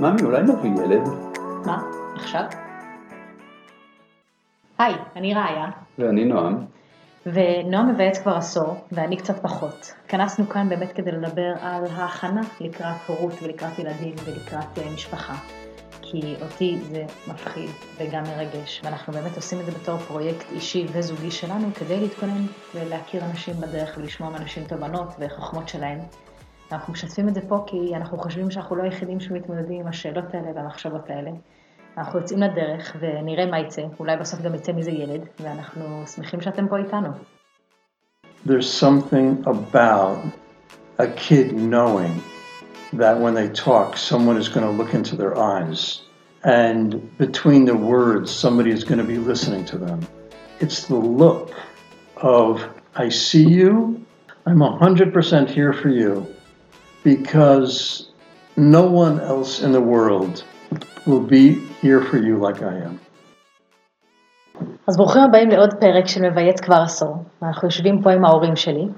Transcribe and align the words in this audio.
ממי, 0.00 0.22
אולי 0.22 0.42
נביא 0.42 0.70
ילד? 0.84 1.08
מה? 1.66 1.82
עכשיו? 2.14 2.42
היי, 4.78 4.94
אני 5.16 5.34
ראיה, 5.34 5.70
ואני 5.98 6.24
נועם. 6.24 6.64
ונועם 7.26 7.88
מבייץ 7.88 8.18
כבר 8.18 8.36
עשור, 8.36 8.76
ואני 8.92 9.16
קצת 9.16 9.42
פחות. 9.42 9.94
התכנסנו 10.04 10.48
כאן 10.48 10.68
באמת 10.68 10.92
כדי 10.92 11.12
לדבר 11.12 11.52
על 11.60 11.84
ההכנה 11.96 12.40
לקראת 12.60 12.96
הורות 13.06 13.42
ולקראת 13.42 13.78
ילדים 13.78 14.14
ולקראת 14.24 14.78
אה, 14.78 14.90
משפחה. 14.94 15.34
כי 16.02 16.34
אותי 16.42 16.78
זה 16.80 17.04
מפחיד 17.28 17.70
וגם 17.96 18.22
מרגש, 18.22 18.80
ואנחנו 18.84 19.12
באמת 19.12 19.36
עושים 19.36 19.60
את 19.60 19.66
זה 19.66 19.72
בתור 19.72 19.98
פרויקט 19.98 20.52
אישי 20.52 20.86
וזוגי 20.92 21.30
שלנו 21.30 21.68
כדי 21.74 22.00
להתכונן 22.00 22.46
ולהכיר 22.74 23.24
אנשים 23.24 23.54
בדרך 23.54 23.98
ולשמוע 23.98 24.30
מאנשים 24.30 24.64
תובנות 24.64 25.08
וחוכמות 25.18 25.68
שלהם. 25.68 25.98
אנחנו 26.71 26.93
משתפים 26.93 27.29
את 27.29 27.33
זה 27.33 27.41
פה 27.47 27.63
כי 27.67 27.95
אנחנו 27.95 28.17
חושבים 28.17 28.51
שאנחנו 28.51 28.75
לא 28.75 28.83
היחידים 28.83 29.19
שמתמודדים 29.19 29.81
עם 29.81 29.87
השאלות 29.87 30.33
האלה 30.33 30.51
והמחשבות 30.55 31.09
האלה. 31.09 31.31
אנחנו 31.97 32.19
יוצאים 32.19 32.39
לדרך 32.39 32.95
ונראה 32.99 33.45
מה 33.45 33.59
יצא, 33.59 33.81
אולי 33.99 34.17
בסוף 34.17 34.41
גם 34.41 34.55
יצא 34.55 34.71
מזה 34.73 34.91
ילד, 34.91 35.21
ואנחנו 35.39 36.03
שמחים 36.15 36.41
שאתם 36.41 36.67
פה 36.67 36.77
איתנו. 36.77 37.09
There's 38.45 38.69
something 38.85 39.43
about 39.45 40.17
a 40.97 41.07
kid 41.07 41.53
knowing 41.53 42.21
that 42.93 43.19
when 43.19 43.33
they 43.33 43.49
talk, 43.49 43.97
someone 43.97 44.37
is 44.37 44.49
going 44.49 44.65
to 44.65 44.75
look 44.79 44.93
into 44.93 45.15
their 45.15 45.37
eyes. 45.37 46.01
And 46.43 46.89
between 47.17 47.65
the 47.65 47.75
words, 47.75 48.31
somebody 48.31 48.71
is 48.71 48.83
going 48.83 49.01
to 49.05 49.09
be 49.15 49.17
listening 49.31 49.63
to 49.65 49.77
them. 49.77 49.99
It's 50.59 50.87
the 50.87 51.01
look 51.23 51.51
of, 52.17 52.49
I 52.95 53.09
see 53.09 53.47
you, 53.59 54.05
I'm 54.45 54.59
100% 54.59 55.49
here 55.49 55.71
for 55.71 55.89
you, 55.89 56.27
because 57.04 58.08
no 58.56 58.84
one 59.04 59.20
else 59.20 59.62
in 59.62 59.72
the 59.72 59.80
world 59.80 60.44
will 61.06 61.26
be 61.36 61.44
here 61.82 62.00
for 62.02 62.18
you 62.18 62.36
like 62.38 62.62
I 62.62 62.76
am. 62.86 62.98
אז 64.86 64.96
ברוכים 64.96 65.22
הבאים 65.22 65.50
לעוד 65.50 65.74
פרק 65.74 66.06
של 66.06 66.30
מבייץ 66.30 66.60
כבר 66.60 66.76
עשור. 66.76 67.16
אנחנו 67.42 67.68
יושבים 67.68 68.02
פה 68.02 68.12
עם 68.12 68.24
ההורים 68.24 68.56
שלי, 68.56 68.88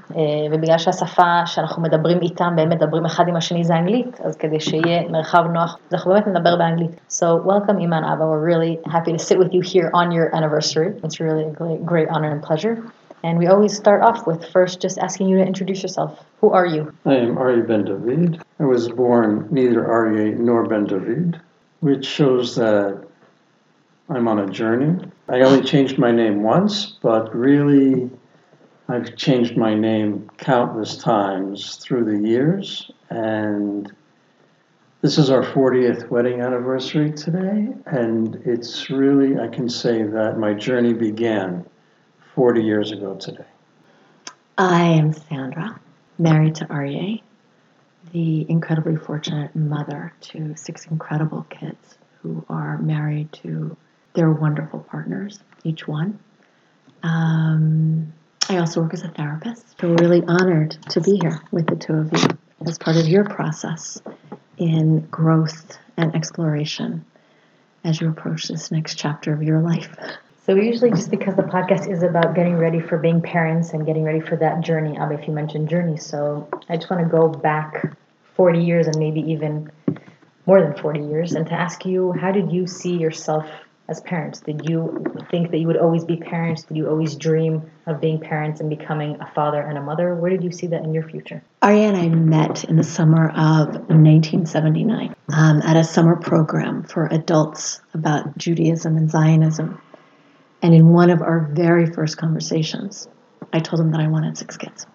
ובגלל 0.52 0.78
שהשפה 0.78 1.46
שאנחנו 1.46 1.82
מדברים 1.82 2.18
איתם 2.22 2.54
והם 2.56 2.68
מדברים 2.68 3.04
אחד 3.04 3.28
עם 3.28 3.36
השני 3.36 3.64
זה 3.64 3.74
אנגלית, 3.74 4.20
אז 4.20 4.36
כדי 4.36 4.60
שיהיה 4.60 5.08
מרחב 5.08 5.44
נוח, 5.52 5.78
אנחנו 5.92 6.10
באמת 6.10 6.26
נדבר 6.26 6.56
באנגלית. 6.56 6.90
So 7.08 7.24
welcome 7.46 7.78
Ima 7.80 7.96
and 7.96 8.06
Abba, 8.06 8.26
we're 8.26 8.44
really 8.54 8.78
happy 8.86 9.12
to 9.12 9.18
sit 9.18 9.38
with 9.38 9.52
you 9.52 9.60
here 9.72 9.90
on 9.94 10.10
your 10.12 10.34
anniversary. 10.36 10.88
It's 11.04 11.20
really 11.20 11.44
a 11.44 11.52
great, 11.60 11.84
great 11.84 12.08
honor 12.08 12.30
and 12.34 12.42
pleasure. 12.42 12.76
And 13.22 13.38
we 13.38 13.46
always 13.46 13.76
start 13.76 14.02
off 14.02 14.26
with 14.26 14.50
first 14.50 14.80
just 14.80 14.98
asking 14.98 15.28
you 15.28 15.38
to 15.38 15.46
introduce 15.46 15.82
yourself. 15.82 16.24
Who 16.40 16.50
are 16.50 16.66
you? 16.66 16.94
I 17.04 17.16
am 17.16 17.36
Aryeh 17.36 17.66
Ben 17.66 17.84
David. 17.84 18.42
I 18.58 18.64
was 18.64 18.88
born 18.88 19.48
neither 19.50 19.82
Aryeh 19.82 20.38
nor 20.38 20.66
Ben 20.66 20.86
David, 20.86 21.40
which 21.80 22.06
shows 22.06 22.56
that 22.56 23.06
I'm 24.08 24.26
on 24.26 24.38
a 24.38 24.48
journey. 24.48 25.04
I 25.28 25.40
only 25.42 25.62
changed 25.62 25.98
my 25.98 26.10
name 26.10 26.42
once, 26.42 26.98
but 27.02 27.34
really 27.34 28.10
I've 28.88 29.14
changed 29.16 29.56
my 29.56 29.74
name 29.74 30.30
countless 30.38 30.96
times 30.96 31.76
through 31.76 32.04
the 32.06 32.26
years. 32.26 32.90
And 33.10 33.92
this 35.02 35.18
is 35.18 35.30
our 35.30 35.42
40th 35.42 36.08
wedding 36.08 36.40
anniversary 36.40 37.12
today. 37.12 37.68
And 37.86 38.36
it's 38.46 38.90
really, 38.90 39.38
I 39.38 39.48
can 39.48 39.68
say 39.68 40.02
that 40.02 40.38
my 40.38 40.54
journey 40.54 40.94
began 40.94 41.66
40 42.34 42.62
years 42.62 42.92
ago 42.92 43.14
today. 43.14 43.44
I 44.56 44.84
am 44.84 45.12
Sandra, 45.12 45.80
married 46.18 46.56
to 46.56 46.66
Aryeh, 46.66 47.22
the 48.12 48.46
incredibly 48.48 48.96
fortunate 48.96 49.54
mother 49.56 50.12
to 50.20 50.54
six 50.56 50.86
incredible 50.86 51.46
kids 51.50 51.98
who 52.22 52.44
are 52.48 52.78
married 52.78 53.32
to 53.32 53.76
their 54.14 54.30
wonderful 54.30 54.80
partners, 54.80 55.40
each 55.64 55.88
one. 55.88 56.18
Um, 57.02 58.12
I 58.48 58.58
also 58.58 58.82
work 58.82 58.94
as 58.94 59.02
a 59.02 59.08
therapist. 59.08 59.80
So 59.80 59.88
really 59.94 60.22
honored 60.26 60.72
to 60.90 61.00
be 61.00 61.18
here 61.22 61.40
with 61.50 61.66
the 61.66 61.76
two 61.76 61.94
of 61.94 62.12
you 62.12 62.28
as 62.66 62.78
part 62.78 62.96
of 62.96 63.08
your 63.08 63.24
process 63.24 64.00
in 64.58 65.00
growth 65.06 65.78
and 65.96 66.14
exploration 66.14 67.04
as 67.84 68.00
you 68.00 68.08
approach 68.08 68.48
this 68.48 68.70
next 68.70 68.96
chapter 68.96 69.32
of 69.32 69.42
your 69.42 69.60
life. 69.60 69.96
So 70.46 70.54
usually 70.54 70.90
just 70.90 71.10
because 71.10 71.36
the 71.36 71.42
podcast 71.42 71.90
is 71.90 72.02
about 72.02 72.34
getting 72.34 72.56
ready 72.56 72.80
for 72.80 72.96
being 72.96 73.20
parents 73.20 73.72
and 73.72 73.84
getting 73.84 74.04
ready 74.04 74.20
for 74.20 74.36
that 74.36 74.62
journey, 74.62 74.96
Abba, 74.96 75.20
if 75.20 75.28
you 75.28 75.34
mentioned 75.34 75.68
journey, 75.68 75.98
so 75.98 76.48
I 76.68 76.76
just 76.76 76.90
want 76.90 77.02
to 77.04 77.08
go 77.08 77.28
back 77.28 77.94
40 78.36 78.64
years 78.64 78.86
and 78.86 78.96
maybe 78.96 79.20
even 79.20 79.70
more 80.46 80.62
than 80.62 80.74
40 80.74 81.00
years 81.00 81.34
and 81.34 81.46
to 81.46 81.52
ask 81.52 81.84
you, 81.84 82.12
how 82.12 82.32
did 82.32 82.50
you 82.50 82.66
see 82.66 82.96
yourself 82.96 83.46
as 83.90 84.00
parents? 84.00 84.40
Did 84.40 84.68
you 84.68 85.04
think 85.30 85.50
that 85.50 85.58
you 85.58 85.66
would 85.66 85.76
always 85.76 86.04
be 86.04 86.16
parents? 86.16 86.62
Did 86.62 86.78
you 86.78 86.88
always 86.88 87.16
dream 87.16 87.70
of 87.86 88.00
being 88.00 88.18
parents 88.18 88.60
and 88.60 88.70
becoming 88.70 89.20
a 89.20 89.30
father 89.34 89.60
and 89.60 89.76
a 89.76 89.82
mother? 89.82 90.14
Where 90.14 90.30
did 90.30 90.42
you 90.42 90.52
see 90.52 90.68
that 90.68 90.82
in 90.84 90.94
your 90.94 91.06
future? 91.06 91.42
Aryeh 91.62 91.88
and 91.88 91.96
I 91.96 92.08
met 92.08 92.64
in 92.64 92.76
the 92.76 92.84
summer 92.84 93.28
of 93.28 93.74
1979 93.90 95.14
um, 95.34 95.60
at 95.62 95.76
a 95.76 95.84
summer 95.84 96.16
program 96.16 96.84
for 96.84 97.06
adults 97.06 97.80
about 97.92 98.38
Judaism 98.38 98.96
and 98.96 99.10
Zionism. 99.10 99.82
And 100.62 100.74
in 100.74 100.92
one 100.92 101.10
of 101.10 101.22
our 101.22 101.48
very 101.52 101.86
first 101.86 102.18
conversations, 102.18 103.08
I 103.52 103.60
told 103.60 103.80
him 103.80 103.92
that 103.92 104.00
I 104.00 104.08
wanted 104.08 104.36
six 104.36 104.56
kids. 104.56 104.86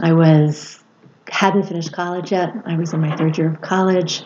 I 0.00 0.12
was 0.12 0.82
hadn't 1.28 1.64
finished 1.64 1.92
college 1.92 2.32
yet. 2.32 2.52
I 2.64 2.76
was 2.76 2.92
in 2.92 3.00
my 3.00 3.16
third 3.16 3.36
year 3.36 3.50
of 3.50 3.60
college. 3.60 4.22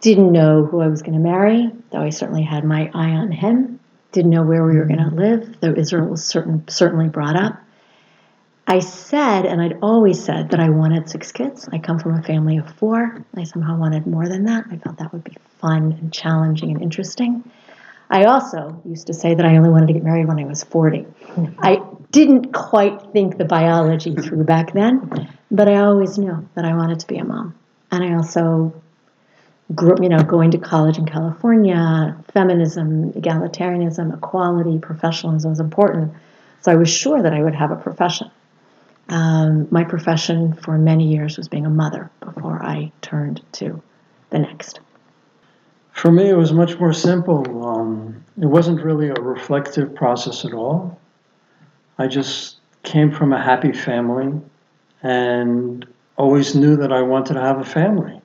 Didn't 0.00 0.32
know 0.32 0.66
who 0.66 0.80
I 0.80 0.88
was 0.88 1.02
going 1.02 1.14
to 1.14 1.18
marry, 1.18 1.70
though 1.90 2.00
I 2.00 2.10
certainly 2.10 2.42
had 2.42 2.64
my 2.64 2.90
eye 2.94 3.10
on 3.10 3.32
him. 3.32 3.80
Didn't 4.12 4.30
know 4.30 4.42
where 4.42 4.64
we 4.64 4.76
were 4.76 4.84
going 4.84 4.98
to 4.98 5.06
mm-hmm. 5.06 5.18
live, 5.18 5.60
though 5.60 5.74
Israel 5.74 6.08
was 6.08 6.24
certain, 6.24 6.68
certainly 6.68 7.08
brought 7.08 7.36
up. 7.36 7.60
I 8.66 8.78
said, 8.78 9.44
and 9.44 9.60
I'd 9.60 9.78
always 9.82 10.22
said, 10.24 10.50
that 10.50 10.60
I 10.60 10.70
wanted 10.70 11.10
six 11.10 11.32
kids. 11.32 11.68
I 11.70 11.78
come 11.78 11.98
from 11.98 12.14
a 12.14 12.22
family 12.22 12.56
of 12.56 12.70
four. 12.76 13.24
I 13.36 13.44
somehow 13.44 13.76
wanted 13.76 14.06
more 14.06 14.28
than 14.28 14.44
that. 14.44 14.66
I 14.70 14.76
felt 14.76 14.98
that 14.98 15.12
would 15.12 15.24
be 15.24 15.36
fun 15.58 15.92
and 15.92 16.12
challenging 16.12 16.70
and 16.70 16.80
interesting. 16.80 17.50
I 18.10 18.24
also 18.24 18.80
used 18.84 19.06
to 19.06 19.14
say 19.14 19.34
that 19.34 19.44
I 19.44 19.56
only 19.56 19.70
wanted 19.70 19.86
to 19.88 19.92
get 19.94 20.04
married 20.04 20.28
when 20.28 20.38
I 20.38 20.44
was 20.44 20.62
40. 20.64 21.06
I 21.58 21.82
didn't 22.10 22.52
quite 22.52 23.12
think 23.12 23.38
the 23.38 23.44
biology 23.44 24.14
through 24.14 24.44
back 24.44 24.72
then, 24.72 25.28
but 25.50 25.68
I 25.68 25.76
always 25.76 26.18
knew 26.18 26.48
that 26.54 26.64
I 26.64 26.74
wanted 26.74 27.00
to 27.00 27.06
be 27.06 27.16
a 27.16 27.24
mom. 27.24 27.54
And 27.90 28.04
I 28.04 28.14
also 28.14 28.72
grew, 29.74 29.96
you 30.02 30.08
know, 30.08 30.22
going 30.22 30.50
to 30.50 30.58
college 30.58 30.98
in 30.98 31.06
California, 31.06 32.16
feminism, 32.32 33.12
egalitarianism, 33.12 34.14
equality, 34.14 34.78
professionalism 34.78 35.50
was 35.50 35.60
important. 35.60 36.12
So 36.60 36.72
I 36.72 36.76
was 36.76 36.90
sure 36.90 37.22
that 37.22 37.32
I 37.32 37.42
would 37.42 37.54
have 37.54 37.70
a 37.70 37.76
profession. 37.76 38.30
Um, 39.08 39.68
my 39.70 39.84
profession 39.84 40.54
for 40.54 40.78
many 40.78 41.08
years 41.12 41.36
was 41.36 41.48
being 41.48 41.66
a 41.66 41.70
mother 41.70 42.10
before 42.20 42.62
I 42.62 42.92
turned 43.02 43.42
to 43.52 43.82
the 44.30 44.38
next. 44.38 44.80
For 45.94 46.10
me, 46.10 46.28
it 46.28 46.36
was 46.36 46.52
much 46.52 46.78
more 46.78 46.92
simple. 46.92 47.66
Um, 47.66 48.24
it 48.38 48.46
wasn't 48.46 48.82
really 48.82 49.08
a 49.08 49.14
reflective 49.14 49.94
process 49.94 50.44
at 50.44 50.52
all. 50.52 51.00
I 51.98 52.08
just 52.08 52.58
came 52.82 53.10
from 53.10 53.32
a 53.32 53.42
happy 53.42 53.72
family 53.72 54.38
and 55.02 55.86
always 56.16 56.54
knew 56.54 56.76
that 56.76 56.92
I 56.92 57.00
wanted 57.00 57.34
to 57.34 57.40
have 57.40 57.60
a 57.60 57.64
family. 57.64 58.20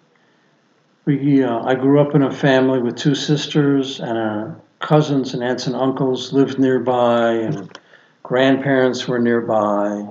We, 1.06 1.44
uh, 1.44 1.64
I 1.64 1.76
grew 1.76 2.02
up 2.02 2.16
in 2.16 2.24
a 2.24 2.32
family 2.32 2.82
with 2.82 2.98
two 2.98 3.16
sisters 3.16 4.00
and 4.00 4.18
uh, 4.18 4.56
cousins 4.80 5.34
and 5.36 5.44
aunts 5.44 5.68
and 5.68 5.76
uncles 5.76 6.34
lived 6.34 6.60
nearby, 6.60 7.34
and 7.34 7.80
grandparents 8.24 9.08
were 9.08 9.20
nearby, 9.20 10.06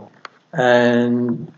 and 0.53 1.53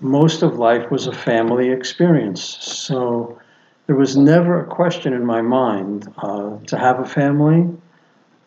most 0.00 0.42
of 0.42 0.58
life 0.58 0.90
was 0.90 1.06
a 1.06 1.12
family 1.12 1.70
experience. 1.70 2.42
So 2.42 3.38
there 3.86 3.96
was 3.96 4.16
never 4.16 4.60
a 4.60 4.66
question 4.66 5.12
in 5.12 5.24
my 5.24 5.42
mind 5.42 6.12
uh, 6.18 6.58
to 6.66 6.78
have 6.78 7.00
a 7.00 7.04
family. 7.04 7.68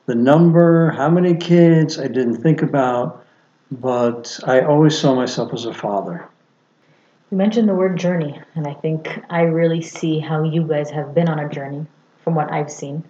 The 0.06 0.16
number, 0.16 0.92
how 0.92 1.10
many 1.10 1.36
kids, 1.36 2.00
I 2.00 2.07
didn't 2.07 2.38
think 2.38 2.62
about, 2.62 3.25
but 3.72 4.39
I 4.45 4.62
always 4.62 4.98
saw 4.98 5.13
myself 5.13 5.54
as 5.54 5.66
a 5.66 5.74
father. 5.74 6.28
You 7.30 7.38
mentioned 7.38 7.68
the 7.68 7.75
word 7.75 7.98
journey, 7.98 8.39
and 8.56 8.66
I 8.66 8.74
think 8.74 9.19
I 9.30 9.42
really 9.42 9.81
see 9.81 10.19
how 10.19 10.44
you 10.44 10.63
guys 10.63 10.89
have 10.92 11.13
been 11.13 11.28
on 11.28 11.40
a 11.40 11.50
journey 11.50 11.86
from 12.24 12.36
what 12.36 12.51
I've 12.51 12.72
seen. 12.72 13.04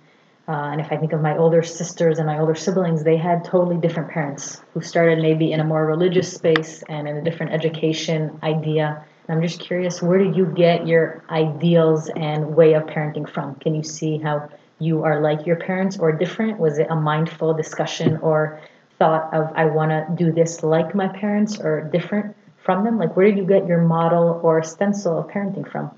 Uh, 0.47 0.69
and 0.71 0.81
if 0.81 0.91
I 0.91 0.97
think 0.97 1.13
of 1.13 1.21
my 1.21 1.37
older 1.37 1.61
sisters 1.61 2.17
and 2.17 2.25
my 2.25 2.39
older 2.39 2.55
siblings, 2.55 3.03
they 3.03 3.17
had 3.17 3.43
totally 3.43 3.77
different 3.77 4.09
parents 4.09 4.61
who 4.73 4.81
started 4.81 5.19
maybe 5.19 5.51
in 5.51 5.59
a 5.59 5.63
more 5.63 5.85
religious 5.85 6.33
space 6.33 6.83
and 6.89 7.07
in 7.07 7.17
a 7.17 7.21
different 7.21 7.51
education 7.51 8.39
idea. 8.41 9.05
I'm 9.29 9.41
just 9.41 9.59
curious, 9.59 10.01
where 10.01 10.19
did 10.19 10.35
you 10.35 10.45
get 10.45 10.87
your 10.87 11.23
ideals 11.29 12.09
and 12.15 12.55
way 12.55 12.73
of 12.73 12.83
parenting 12.83 13.29
from? 13.29 13.55
Can 13.55 13.75
you 13.75 13.83
see 13.83 14.17
how 14.17 14.49
you 14.79 15.03
are 15.03 15.21
like 15.21 15.45
your 15.45 15.57
parents 15.57 15.97
or 15.97 16.11
different? 16.11 16.59
Was 16.59 16.77
it 16.77 16.87
a 16.89 16.95
mindful 16.95 17.53
discussion 17.53 18.17
or 18.17 18.61
thought 18.99 19.33
of, 19.33 19.51
I 19.55 19.65
want 19.65 19.91
to 19.91 20.07
do 20.15 20.31
this 20.31 20.63
like 20.63 20.95
my 20.95 21.07
parents 21.07 21.59
or 21.59 21.81
different 21.91 22.35
from 22.63 22.83
them? 22.83 22.97
Like, 22.97 23.15
where 23.17 23.25
did 23.25 23.37
you 23.37 23.45
get 23.45 23.67
your 23.67 23.81
model 23.81 24.39
or 24.43 24.63
stencil 24.63 25.19
of 25.19 25.27
parenting 25.27 25.69
from? 25.69 25.91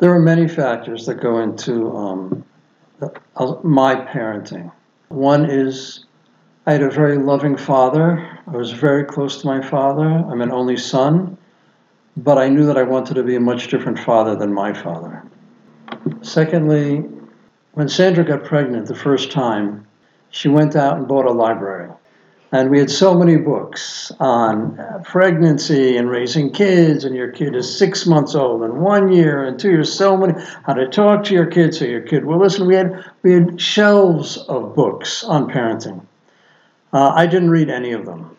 There 0.00 0.12
are 0.12 0.20
many 0.20 0.48
factors 0.48 1.06
that 1.06 1.20
go 1.20 1.38
into 1.38 1.90
um, 1.96 2.44
uh, 3.00 3.54
my 3.62 3.94
parenting. 3.94 4.70
One 5.08 5.48
is 5.48 6.04
I 6.66 6.72
had 6.72 6.82
a 6.82 6.90
very 6.90 7.18
loving 7.18 7.56
father. 7.56 8.40
I 8.46 8.56
was 8.56 8.72
very 8.72 9.04
close 9.04 9.40
to 9.42 9.46
my 9.46 9.60
father. 9.60 10.04
I'm 10.04 10.40
an 10.40 10.50
only 10.50 10.76
son, 10.76 11.36
but 12.16 12.38
I 12.38 12.48
knew 12.48 12.66
that 12.66 12.76
I 12.76 12.82
wanted 12.82 13.14
to 13.14 13.22
be 13.22 13.36
a 13.36 13.40
much 13.40 13.68
different 13.68 13.98
father 13.98 14.36
than 14.36 14.52
my 14.52 14.72
father. 14.72 15.22
Secondly, 16.22 17.04
when 17.72 17.88
Sandra 17.88 18.24
got 18.24 18.44
pregnant 18.44 18.86
the 18.86 18.94
first 18.94 19.30
time, 19.30 19.86
she 20.30 20.48
went 20.48 20.76
out 20.76 20.98
and 20.98 21.08
bought 21.08 21.26
a 21.26 21.32
library. 21.32 21.90
And 22.54 22.70
we 22.70 22.78
had 22.78 22.90
so 22.90 23.14
many 23.14 23.36
books 23.36 24.12
on 24.20 24.78
pregnancy 25.04 25.96
and 25.96 26.10
raising 26.10 26.52
kids, 26.52 27.04
and 27.04 27.16
your 27.16 27.32
kid 27.32 27.56
is 27.56 27.78
six 27.78 28.04
months 28.04 28.34
old, 28.34 28.62
and 28.62 28.82
one 28.82 29.10
year, 29.10 29.44
and 29.44 29.58
two 29.58 29.70
years, 29.70 29.90
so 29.90 30.18
many, 30.18 30.34
how 30.64 30.74
to 30.74 30.86
talk 30.86 31.24
to 31.24 31.34
your 31.34 31.46
kid 31.46 31.74
so 31.74 31.86
your 31.86 32.02
kid 32.02 32.26
will 32.26 32.38
listen. 32.38 32.66
We 32.66 32.74
had, 32.74 33.10
we 33.22 33.32
had 33.32 33.58
shelves 33.58 34.36
of 34.36 34.74
books 34.76 35.24
on 35.24 35.50
parenting. 35.50 36.04
Uh, 36.92 37.12
I 37.14 37.26
didn't 37.26 37.48
read 37.48 37.70
any 37.70 37.92
of 37.92 38.04
them. 38.04 38.36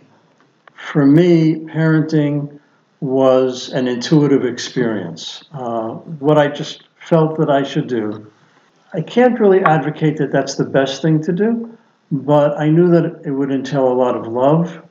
For 0.76 1.08
me, 1.08 1.56
parenting 1.56 2.60
was 3.04 3.68
an 3.74 3.86
intuitive 3.86 4.46
experience. 4.46 5.44
Uh, 5.52 5.90
what 6.24 6.38
I 6.38 6.48
just 6.48 6.84
felt 6.96 7.38
that 7.38 7.50
I 7.50 7.62
should 7.62 7.88
do. 7.88 8.32
I 8.94 9.02
can't 9.02 9.38
really 9.42 9.62
advocate 9.62 10.16
that 10.20 10.32
that's 10.32 10.56
the 10.56 10.64
best 10.64 11.02
thing 11.02 11.22
to 11.24 11.34
do, 11.34 11.78
but 12.14 12.58
I 12.58 12.70
knew 12.70 12.90
that 12.92 13.24
it 13.26 13.32
would 13.32 13.52
entail 13.52 13.92
a 13.92 13.94
lot 13.94 14.16
of 14.16 14.28
love, 14.28 14.82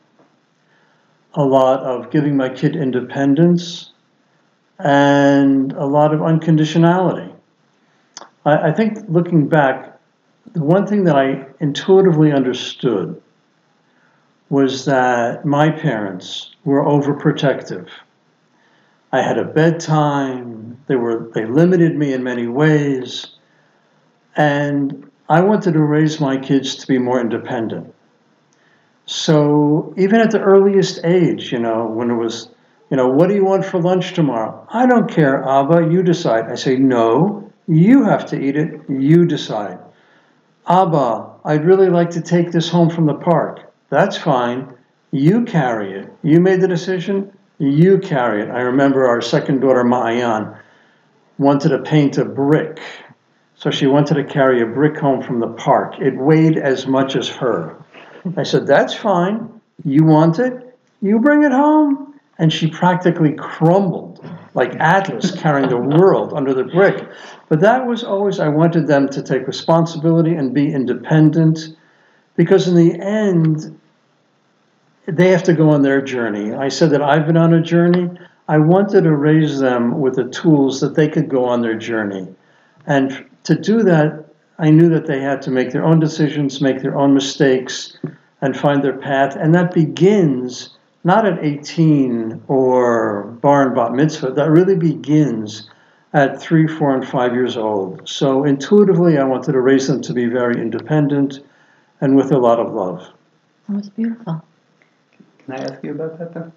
a 1.32 1.42
lot 1.42 1.80
of 1.80 2.10
giving 2.10 2.36
my 2.36 2.50
kid 2.50 2.76
independence, 2.76 3.92
and 4.78 5.72
a 5.72 5.86
lot 5.86 6.12
of 6.12 6.20
unconditionality. 6.20 7.34
I, 8.44 8.68
I 8.68 8.72
think 8.72 8.98
looking 9.08 9.48
back, 9.48 9.98
the 10.52 10.62
one 10.62 10.86
thing 10.86 11.04
that 11.04 11.16
I 11.16 11.46
intuitively 11.60 12.30
understood 12.30 13.22
was 14.50 14.84
that 14.84 15.46
my 15.46 15.70
parents 15.70 16.51
were 16.64 16.84
overprotective. 16.84 17.88
I 19.12 19.20
had 19.20 19.38
a 19.38 19.44
bedtime, 19.44 20.78
they 20.86 20.96
were 20.96 21.30
they 21.34 21.44
limited 21.44 21.96
me 21.96 22.12
in 22.12 22.22
many 22.22 22.46
ways, 22.46 23.26
and 24.36 25.10
I 25.28 25.40
wanted 25.40 25.72
to 25.74 25.82
raise 25.82 26.20
my 26.20 26.36
kids 26.36 26.76
to 26.76 26.86
be 26.86 26.98
more 26.98 27.20
independent. 27.20 27.94
So 29.06 29.94
even 29.96 30.20
at 30.20 30.30
the 30.30 30.40
earliest 30.40 31.00
age, 31.04 31.52
you 31.52 31.58
know, 31.58 31.86
when 31.86 32.10
it 32.10 32.14
was, 32.14 32.48
you 32.90 32.96
know, 32.96 33.08
what 33.08 33.28
do 33.28 33.34
you 33.34 33.44
want 33.44 33.64
for 33.64 33.80
lunch 33.80 34.14
tomorrow? 34.14 34.66
I 34.72 34.86
don't 34.86 35.10
care, 35.10 35.42
Abba, 35.42 35.88
you 35.90 36.02
decide. 36.02 36.50
I 36.50 36.54
say, 36.54 36.76
no, 36.76 37.50
you 37.66 38.04
have 38.04 38.26
to 38.26 38.40
eat 38.40 38.56
it, 38.56 38.80
you 38.88 39.26
decide. 39.26 39.78
Abba, 40.68 41.30
I'd 41.44 41.64
really 41.64 41.88
like 41.88 42.10
to 42.10 42.20
take 42.20 42.52
this 42.52 42.68
home 42.68 42.88
from 42.90 43.06
the 43.06 43.14
park. 43.14 43.72
That's 43.90 44.16
fine. 44.16 44.72
You 45.12 45.44
carry 45.44 45.92
it. 45.92 46.12
You 46.22 46.40
made 46.40 46.60
the 46.60 46.68
decision, 46.68 47.32
you 47.58 47.98
carry 47.98 48.42
it. 48.42 48.50
I 48.50 48.62
remember 48.62 49.06
our 49.06 49.20
second 49.20 49.60
daughter, 49.60 49.84
Ma'ayan, 49.84 50.58
wanted 51.38 51.68
to 51.68 51.78
paint 51.78 52.18
a 52.18 52.24
brick 52.24 52.80
so 53.62 53.70
she 53.70 53.86
wanted 53.86 54.14
to 54.14 54.24
carry 54.24 54.60
a 54.60 54.66
brick 54.66 54.96
home 54.96 55.22
from 55.22 55.38
the 55.38 55.46
park. 55.46 56.00
It 56.00 56.16
weighed 56.16 56.58
as 56.58 56.88
much 56.88 57.14
as 57.14 57.28
her. 57.28 57.76
I 58.36 58.42
said, 58.42 58.66
That's 58.66 58.92
fine. 58.92 59.60
You 59.84 60.02
want 60.04 60.40
it? 60.40 60.76
You 61.00 61.20
bring 61.20 61.44
it 61.44 61.52
home. 61.52 62.18
And 62.38 62.52
she 62.52 62.66
practically 62.66 63.34
crumbled 63.34 64.28
like 64.54 64.74
Atlas 64.80 65.30
carrying 65.30 65.68
the 65.68 65.76
world 65.76 66.32
under 66.32 66.52
the 66.52 66.64
brick. 66.64 67.08
But 67.48 67.60
that 67.60 67.86
was 67.86 68.02
always, 68.02 68.40
I 68.40 68.48
wanted 68.48 68.88
them 68.88 69.08
to 69.10 69.22
take 69.22 69.46
responsibility 69.46 70.34
and 70.34 70.52
be 70.52 70.72
independent 70.72 71.60
because, 72.34 72.66
in 72.66 72.74
the 72.74 72.98
end, 73.00 73.78
they 75.06 75.28
have 75.28 75.42
to 75.44 75.54
go 75.54 75.70
on 75.70 75.82
their 75.82 76.00
journey. 76.00 76.54
I 76.54 76.68
said 76.68 76.90
that 76.90 77.02
I've 77.02 77.26
been 77.26 77.36
on 77.36 77.54
a 77.54 77.62
journey. 77.62 78.10
I 78.48 78.58
wanted 78.58 79.04
to 79.04 79.14
raise 79.14 79.58
them 79.58 80.00
with 80.00 80.16
the 80.16 80.28
tools 80.28 80.80
that 80.80 80.94
they 80.94 81.08
could 81.08 81.28
go 81.28 81.44
on 81.44 81.60
their 81.60 81.76
journey. 81.76 82.28
And 82.86 83.24
to 83.44 83.54
do 83.54 83.82
that, 83.82 84.26
I 84.58 84.70
knew 84.70 84.88
that 84.90 85.06
they 85.06 85.20
had 85.20 85.42
to 85.42 85.50
make 85.50 85.72
their 85.72 85.84
own 85.84 85.98
decisions, 85.98 86.60
make 86.60 86.82
their 86.82 86.96
own 86.96 87.14
mistakes, 87.14 87.96
and 88.40 88.56
find 88.56 88.82
their 88.82 88.96
path. 88.96 89.36
And 89.36 89.54
that 89.54 89.72
begins 89.72 90.76
not 91.04 91.26
at 91.26 91.44
18 91.44 92.42
or 92.48 93.24
bar 93.40 93.66
and 93.66 93.74
bat 93.74 93.92
mitzvah, 93.92 94.32
that 94.32 94.50
really 94.50 94.76
begins 94.76 95.68
at 96.12 96.40
three, 96.40 96.68
four, 96.68 96.94
and 96.94 97.06
five 97.06 97.32
years 97.32 97.56
old. 97.56 98.08
So 98.08 98.44
intuitively, 98.44 99.18
I 99.18 99.24
wanted 99.24 99.52
to 99.52 99.60
raise 99.60 99.88
them 99.88 100.02
to 100.02 100.12
be 100.12 100.26
very 100.26 100.60
independent 100.60 101.40
and 102.00 102.14
with 102.16 102.32
a 102.32 102.38
lot 102.38 102.60
of 102.60 102.72
love. 102.72 103.08
That 103.68 103.76
was 103.76 103.88
beautiful. 103.88 104.44
Can 105.44 105.54
I 105.54 105.62
ask 105.64 105.82
you 105.82 105.92
about 105.92 106.18
that 106.18 106.34
then? 106.34 106.52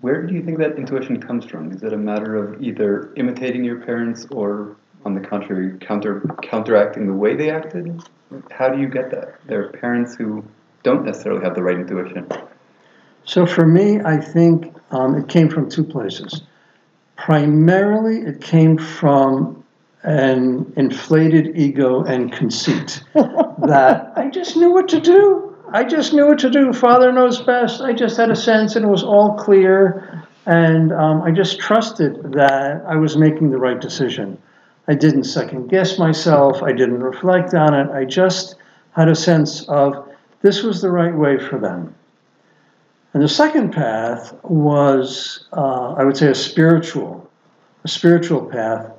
Where 0.00 0.26
do 0.26 0.34
you 0.34 0.42
think 0.42 0.58
that 0.58 0.76
intuition 0.76 1.20
comes 1.20 1.44
from? 1.44 1.72
Is 1.72 1.82
it 1.82 1.92
a 1.92 1.96
matter 1.96 2.36
of 2.36 2.62
either 2.62 3.12
imitating 3.16 3.64
your 3.64 3.80
parents 3.80 4.26
or 4.30 4.76
on 5.04 5.14
the 5.14 5.20
contrary, 5.20 5.76
counter 5.78 6.20
counteracting 6.42 7.06
the 7.06 7.12
way 7.12 7.34
they 7.34 7.50
acted? 7.50 8.02
How 8.50 8.68
do 8.68 8.80
you 8.80 8.88
get 8.88 9.10
that? 9.10 9.40
There 9.46 9.64
are 9.64 9.68
parents 9.70 10.14
who 10.14 10.44
don't 10.82 11.04
necessarily 11.04 11.42
have 11.44 11.54
the 11.54 11.62
right 11.62 11.78
intuition. 11.78 12.28
So 13.24 13.46
for 13.46 13.66
me, 13.66 14.00
I 14.00 14.16
think 14.18 14.74
um, 14.90 15.14
it 15.16 15.28
came 15.28 15.48
from 15.48 15.68
two 15.68 15.84
places. 15.84 16.42
Primarily, 17.16 18.20
it 18.20 18.40
came 18.40 18.78
from 18.78 19.64
an 20.04 20.72
inflated 20.76 21.58
ego 21.58 22.04
and 22.04 22.32
conceit 22.32 23.02
that 23.14 24.12
I 24.16 24.30
just 24.30 24.56
knew 24.56 24.72
what 24.72 24.88
to 24.88 25.00
do. 25.00 25.47
I 25.70 25.84
just 25.84 26.14
knew 26.14 26.26
what 26.26 26.38
to 26.40 26.50
do. 26.50 26.72
Father 26.72 27.12
knows 27.12 27.42
best. 27.42 27.82
I 27.82 27.92
just 27.92 28.16
had 28.16 28.30
a 28.30 28.36
sense, 28.36 28.74
and 28.74 28.84
it 28.84 28.88
was 28.88 29.02
all 29.02 29.34
clear. 29.34 30.26
And 30.46 30.92
um, 30.92 31.22
I 31.22 31.30
just 31.30 31.58
trusted 31.60 32.32
that 32.32 32.82
I 32.86 32.96
was 32.96 33.18
making 33.18 33.50
the 33.50 33.58
right 33.58 33.78
decision. 33.78 34.40
I 34.86 34.94
didn't 34.94 35.24
second 35.24 35.68
guess 35.68 35.98
myself. 35.98 36.62
I 36.62 36.72
didn't 36.72 37.00
reflect 37.00 37.52
on 37.52 37.74
it. 37.74 37.90
I 37.90 38.06
just 38.06 38.54
had 38.92 39.08
a 39.08 39.14
sense 39.14 39.68
of 39.68 40.08
this 40.40 40.62
was 40.62 40.80
the 40.80 40.90
right 40.90 41.14
way 41.14 41.38
for 41.38 41.58
them. 41.58 41.94
And 43.12 43.22
the 43.22 43.28
second 43.28 43.72
path 43.72 44.34
was, 44.42 45.46
uh, 45.52 45.92
I 45.92 46.04
would 46.04 46.16
say, 46.16 46.28
a 46.28 46.34
spiritual, 46.34 47.28
a 47.84 47.88
spiritual 47.88 48.46
path, 48.46 48.90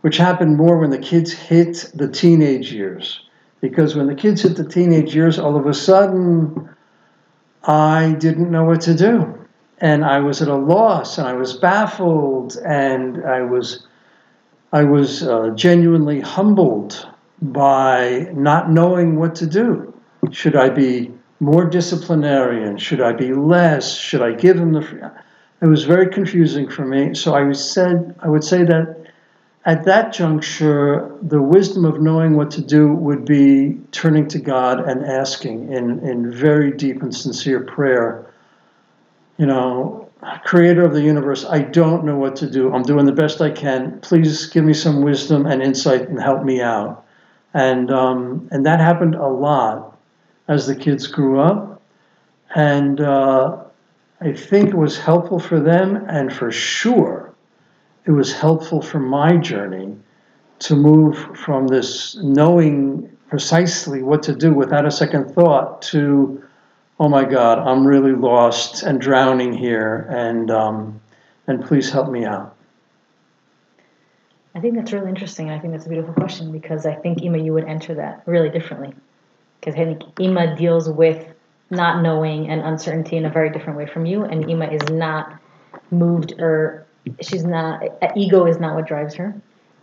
which 0.00 0.16
happened 0.16 0.56
more 0.56 0.78
when 0.78 0.90
the 0.90 0.98
kids 0.98 1.32
hit 1.32 1.92
the 1.94 2.08
teenage 2.08 2.72
years. 2.72 3.20
Because 3.62 3.94
when 3.94 4.08
the 4.08 4.14
kids 4.14 4.42
hit 4.42 4.56
the 4.56 4.68
teenage 4.68 5.14
years, 5.14 5.38
all 5.38 5.56
of 5.56 5.66
a 5.66 5.72
sudden, 5.72 6.68
I 7.62 8.16
didn't 8.18 8.50
know 8.50 8.64
what 8.64 8.80
to 8.82 8.94
do. 8.94 9.38
And 9.78 10.04
I 10.04 10.18
was 10.18 10.42
at 10.42 10.48
a 10.48 10.56
loss, 10.56 11.16
and 11.16 11.28
I 11.28 11.32
was 11.32 11.54
baffled, 11.54 12.56
and 12.66 13.24
I 13.24 13.42
was 13.42 13.86
I 14.72 14.84
was 14.84 15.22
uh, 15.22 15.50
genuinely 15.54 16.20
humbled 16.20 17.08
by 17.40 18.28
not 18.32 18.70
knowing 18.70 19.16
what 19.16 19.34
to 19.36 19.46
do. 19.46 19.94
Should 20.30 20.56
I 20.56 20.68
be 20.68 21.12
more 21.40 21.64
disciplinarian? 21.64 22.78
Should 22.78 23.00
I 23.00 23.12
be 23.12 23.32
less? 23.32 23.96
Should 23.96 24.22
I 24.22 24.32
give 24.32 24.56
him 24.56 24.72
the? 24.72 24.82
Free? 24.82 25.00
It 25.62 25.66
was 25.66 25.84
very 25.84 26.08
confusing 26.08 26.68
for 26.68 26.84
me. 26.84 27.14
So 27.14 27.34
I 27.34 27.52
said 27.52 28.16
I 28.20 28.28
would 28.28 28.44
say 28.44 28.64
that 28.64 29.01
at 29.64 29.84
that 29.84 30.12
juncture, 30.12 31.16
the 31.22 31.40
wisdom 31.40 31.84
of 31.84 32.00
knowing 32.00 32.36
what 32.36 32.50
to 32.52 32.60
do 32.60 32.92
would 32.92 33.24
be 33.24 33.78
turning 33.92 34.26
to 34.28 34.38
God 34.40 34.80
and 34.80 35.04
asking 35.04 35.72
in, 35.72 36.00
in 36.00 36.32
very 36.34 36.72
deep 36.72 37.02
and 37.02 37.14
sincere 37.14 37.60
prayer. 37.60 38.26
You 39.38 39.46
know, 39.46 40.10
creator 40.44 40.84
of 40.84 40.92
the 40.92 41.02
universe, 41.02 41.44
I 41.44 41.60
don't 41.60 42.04
know 42.04 42.16
what 42.16 42.34
to 42.36 42.50
do. 42.50 42.72
I'm 42.74 42.82
doing 42.82 43.06
the 43.06 43.12
best 43.12 43.40
I 43.40 43.50
can. 43.50 44.00
Please 44.00 44.46
give 44.46 44.64
me 44.64 44.74
some 44.74 45.02
wisdom 45.02 45.46
and 45.46 45.62
insight 45.62 46.08
and 46.08 46.20
help 46.20 46.42
me 46.42 46.60
out. 46.60 47.04
And, 47.54 47.90
um, 47.92 48.48
and 48.50 48.66
that 48.66 48.80
happened 48.80 49.14
a 49.14 49.28
lot 49.28 49.96
as 50.48 50.66
the 50.66 50.74
kids 50.74 51.06
grew 51.06 51.38
up. 51.38 51.82
And 52.54 53.00
uh, 53.00 53.62
I 54.20 54.32
think 54.32 54.70
it 54.70 54.76
was 54.76 54.98
helpful 54.98 55.38
for 55.38 55.60
them, 55.60 56.04
and 56.08 56.32
for 56.32 56.50
sure, 56.50 57.21
it 58.04 58.10
was 58.10 58.32
helpful 58.32 58.82
for 58.82 58.98
my 58.98 59.36
journey 59.36 59.96
to 60.60 60.76
move 60.76 61.16
from 61.36 61.66
this 61.66 62.16
knowing 62.16 63.08
precisely 63.28 64.02
what 64.02 64.22
to 64.22 64.34
do 64.34 64.52
without 64.52 64.86
a 64.86 64.90
second 64.90 65.32
thought 65.34 65.82
to 65.82 66.42
oh 67.02 67.08
my 67.08 67.24
God, 67.24 67.58
I'm 67.58 67.84
really 67.84 68.12
lost 68.12 68.84
and 68.84 69.00
drowning 69.00 69.52
here, 69.52 70.06
and 70.08 70.52
um, 70.52 71.00
and 71.48 71.64
please 71.64 71.90
help 71.90 72.08
me 72.08 72.24
out. 72.24 72.54
I 74.54 74.60
think 74.60 74.76
that's 74.76 74.92
really 74.92 75.08
interesting. 75.08 75.50
I 75.50 75.58
think 75.58 75.72
that's 75.72 75.86
a 75.86 75.88
beautiful 75.88 76.14
question 76.14 76.52
because 76.52 76.86
I 76.86 76.94
think 76.94 77.22
Ima, 77.22 77.38
you 77.38 77.54
would 77.54 77.64
enter 77.64 77.94
that 77.94 78.22
really 78.26 78.50
differently. 78.50 78.94
Because 79.58 79.74
I 79.74 79.84
think 79.84 80.02
Ima 80.20 80.54
deals 80.54 80.88
with 80.88 81.26
not 81.70 82.02
knowing 82.02 82.48
and 82.48 82.60
uncertainty 82.60 83.16
in 83.16 83.26
a 83.26 83.30
very 83.30 83.50
different 83.50 83.78
way 83.78 83.86
from 83.86 84.06
you, 84.06 84.22
and 84.22 84.48
Ima 84.48 84.66
is 84.66 84.88
not 84.90 85.40
moved 85.90 86.34
or 86.38 86.86
she's 87.20 87.44
not 87.44 87.82
ego 88.16 88.46
is 88.46 88.58
not 88.58 88.74
what 88.74 88.86
drives 88.86 89.14
her. 89.14 89.34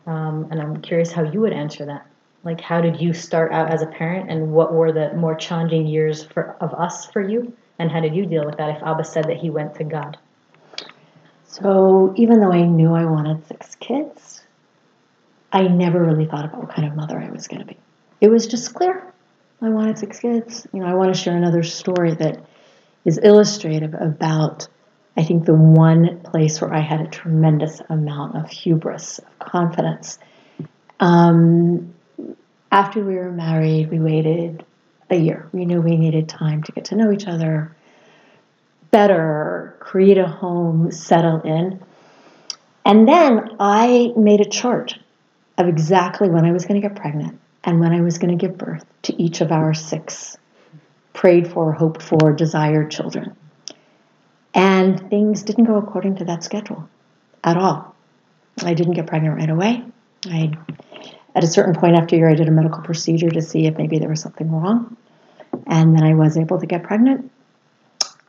Um, 0.08 0.48
and 0.50 0.62
I'm 0.62 0.82
curious 0.82 1.12
how 1.12 1.24
you 1.24 1.42
would 1.42 1.54
answer 1.54 1.86
that. 1.86 2.08
Like, 2.44 2.62
how 2.62 2.80
did 2.82 3.02
you 3.02 3.14
start 3.14 3.52
out 3.52 3.72
as 3.72 3.82
a 3.82 3.86
parent, 3.86 4.32
and 4.32 4.54
what 4.54 4.74
were 4.74 4.92
the 4.92 5.14
more 5.14 5.36
challenging 5.36 5.86
years 5.86 6.24
for 6.24 6.56
of 6.62 6.74
us 6.74 7.06
for 7.06 7.22
you, 7.22 7.54
and 7.78 7.92
how 7.92 8.00
did 8.00 8.16
you 8.16 8.26
deal 8.26 8.46
with 8.46 8.58
that 8.58 8.78
if 8.78 8.84
Abba 8.84 9.04
said 9.04 9.26
that 9.26 9.38
he 9.38 9.50
went 9.50 9.76
to 9.76 9.84
God? 9.84 10.18
So 11.46 12.14
even 12.16 12.40
though 12.40 12.52
I 12.52 12.62
knew 12.62 12.94
I 12.94 13.06
wanted 13.06 13.46
six 13.48 13.76
kids, 13.76 14.42
I 15.52 15.64
never 15.64 16.02
really 16.02 16.26
thought 16.26 16.46
about 16.46 16.62
what 16.62 16.74
kind 16.74 16.88
of 16.88 16.96
mother 16.96 17.20
I 17.20 17.30
was 17.30 17.48
going 17.48 17.60
to 17.60 17.66
be. 17.66 17.78
It 18.22 18.30
was 18.30 18.48
just 18.48 18.74
clear. 18.74 19.04
I 19.62 19.70
wanted 19.70 19.98
six 19.98 20.20
kids. 20.20 20.68
You 20.72 20.80
know, 20.80 20.86
I 20.86 20.94
want 20.94 21.14
to 21.14 21.20
share 21.20 21.36
another 21.36 21.64
story 21.64 22.14
that 22.16 22.46
is 23.04 23.18
illustrative 23.18 23.94
about, 23.94 24.68
I 25.20 25.24
think, 25.24 25.46
the 25.46 25.54
one 25.54 26.22
place 26.22 26.62
where 26.62 26.74
I 26.74 26.80
had 26.80 27.02
a 27.02 27.08
tremendous 27.08 27.82
amount 27.90 28.38
of 28.38 28.50
hubris, 28.50 29.20
of 29.20 29.40
confidence. 29.40 30.18
Um, 31.02 31.94
after 32.72 33.04
we 33.04 33.16
were 33.16 33.30
married, 33.30 33.92
we 33.92 34.00
waited 34.00 34.66
a 35.10 35.18
year. 35.18 35.50
We 35.52 35.66
knew 35.66 35.82
we 35.82 35.98
needed 35.98 36.30
time 36.30 36.64
to 36.64 36.72
get 36.72 36.86
to 36.86 36.96
know 36.96 37.12
each 37.12 37.28
other 37.28 37.76
better, 38.92 39.76
create 39.82 40.18
a 40.18 40.26
home, 40.26 40.90
settle 40.92 41.42
in. 41.42 41.82
And 42.86 43.06
then 43.06 43.58
I 43.60 44.14
made 44.16 44.40
a 44.40 44.50
chart 44.50 44.98
of 45.58 45.68
exactly 45.68 46.30
when 46.30 46.46
I 46.46 46.54
was 46.54 46.66
going 46.66 46.82
to 46.82 46.88
get 46.88 46.96
pregnant 46.96 47.40
and 47.66 47.82
when 47.82 47.92
I 47.92 48.00
was 48.00 48.20
going 48.20 48.38
to 48.38 48.48
give 48.48 48.58
birth 48.58 48.86
to 49.04 49.22
each 49.22 49.42
of 49.42 49.52
our 49.52 49.74
six 49.74 50.38
prayed 51.12 51.52
for, 51.52 51.74
hoped 51.74 52.02
for, 52.02 52.32
desired 52.32 52.90
children. 52.90 53.36
And 54.54 55.10
things 55.10 55.44
didn't 55.44 55.66
go 55.66 55.76
according 55.76 56.18
to 56.18 56.26
that 56.26 56.44
schedule 56.44 56.90
at 57.44 57.58
all. 57.58 57.96
I 58.64 58.74
didn't 58.74 58.94
get 58.94 59.08
pregnant 59.08 59.38
right 59.38 59.50
away. 59.50 59.84
I, 60.26 60.52
at 61.36 61.44
a 61.44 61.48
certain 61.48 61.76
point 61.76 61.96
after 61.96 62.16
year, 62.16 62.30
I 62.30 62.36
did 62.36 62.48
a 62.48 62.52
medical 62.52 62.82
procedure 62.82 63.30
to 63.30 63.42
see 63.42 63.68
if 63.68 63.78
maybe 63.78 64.00
there 64.00 64.10
was 64.10 64.22
something 64.22 64.52
wrong. 64.52 64.98
And 65.68 65.96
then 65.96 66.04
I 66.04 66.16
was 66.16 66.38
able 66.38 66.60
to 66.60 66.66
get 66.66 66.84
pregnant. 66.84 67.32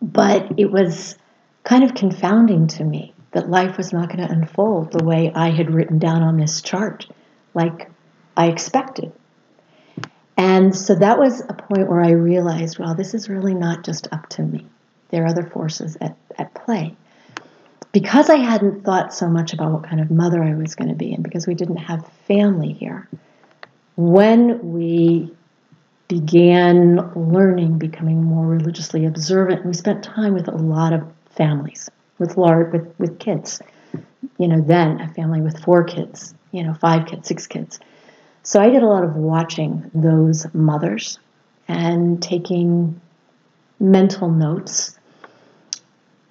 But 0.02 0.58
it 0.58 0.70
was 0.70 1.16
kind 1.64 1.84
of 1.84 1.94
confounding 1.94 2.66
to 2.68 2.84
me 2.84 3.14
that 3.32 3.50
life 3.50 3.76
was 3.76 3.92
not 3.92 4.08
going 4.08 4.26
to 4.26 4.32
unfold 4.32 4.92
the 4.92 5.04
way 5.04 5.32
I 5.34 5.50
had 5.50 5.72
written 5.72 5.98
down 5.98 6.22
on 6.22 6.36
this 6.36 6.60
chart, 6.60 7.06
like 7.54 7.90
I 8.36 8.48
expected. 8.48 9.12
And 10.36 10.74
so 10.74 10.94
that 10.94 11.18
was 11.18 11.40
a 11.40 11.54
point 11.54 11.88
where 11.88 12.00
I 12.00 12.12
realized, 12.12 12.78
well, 12.78 12.94
this 12.94 13.14
is 13.14 13.28
really 13.28 13.54
not 13.54 13.84
just 13.84 14.08
up 14.10 14.28
to 14.30 14.42
me. 14.42 14.66
There 15.10 15.24
are 15.24 15.28
other 15.28 15.44
forces 15.44 15.96
at, 16.00 16.16
at 16.38 16.54
play. 16.54 16.96
Because 17.92 18.30
I 18.30 18.36
hadn't 18.36 18.84
thought 18.84 19.12
so 19.12 19.28
much 19.28 19.52
about 19.52 19.72
what 19.72 19.84
kind 19.84 20.00
of 20.00 20.10
mother 20.10 20.42
I 20.42 20.54
was 20.54 20.76
going 20.76 20.90
to 20.90 20.94
be, 20.94 21.12
and 21.12 21.24
because 21.24 21.46
we 21.46 21.54
didn't 21.54 21.78
have 21.78 22.06
family 22.28 22.72
here, 22.72 23.08
when 23.96 24.72
we 24.72 25.32
began 26.10 26.96
learning, 27.14 27.78
becoming 27.78 28.20
more 28.20 28.44
religiously 28.44 29.06
observant. 29.06 29.64
We 29.64 29.72
spent 29.72 30.02
time 30.02 30.34
with 30.34 30.48
a 30.48 30.56
lot 30.56 30.92
of 30.92 31.04
families, 31.36 31.88
with 32.18 32.36
large, 32.36 32.72
with, 32.72 32.92
with 32.98 33.20
kids. 33.20 33.62
You 34.36 34.48
know, 34.48 34.60
then 34.60 35.00
a 35.00 35.08
family 35.14 35.40
with 35.40 35.62
four 35.62 35.84
kids, 35.84 36.34
you 36.50 36.64
know, 36.64 36.74
five 36.74 37.06
kids, 37.06 37.28
six 37.28 37.46
kids. 37.46 37.78
So 38.42 38.60
I 38.60 38.70
did 38.70 38.82
a 38.82 38.86
lot 38.86 39.04
of 39.04 39.14
watching 39.14 39.88
those 39.94 40.52
mothers 40.52 41.20
and 41.68 42.20
taking 42.20 43.00
mental 43.78 44.28
notes. 44.28 44.98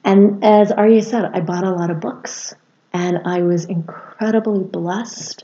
And 0.09 0.43
as 0.43 0.71
Aryeh 0.71 1.03
said, 1.03 1.29
I 1.35 1.39
bought 1.39 1.63
a 1.63 1.69
lot 1.69 1.91
of 1.91 1.99
books 1.99 2.55
and 2.91 3.19
I 3.25 3.43
was 3.43 3.65
incredibly 3.65 4.63
blessed 4.63 5.43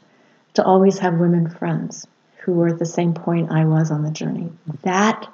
to 0.55 0.63
always 0.63 0.97
have 0.97 1.19
women 1.19 1.51
friends 1.51 2.07
who 2.39 2.53
were 2.53 2.69
at 2.69 2.79
the 2.79 2.85
same 2.87 3.13
point 3.13 3.51
I 3.51 3.65
was 3.65 3.91
on 3.91 4.01
the 4.01 4.09
journey. 4.09 4.49
That 4.81 5.27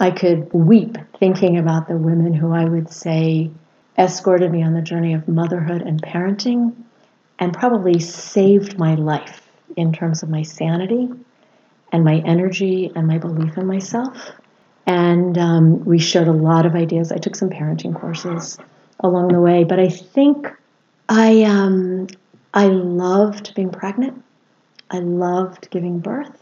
I 0.00 0.12
could 0.12 0.50
weep 0.54 0.96
thinking 1.18 1.58
about 1.58 1.88
the 1.88 1.98
women 1.98 2.32
who 2.32 2.54
I 2.54 2.64
would 2.64 2.90
say 2.90 3.50
escorted 3.98 4.50
me 4.50 4.62
on 4.62 4.72
the 4.72 4.80
journey 4.80 5.12
of 5.12 5.28
motherhood 5.28 5.82
and 5.82 6.00
parenting 6.00 6.72
and 7.38 7.52
probably 7.52 8.00
saved 8.00 8.78
my 8.78 8.94
life 8.94 9.46
in 9.76 9.92
terms 9.92 10.22
of 10.22 10.30
my 10.30 10.40
sanity 10.40 11.10
and 11.92 12.02
my 12.02 12.22
energy 12.24 12.90
and 12.96 13.06
my 13.06 13.18
belief 13.18 13.58
in 13.58 13.66
myself. 13.66 14.30
And 14.86 15.38
um, 15.38 15.84
we 15.84 15.98
shared 15.98 16.28
a 16.28 16.32
lot 16.32 16.66
of 16.66 16.74
ideas. 16.74 17.10
I 17.10 17.16
took 17.16 17.36
some 17.36 17.50
parenting 17.50 17.94
courses 17.94 18.58
along 19.00 19.28
the 19.28 19.40
way, 19.40 19.64
but 19.64 19.80
I 19.80 19.88
think 19.88 20.48
I 21.08 21.42
um, 21.42 22.08
I 22.52 22.66
loved 22.66 23.54
being 23.54 23.70
pregnant. 23.70 24.22
I 24.90 24.98
loved 24.98 25.70
giving 25.70 26.00
birth. 26.00 26.40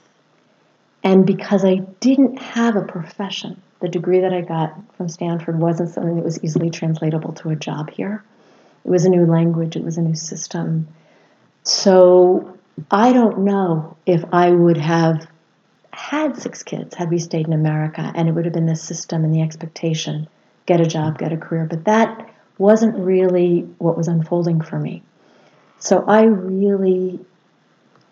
And 1.04 1.26
because 1.26 1.64
I 1.64 1.76
didn't 2.00 2.40
have 2.40 2.76
a 2.76 2.82
profession, 2.82 3.60
the 3.80 3.88
degree 3.88 4.20
that 4.20 4.32
I 4.32 4.40
got 4.40 4.74
from 4.96 5.08
Stanford 5.08 5.58
wasn't 5.58 5.90
something 5.90 6.16
that 6.16 6.24
was 6.24 6.42
easily 6.44 6.70
translatable 6.70 7.32
to 7.34 7.50
a 7.50 7.56
job 7.56 7.90
here. 7.90 8.22
It 8.84 8.90
was 8.90 9.04
a 9.04 9.08
new 9.08 9.26
language, 9.26 9.76
it 9.76 9.84
was 9.84 9.98
a 9.98 10.02
new 10.02 10.14
system. 10.14 10.88
So 11.64 12.58
I 12.90 13.12
don't 13.12 13.40
know 13.40 13.96
if 14.06 14.24
I 14.32 14.50
would 14.50 14.76
have 14.76 15.26
had 15.92 16.36
six 16.36 16.62
kids 16.62 16.94
had 16.94 17.10
we 17.10 17.18
stayed 17.18 17.46
in 17.46 17.52
America 17.52 18.12
and 18.14 18.28
it 18.28 18.32
would 18.32 18.44
have 18.44 18.54
been 18.54 18.66
the 18.66 18.76
system 18.76 19.24
and 19.24 19.34
the 19.34 19.42
expectation 19.42 20.28
get 20.66 20.80
a 20.80 20.86
job, 20.86 21.18
get 21.18 21.32
a 21.32 21.36
career. 21.36 21.66
But 21.68 21.84
that 21.84 22.30
wasn't 22.58 22.96
really 22.96 23.60
what 23.78 23.96
was 23.96 24.08
unfolding 24.08 24.60
for 24.60 24.78
me. 24.78 25.02
So 25.78 26.04
I 26.06 26.22
really 26.22 27.18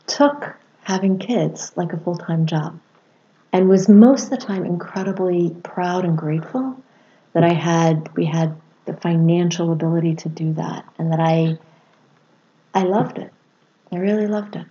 took 0.07 0.57
having 0.83 1.19
kids 1.19 1.73
like 1.77 1.93
a 1.93 1.97
full 1.97 2.17
time 2.17 2.47
job 2.47 2.79
and 3.53 3.69
was 3.69 3.89
most 3.89 4.25
of 4.25 4.31
the 4.31 4.37
time 4.45 4.65
incredibly 4.65 5.51
proud 5.63 6.05
and 6.05 6.19
grateful 6.19 6.77
that 7.33 7.45
I 7.45 7.53
had 7.53 8.15
we 8.17 8.25
had 8.25 8.57
the 8.87 8.95
financial 8.95 9.73
ability 9.73 10.17
to 10.17 10.29
do 10.29 10.53
that 10.55 10.85
and 10.99 11.13
that 11.13 11.21
I 11.21 11.59
I 12.75 12.83
loved 12.85 13.19
it. 13.19 13.33
I 13.93 13.97
really 13.97 14.27
loved 14.27 14.57
it. 14.57 14.67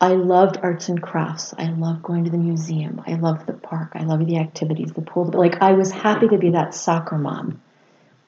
I 0.00 0.14
loved 0.14 0.58
arts 0.62 0.88
and 0.88 1.00
crafts. 1.00 1.54
I 1.56 1.66
loved 1.70 2.02
going 2.02 2.24
to 2.24 2.30
the 2.30 2.38
museum. 2.38 3.02
I 3.06 3.14
loved 3.14 3.46
the 3.46 3.52
park. 3.52 3.92
I 3.94 4.04
loved 4.04 4.26
the 4.26 4.38
activities, 4.38 4.92
the 4.92 5.02
pool. 5.02 5.26
Like 5.26 5.62
I 5.62 5.72
was 5.72 5.90
happy 5.90 6.28
to 6.28 6.38
be 6.38 6.50
that 6.50 6.74
soccer 6.74 7.16
mom 7.16 7.62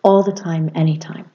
all 0.03 0.23
the 0.23 0.33
time, 0.33 0.71
anytime. 0.75 1.31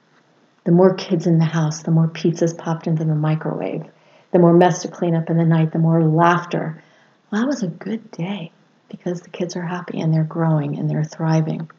The 0.64 0.72
more 0.72 0.94
kids 0.94 1.26
in 1.26 1.38
the 1.38 1.44
house, 1.44 1.82
the 1.82 1.90
more 1.90 2.08
pizzas 2.08 2.56
popped 2.56 2.86
into 2.86 3.04
the 3.04 3.14
microwave 3.14 3.84
the 4.32 4.38
more 4.38 4.54
mess 4.54 4.82
to 4.82 4.88
clean 4.88 5.14
up 5.14 5.30
in 5.30 5.36
the 5.36 5.44
night, 5.44 5.72
the 5.72 5.78
more 5.78 6.02
laughter. 6.02 6.82
Well, 7.30 7.42
that 7.42 7.46
was 7.46 7.62
a 7.62 7.68
good 7.68 8.10
day 8.10 8.50
because 8.88 9.20
the 9.20 9.30
kids 9.30 9.56
are 9.56 9.62
happy 9.62 10.00
and 10.00 10.12
they're 10.12 10.24
growing 10.24 10.78
and 10.78 10.90
they're 10.90 11.04
thriving. 11.04 11.70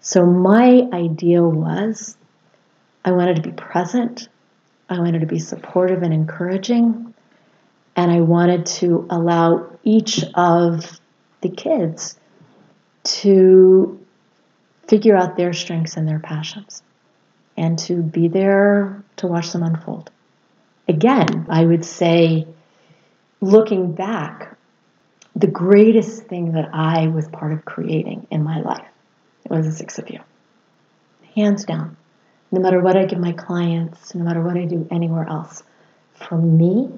So, 0.00 0.24
my 0.24 0.86
idea 0.92 1.42
was 1.42 2.16
I 3.04 3.12
wanted 3.12 3.36
to 3.36 3.42
be 3.42 3.52
present, 3.52 4.28
I 4.88 4.98
wanted 4.98 5.20
to 5.20 5.26
be 5.26 5.38
supportive 5.38 6.02
and 6.02 6.14
encouraging, 6.14 7.14
and 7.96 8.10
I 8.10 8.20
wanted 8.20 8.66
to 8.66 9.06
allow 9.10 9.70
each 9.82 10.22
of 10.34 11.00
the 11.40 11.48
kids 11.48 12.18
to 13.04 14.04
figure 14.86 15.16
out 15.16 15.36
their 15.36 15.52
strengths 15.52 15.96
and 15.96 16.06
their 16.06 16.20
passions 16.20 16.82
and 17.56 17.78
to 17.80 18.02
be 18.02 18.28
there 18.28 19.02
to 19.16 19.26
watch 19.26 19.52
them 19.52 19.62
unfold 19.62 20.10
again, 20.88 21.46
I 21.48 21.64
would 21.64 21.84
say, 21.84 22.46
looking 23.40 23.92
back, 23.92 24.56
the 25.34 25.46
greatest 25.46 26.24
thing 26.24 26.52
that 26.52 26.70
I 26.72 27.08
was 27.08 27.28
part 27.28 27.52
of 27.52 27.64
creating 27.64 28.26
in 28.30 28.42
my 28.42 28.60
life 28.60 28.86
was 29.48 29.66
the 29.66 29.72
six 29.72 29.98
of 29.98 30.10
you. 30.10 30.20
Hands 31.34 31.62
down. 31.64 31.96
No 32.50 32.60
matter 32.60 32.80
what 32.80 32.96
I 32.96 33.04
give 33.04 33.18
my 33.18 33.32
clients, 33.32 34.14
no 34.14 34.24
matter 34.24 34.40
what 34.40 34.56
I 34.56 34.64
do 34.64 34.86
anywhere 34.90 35.28
else, 35.28 35.62
for 36.14 36.38
me, 36.38 36.90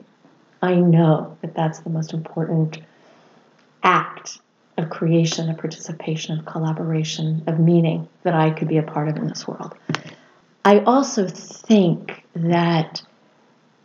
I 0.62 0.74
know 0.74 1.36
that 1.42 1.54
that's 1.54 1.80
the 1.80 1.90
most 1.90 2.12
important 2.12 2.78
act 3.82 4.40
of 4.76 4.90
creation, 4.90 5.50
of 5.50 5.58
participation, 5.58 6.38
of 6.38 6.46
collaboration, 6.46 7.42
of 7.46 7.58
meaning 7.58 8.08
that 8.22 8.34
I 8.34 8.50
could 8.50 8.68
be 8.68 8.78
a 8.78 8.82
part 8.82 9.08
of 9.08 9.16
in 9.16 9.26
this 9.26 9.46
world. 9.46 9.74
I 10.64 10.80
also 10.80 11.26
think 11.26 12.24
that 12.34 13.02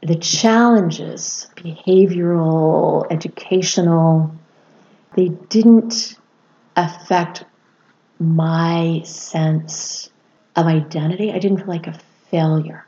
the 0.01 0.15
challenges, 0.15 1.50
behavioral, 1.56 3.08
educational, 3.10 4.36
they 5.15 5.30
didn't 5.30 6.18
affect 6.75 7.46
my 8.20 9.01
sense 9.06 10.10
of 10.56 10.65
identity. 10.65 11.32
I 11.32 11.39
didn't 11.39 11.60
feel 11.60 11.68
like 11.68 11.88
a 11.88 12.00
failure 12.30 12.86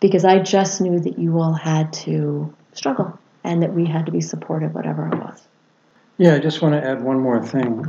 because 0.00 0.24
I 0.24 0.38
just 0.38 0.80
knew 0.80 1.00
that 1.00 1.18
you 1.18 1.40
all 1.40 1.52
had 1.52 1.92
to 2.04 2.54
struggle 2.76 3.18
and 3.44 3.62
that 3.62 3.72
we 3.72 3.86
had 3.86 4.06
to 4.06 4.12
be 4.12 4.20
supportive, 4.20 4.74
whatever 4.74 5.06
it 5.08 5.18
was. 5.18 5.46
Yeah, 6.18 6.34
I 6.34 6.38
just 6.38 6.62
want 6.62 6.74
to 6.74 6.84
add 6.84 7.02
one 7.02 7.20
more 7.20 7.44
thing 7.44 7.86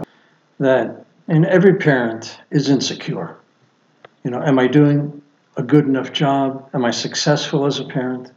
that 0.60 1.06
and 1.27 1.46
every 1.46 1.75
parent 1.75 2.39
is 2.51 2.70
insecure. 2.70 3.36
You 4.24 4.32
know, 4.32 4.41
am 4.41 4.60
I 4.60 4.67
doing 4.67 5.22
a 5.58 5.63
good 5.63 5.86
enough 5.86 6.13
job? 6.13 6.70
Am 6.74 6.86
I 6.86 6.91
successful 6.91 7.65
as 7.65 7.79
a 7.79 7.86
parent? 7.86 8.32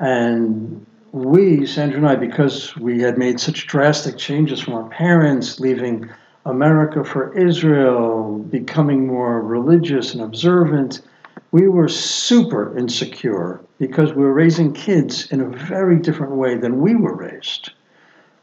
And 0.00 0.84
we, 1.12 1.66
Sandra 1.66 1.98
and 1.98 2.08
I, 2.08 2.16
because 2.16 2.76
we 2.76 3.00
had 3.00 3.18
made 3.18 3.40
such 3.40 3.66
drastic 3.66 4.16
changes 4.16 4.60
from 4.60 4.74
our 4.74 4.88
parents, 4.88 5.60
leaving 5.60 6.10
America 6.44 7.04
for 7.04 7.36
Israel, 7.36 8.38
becoming 8.38 9.06
more 9.06 9.40
religious 9.40 10.14
and 10.14 10.22
observant, 10.22 11.02
we 11.50 11.68
were 11.68 11.88
super 11.88 12.76
insecure 12.76 13.60
because 13.78 14.12
we 14.12 14.22
were 14.22 14.34
raising 14.34 14.72
kids 14.72 15.30
in 15.32 15.40
a 15.40 15.48
very 15.48 15.98
different 15.98 16.32
way 16.36 16.56
than 16.56 16.80
we 16.80 16.94
were 16.94 17.14
raised. 17.14 17.70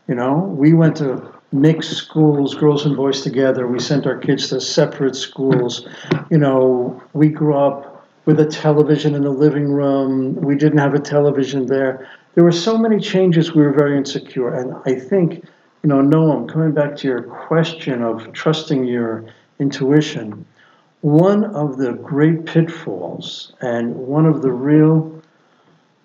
You 0.07 0.15
know, 0.15 0.37
we 0.37 0.73
went 0.73 0.97
to 0.97 1.31
mixed 1.51 1.93
schools, 1.93 2.55
girls 2.55 2.85
and 2.85 2.95
boys 2.95 3.21
together. 3.21 3.67
We 3.67 3.79
sent 3.79 4.05
our 4.05 4.17
kids 4.17 4.49
to 4.49 4.59
separate 4.59 5.15
schools. 5.15 5.87
You 6.29 6.37
know, 6.37 7.01
we 7.13 7.29
grew 7.29 7.55
up 7.55 8.07
with 8.25 8.39
a 8.39 8.45
television 8.45 9.15
in 9.15 9.23
the 9.23 9.29
living 9.29 9.71
room. 9.71 10.35
We 10.35 10.55
didn't 10.55 10.79
have 10.79 10.93
a 10.93 10.99
television 10.99 11.67
there. 11.67 12.07
There 12.33 12.43
were 12.43 12.51
so 12.51 12.77
many 12.77 12.99
changes. 12.99 13.53
We 13.53 13.61
were 13.61 13.71
very 13.71 13.97
insecure. 13.97 14.53
And 14.53 14.75
I 14.85 14.99
think, 14.99 15.45
you 15.83 15.89
know, 15.89 16.01
Noam, 16.01 16.51
coming 16.51 16.71
back 16.71 16.95
to 16.97 17.07
your 17.07 17.21
question 17.21 18.01
of 18.01 18.33
trusting 18.33 18.83
your 18.83 19.25
intuition, 19.59 20.45
one 21.05 21.45
of 21.53 21.77
the 21.77 21.93
great 21.93 22.47
pitfalls 22.47 23.53
and 23.61 23.95
one 23.95 24.25
of 24.25 24.41
the 24.41 24.51
real 24.51 25.21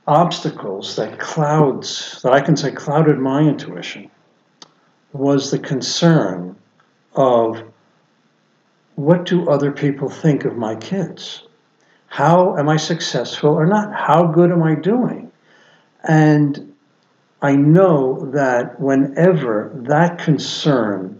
obstacles 0.06 0.94
that 0.96 1.18
clouds, 1.18 2.20
that 2.22 2.34
I 2.34 2.42
can 2.42 2.54
say 2.54 2.70
clouded 2.70 3.18
my 3.18 3.40
intuition, 3.40 4.10
was 5.14 5.50
the 5.50 5.58
concern 5.58 6.54
of 7.14 7.62
what 8.96 9.24
do 9.24 9.48
other 9.48 9.72
people 9.72 10.10
think 10.10 10.44
of 10.44 10.58
my 10.58 10.74
kids? 10.74 11.44
How 12.08 12.58
am 12.58 12.68
I 12.68 12.76
successful 12.76 13.54
or 13.54 13.64
not? 13.64 13.94
How 13.94 14.26
good 14.26 14.52
am 14.52 14.62
I 14.62 14.74
doing? 14.74 15.32
And 16.04 16.74
I 17.40 17.56
know 17.56 18.30
that 18.34 18.78
whenever 18.78 19.72
that 19.76 20.18
concern 20.18 21.19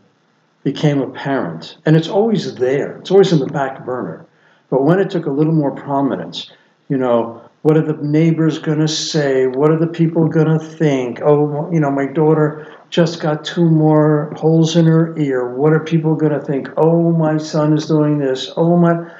became 0.62 1.00
apparent, 1.00 1.76
and 1.86 1.96
it's 1.96 2.08
always 2.08 2.54
there, 2.56 2.98
it's 2.98 3.10
always 3.10 3.32
in 3.32 3.38
the 3.38 3.46
back 3.46 3.84
burner, 3.84 4.26
but 4.68 4.84
when 4.84 5.00
it 5.00 5.10
took 5.10 5.26
a 5.26 5.30
little 5.30 5.54
more 5.54 5.70
prominence, 5.70 6.50
you 6.88 6.96
know, 6.96 7.42
what 7.62 7.76
are 7.76 7.82
the 7.82 8.02
neighbors 8.02 8.58
going 8.58 8.78
to 8.78 8.88
say? 8.88 9.46
What 9.46 9.70
are 9.70 9.78
the 9.78 9.86
people 9.86 10.28
going 10.28 10.46
to 10.46 10.58
think? 10.58 11.20
Oh, 11.22 11.70
you 11.70 11.78
know, 11.78 11.90
my 11.90 12.06
daughter 12.06 12.66
just 12.88 13.20
got 13.20 13.44
two 13.44 13.68
more 13.68 14.32
holes 14.36 14.76
in 14.76 14.86
her 14.86 15.16
ear. 15.18 15.54
What 15.54 15.74
are 15.74 15.80
people 15.80 16.14
going 16.14 16.32
to 16.32 16.40
think? 16.40 16.68
Oh, 16.78 17.12
my 17.12 17.36
son 17.36 17.74
is 17.74 17.86
doing 17.86 18.18
this. 18.18 18.50
Oh, 18.56 18.76
my. 18.76 19.12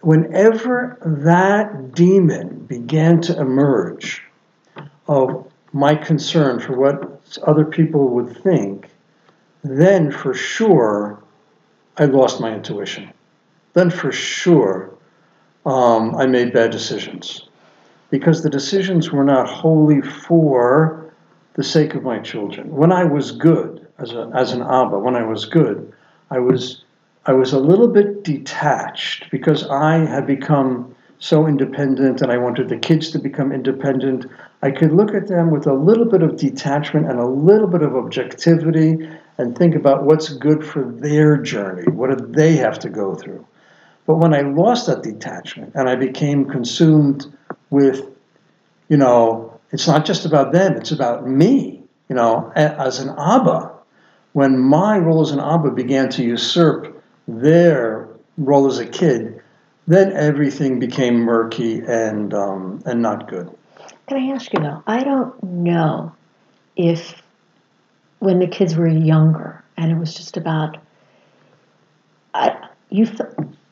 Whenever 0.00 0.98
that 1.04 1.94
demon 1.94 2.64
began 2.66 3.20
to 3.22 3.38
emerge 3.38 4.22
of 5.06 5.50
my 5.72 5.94
concern 5.94 6.60
for 6.60 6.76
what 6.76 7.38
other 7.42 7.64
people 7.64 8.08
would 8.08 8.36
think, 8.42 8.88
then 9.64 10.10
for 10.10 10.34
sure 10.34 11.22
I 11.96 12.04
lost 12.04 12.40
my 12.40 12.54
intuition. 12.54 13.12
Then 13.72 13.90
for 13.90 14.12
sure 14.12 14.94
um, 15.66 16.14
I 16.14 16.26
made 16.26 16.52
bad 16.52 16.70
decisions 16.70 17.48
because 18.10 18.42
the 18.42 18.50
decisions 18.50 19.10
were 19.10 19.24
not 19.24 19.48
wholly 19.48 20.00
for 20.00 21.12
the 21.54 21.64
sake 21.64 21.94
of 21.94 22.02
my 22.02 22.18
children. 22.18 22.70
When 22.74 22.92
I 22.92 23.04
was 23.04 23.32
good 23.32 23.86
as, 23.98 24.12
a, 24.12 24.30
as 24.34 24.52
an 24.52 24.62
Abba, 24.62 24.98
when 24.98 25.16
I 25.16 25.24
was 25.24 25.46
good, 25.46 25.92
I 26.30 26.38
was, 26.38 26.84
I 27.26 27.32
was 27.32 27.52
a 27.52 27.58
little 27.58 27.88
bit 27.88 28.22
detached 28.22 29.30
because 29.30 29.64
I 29.68 29.98
had 29.98 30.26
become 30.26 30.94
so 31.18 31.46
independent 31.46 32.20
and 32.20 32.30
I 32.30 32.38
wanted 32.38 32.68
the 32.68 32.76
kids 32.76 33.10
to 33.12 33.18
become 33.18 33.52
independent. 33.52 34.26
I 34.64 34.70
could 34.70 34.92
look 34.92 35.14
at 35.14 35.28
them 35.28 35.50
with 35.50 35.66
a 35.66 35.74
little 35.74 36.06
bit 36.06 36.22
of 36.22 36.36
detachment 36.36 37.06
and 37.06 37.20
a 37.20 37.26
little 37.26 37.66
bit 37.66 37.82
of 37.82 37.94
objectivity 37.94 39.06
and 39.36 39.58
think 39.58 39.74
about 39.74 40.04
what's 40.04 40.30
good 40.30 40.64
for 40.64 40.82
their 40.82 41.36
journey. 41.36 41.82
What 41.82 42.16
do 42.16 42.26
they 42.32 42.56
have 42.56 42.78
to 42.78 42.88
go 42.88 43.14
through? 43.14 43.44
But 44.06 44.16
when 44.16 44.32
I 44.32 44.40
lost 44.40 44.86
that 44.86 45.02
detachment 45.02 45.72
and 45.74 45.86
I 45.86 45.96
became 45.96 46.46
consumed 46.46 47.26
with, 47.68 48.06
you 48.88 48.96
know, 48.96 49.60
it's 49.70 49.86
not 49.86 50.06
just 50.06 50.24
about 50.24 50.52
them, 50.52 50.78
it's 50.78 50.92
about 50.92 51.28
me. 51.28 51.82
You 52.08 52.16
know, 52.16 52.50
as 52.56 53.00
an 53.00 53.10
Abba, 53.18 53.70
when 54.32 54.58
my 54.58 54.96
role 54.96 55.20
as 55.20 55.30
an 55.30 55.40
Abba 55.40 55.72
began 55.72 56.08
to 56.10 56.24
usurp 56.24 57.04
their 57.28 58.08
role 58.38 58.66
as 58.66 58.78
a 58.78 58.86
kid, 58.86 59.42
then 59.86 60.12
everything 60.14 60.78
became 60.78 61.16
murky 61.16 61.82
and 61.86 62.32
um, 62.32 62.82
and 62.86 63.02
not 63.02 63.28
good. 63.28 63.54
Can 64.06 64.18
I 64.18 64.34
ask 64.34 64.52
you 64.52 64.60
though? 64.60 64.82
I 64.86 65.02
don't 65.02 65.42
know 65.42 66.12
if 66.76 67.22
when 68.18 68.38
the 68.38 68.46
kids 68.46 68.74
were 68.76 68.88
younger 68.88 69.62
and 69.76 69.90
it 69.90 69.96
was 69.96 70.14
just 70.14 70.36
about 70.36 70.76
I, 72.34 72.68
you 72.90 73.06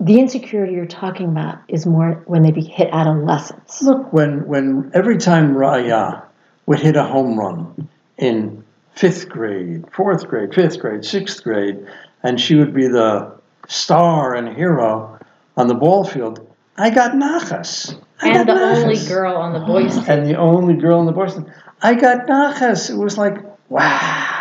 the 0.00 0.18
insecurity 0.18 0.72
you're 0.74 0.86
talking 0.86 1.28
about 1.28 1.58
is 1.68 1.86
more 1.86 2.22
when 2.26 2.42
they 2.42 2.50
be 2.50 2.62
hit 2.62 2.88
adolescence. 2.92 3.82
Look, 3.82 4.12
when 4.12 4.46
when 4.46 4.90
every 4.94 5.18
time 5.18 5.54
Raya 5.54 6.22
would 6.66 6.80
hit 6.80 6.96
a 6.96 7.04
home 7.04 7.38
run 7.38 7.88
in 8.18 8.64
fifth 8.94 9.28
grade, 9.28 9.84
fourth 9.92 10.28
grade, 10.28 10.54
fifth 10.54 10.80
grade, 10.80 11.04
sixth 11.04 11.42
grade, 11.42 11.86
and 12.22 12.40
she 12.40 12.54
would 12.56 12.74
be 12.74 12.88
the 12.88 13.32
star 13.68 14.34
and 14.34 14.48
hero 14.56 15.18
on 15.56 15.66
the 15.66 15.74
ball 15.74 16.04
field, 16.04 16.46
I 16.76 16.90
got 16.90 17.12
nachas. 17.12 18.00
I 18.22 18.28
and 18.28 18.48
the 18.48 18.52
nachas. 18.52 18.82
only 18.82 19.06
girl 19.06 19.36
on 19.36 19.52
the 19.52 19.60
boys' 19.60 19.94
team. 19.94 20.04
And 20.08 20.26
the 20.26 20.36
only 20.36 20.74
girl 20.74 21.00
on 21.00 21.06
the 21.06 21.12
boys' 21.12 21.34
team. 21.34 21.52
I 21.82 21.94
got 21.94 22.26
nachas. 22.26 22.90
It 22.90 22.96
was 22.96 23.18
like, 23.18 23.38
wow 23.68 24.32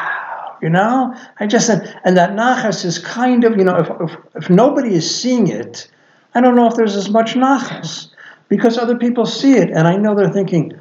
you 0.62 0.70
know? 0.70 1.15
I 1.39 1.48
just 1.48 1.67
said, 1.67 2.00
and 2.04 2.15
that 2.17 2.32
nachas 2.32 2.86
is 2.86 3.00
kind 3.00 3.44
of, 3.44 3.58
you 3.58 3.63
know, 3.63 3.78
if, 3.78 3.89
if, 4.12 4.17
if 4.36 4.50
nobody 4.50 4.94
is 4.94 5.20
seeing 5.20 5.48
it, 5.48 5.89
I 6.34 6.41
don't 6.41 6.56
know 6.56 6.67
if 6.67 6.76
there's 6.76 6.96
as 6.96 7.10
much 7.10 7.34
nachas 7.34 8.08
because 8.48 8.78
other 8.78 8.98
people 8.98 9.26
see 9.26 9.54
it. 9.54 9.70
And 9.70 9.88
I 9.88 9.98
know 9.98 10.15
they're 10.15 10.30
thinking, 10.30 10.74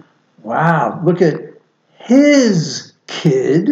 wow, 0.43 1.01
look 1.05 1.23
at 1.23 1.41
his 1.99 2.93
kid. 3.07 3.69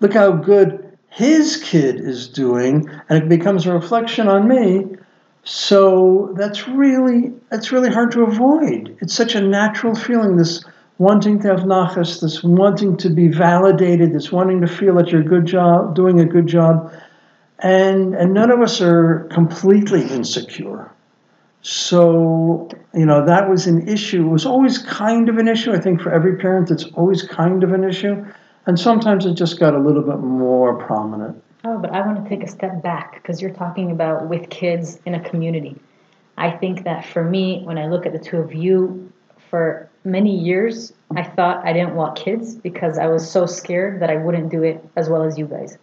Look 0.00 0.12
how 0.12 0.32
good 0.32 0.96
his 1.08 1.56
kid 1.56 1.96
is 1.96 2.28
doing. 2.28 2.88
And 3.08 3.22
it 3.22 3.28
becomes 3.28 3.66
a 3.66 3.72
reflection 3.72 4.28
on 4.28 4.46
me. 4.46 4.96
So 5.44 6.34
that's 6.36 6.66
really, 6.66 7.32
that's 7.50 7.70
really 7.70 7.90
hard 7.90 8.12
to 8.12 8.22
avoid. 8.22 8.96
It's 9.00 9.14
such 9.14 9.34
a 9.34 9.42
natural 9.42 9.94
feeling, 9.94 10.36
this 10.36 10.64
wanting 10.98 11.40
to 11.42 11.48
have 11.48 11.60
nachas, 11.60 12.20
this 12.22 12.42
wanting 12.42 12.96
to 12.98 13.10
be 13.10 13.28
validated, 13.28 14.14
this 14.14 14.32
wanting 14.32 14.62
to 14.62 14.66
feel 14.66 14.94
that 14.94 15.08
you're 15.08 15.22
good 15.22 15.44
job, 15.44 15.94
doing 15.94 16.18
a 16.20 16.24
good 16.24 16.46
job, 16.46 16.92
and 17.58 18.14
and 18.14 18.32
none 18.32 18.50
of 18.50 18.60
us 18.60 18.80
are 18.80 19.28
completely 19.30 20.02
insecure. 20.02 20.90
So 21.60 22.70
you 22.94 23.04
know 23.04 23.26
that 23.26 23.48
was 23.50 23.66
an 23.66 23.86
issue. 23.86 24.26
It 24.26 24.30
was 24.30 24.46
always 24.46 24.78
kind 24.78 25.28
of 25.28 25.36
an 25.36 25.46
issue. 25.48 25.72
I 25.72 25.78
think 25.78 26.00
for 26.00 26.10
every 26.10 26.38
parent, 26.38 26.70
it's 26.70 26.84
always 26.94 27.22
kind 27.22 27.62
of 27.62 27.72
an 27.72 27.84
issue, 27.84 28.24
and 28.64 28.80
sometimes 28.80 29.26
it 29.26 29.34
just 29.34 29.60
got 29.60 29.74
a 29.74 29.78
little 29.78 30.02
bit 30.02 30.20
more 30.20 30.78
prominent. 30.78 31.43
Oh, 31.66 31.78
but 31.78 31.92
I 31.92 32.06
want 32.06 32.22
to 32.22 32.28
take 32.28 32.44
a 32.44 32.50
step 32.50 32.82
back 32.82 33.14
because 33.14 33.40
you're 33.40 33.50
talking 33.50 33.90
about 33.90 34.28
with 34.28 34.50
kids 34.50 34.98
in 35.06 35.14
a 35.14 35.30
community. 35.30 35.76
I 36.36 36.50
think 36.50 36.84
that 36.84 37.06
for 37.06 37.24
me, 37.24 37.62
when 37.64 37.78
I 37.78 37.86
look 37.86 38.04
at 38.04 38.12
the 38.12 38.18
two 38.18 38.36
of 38.36 38.52
you, 38.52 39.10
for 39.48 39.88
many 40.04 40.36
years, 40.36 40.92
I 41.16 41.22
thought 41.22 41.64
I 41.64 41.72
didn't 41.72 41.94
want 41.94 42.16
kids 42.16 42.54
because 42.54 42.98
I 42.98 43.06
was 43.06 43.30
so 43.30 43.46
scared 43.46 44.02
that 44.02 44.10
I 44.10 44.16
wouldn't 44.16 44.50
do 44.50 44.62
it 44.62 44.84
as 44.96 45.08
well 45.08 45.22
as 45.22 45.38
you 45.38 45.46
guys. 45.46 45.78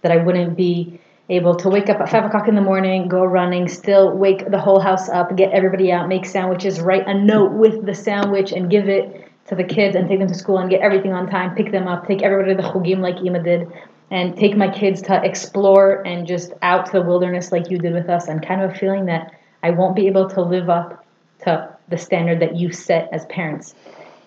That 0.00 0.10
I 0.10 0.16
wouldn't 0.16 0.56
be 0.56 1.00
able 1.28 1.56
to 1.56 1.68
wake 1.68 1.90
up 1.90 2.00
at 2.00 2.08
five 2.08 2.24
o'clock 2.24 2.48
in 2.48 2.54
the 2.54 2.62
morning, 2.62 3.08
go 3.08 3.22
running, 3.22 3.68
still 3.68 4.16
wake 4.16 4.50
the 4.50 4.58
whole 4.58 4.80
house 4.80 5.10
up, 5.10 5.36
get 5.36 5.52
everybody 5.52 5.92
out, 5.92 6.08
make 6.08 6.24
sandwiches, 6.24 6.80
write 6.80 7.06
a 7.06 7.12
note 7.12 7.52
with 7.52 7.84
the 7.84 7.94
sandwich, 7.94 8.52
and 8.52 8.70
give 8.70 8.88
it 8.88 9.30
to 9.48 9.54
the 9.54 9.64
kids 9.64 9.96
and 9.96 10.08
take 10.08 10.18
them 10.18 10.28
to 10.28 10.34
school 10.34 10.58
and 10.58 10.70
get 10.70 10.80
everything 10.80 11.12
on 11.12 11.28
time, 11.28 11.54
pick 11.54 11.72
them 11.72 11.86
up, 11.86 12.06
take 12.06 12.22
everybody 12.22 12.54
to 12.54 12.62
the 12.62 12.68
chugim 12.68 13.00
like 13.00 13.16
Ima 13.22 13.42
did, 13.42 13.70
and 14.10 14.36
take 14.36 14.56
my 14.56 14.68
kids 14.68 15.02
to 15.02 15.24
explore 15.24 16.06
and 16.06 16.26
just 16.26 16.52
out 16.62 16.86
to 16.86 16.92
the 16.92 17.02
wilderness 17.02 17.50
like 17.50 17.70
you 17.70 17.78
did 17.78 17.92
with 17.92 18.08
us, 18.08 18.28
and 18.28 18.46
kind 18.46 18.62
of 18.62 18.70
a 18.70 18.74
feeling 18.74 19.06
that 19.06 19.32
I 19.62 19.70
won't 19.70 19.96
be 19.96 20.06
able 20.06 20.28
to 20.30 20.42
live 20.42 20.70
up 20.70 21.04
to 21.44 21.76
the 21.88 21.98
standard 21.98 22.40
that 22.40 22.56
you 22.56 22.72
set 22.72 23.08
as 23.12 23.26
parents. 23.26 23.74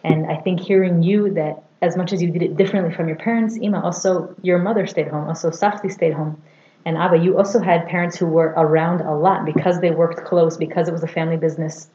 And 0.03 0.27
I 0.27 0.37
think 0.37 0.59
hearing 0.59 1.03
you 1.03 1.33
that 1.33 1.63
as 1.81 1.95
much 1.95 2.11
as 2.11 2.21
you 2.21 2.29
did 2.29 2.41
it 2.41 2.57
differently 2.57 2.93
from 2.93 3.07
your 3.07 3.17
parents, 3.17 3.57
Ima, 3.57 3.81
also 3.81 4.35
your 4.41 4.59
mother 4.59 4.85
stayed 4.85 5.07
home, 5.07 5.27
also 5.27 5.49
Safti 5.49 5.89
stayed 5.89 6.13
home. 6.13 6.41
And 6.85 6.97
Abba, 6.97 7.17
you 7.17 7.37
also 7.37 7.59
had 7.59 7.87
parents 7.87 8.17
who 8.17 8.25
were 8.25 8.53
around 8.55 9.01
a 9.01 9.13
lot 9.13 9.45
because 9.45 9.79
they 9.79 9.91
worked 9.91 10.25
close, 10.25 10.57
because 10.57 10.87
it 10.87 10.91
was 10.91 11.03
a 11.03 11.07
family 11.07 11.37
business. 11.37 11.89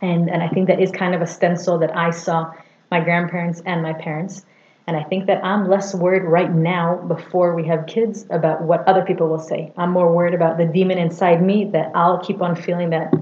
And, 0.00 0.30
and 0.30 0.42
I 0.42 0.48
think 0.48 0.68
that 0.68 0.80
is 0.80 0.90
kind 0.90 1.14
of 1.14 1.22
a 1.22 1.26
stencil 1.26 1.78
that 1.78 1.96
I 1.96 2.10
saw 2.10 2.52
my 2.90 3.00
grandparents 3.00 3.62
and 3.66 3.82
my 3.82 3.92
parents. 3.92 4.44
And 4.86 4.96
I 4.96 5.04
think 5.04 5.26
that 5.26 5.44
I'm 5.44 5.68
less 5.68 5.94
worried 5.94 6.24
right 6.24 6.52
now, 6.52 6.96
before 6.96 7.54
we 7.54 7.66
have 7.68 7.86
kids, 7.86 8.26
about 8.30 8.62
what 8.62 8.86
other 8.88 9.04
people 9.04 9.28
will 9.28 9.38
say. 9.38 9.72
I'm 9.76 9.90
more 9.90 10.12
worried 10.12 10.34
about 10.34 10.58
the 10.58 10.66
demon 10.66 10.98
inside 10.98 11.42
me 11.42 11.66
that 11.66 11.92
I'll 11.94 12.18
keep 12.18 12.42
on 12.42 12.56
feeling 12.56 12.90
that 12.90 13.12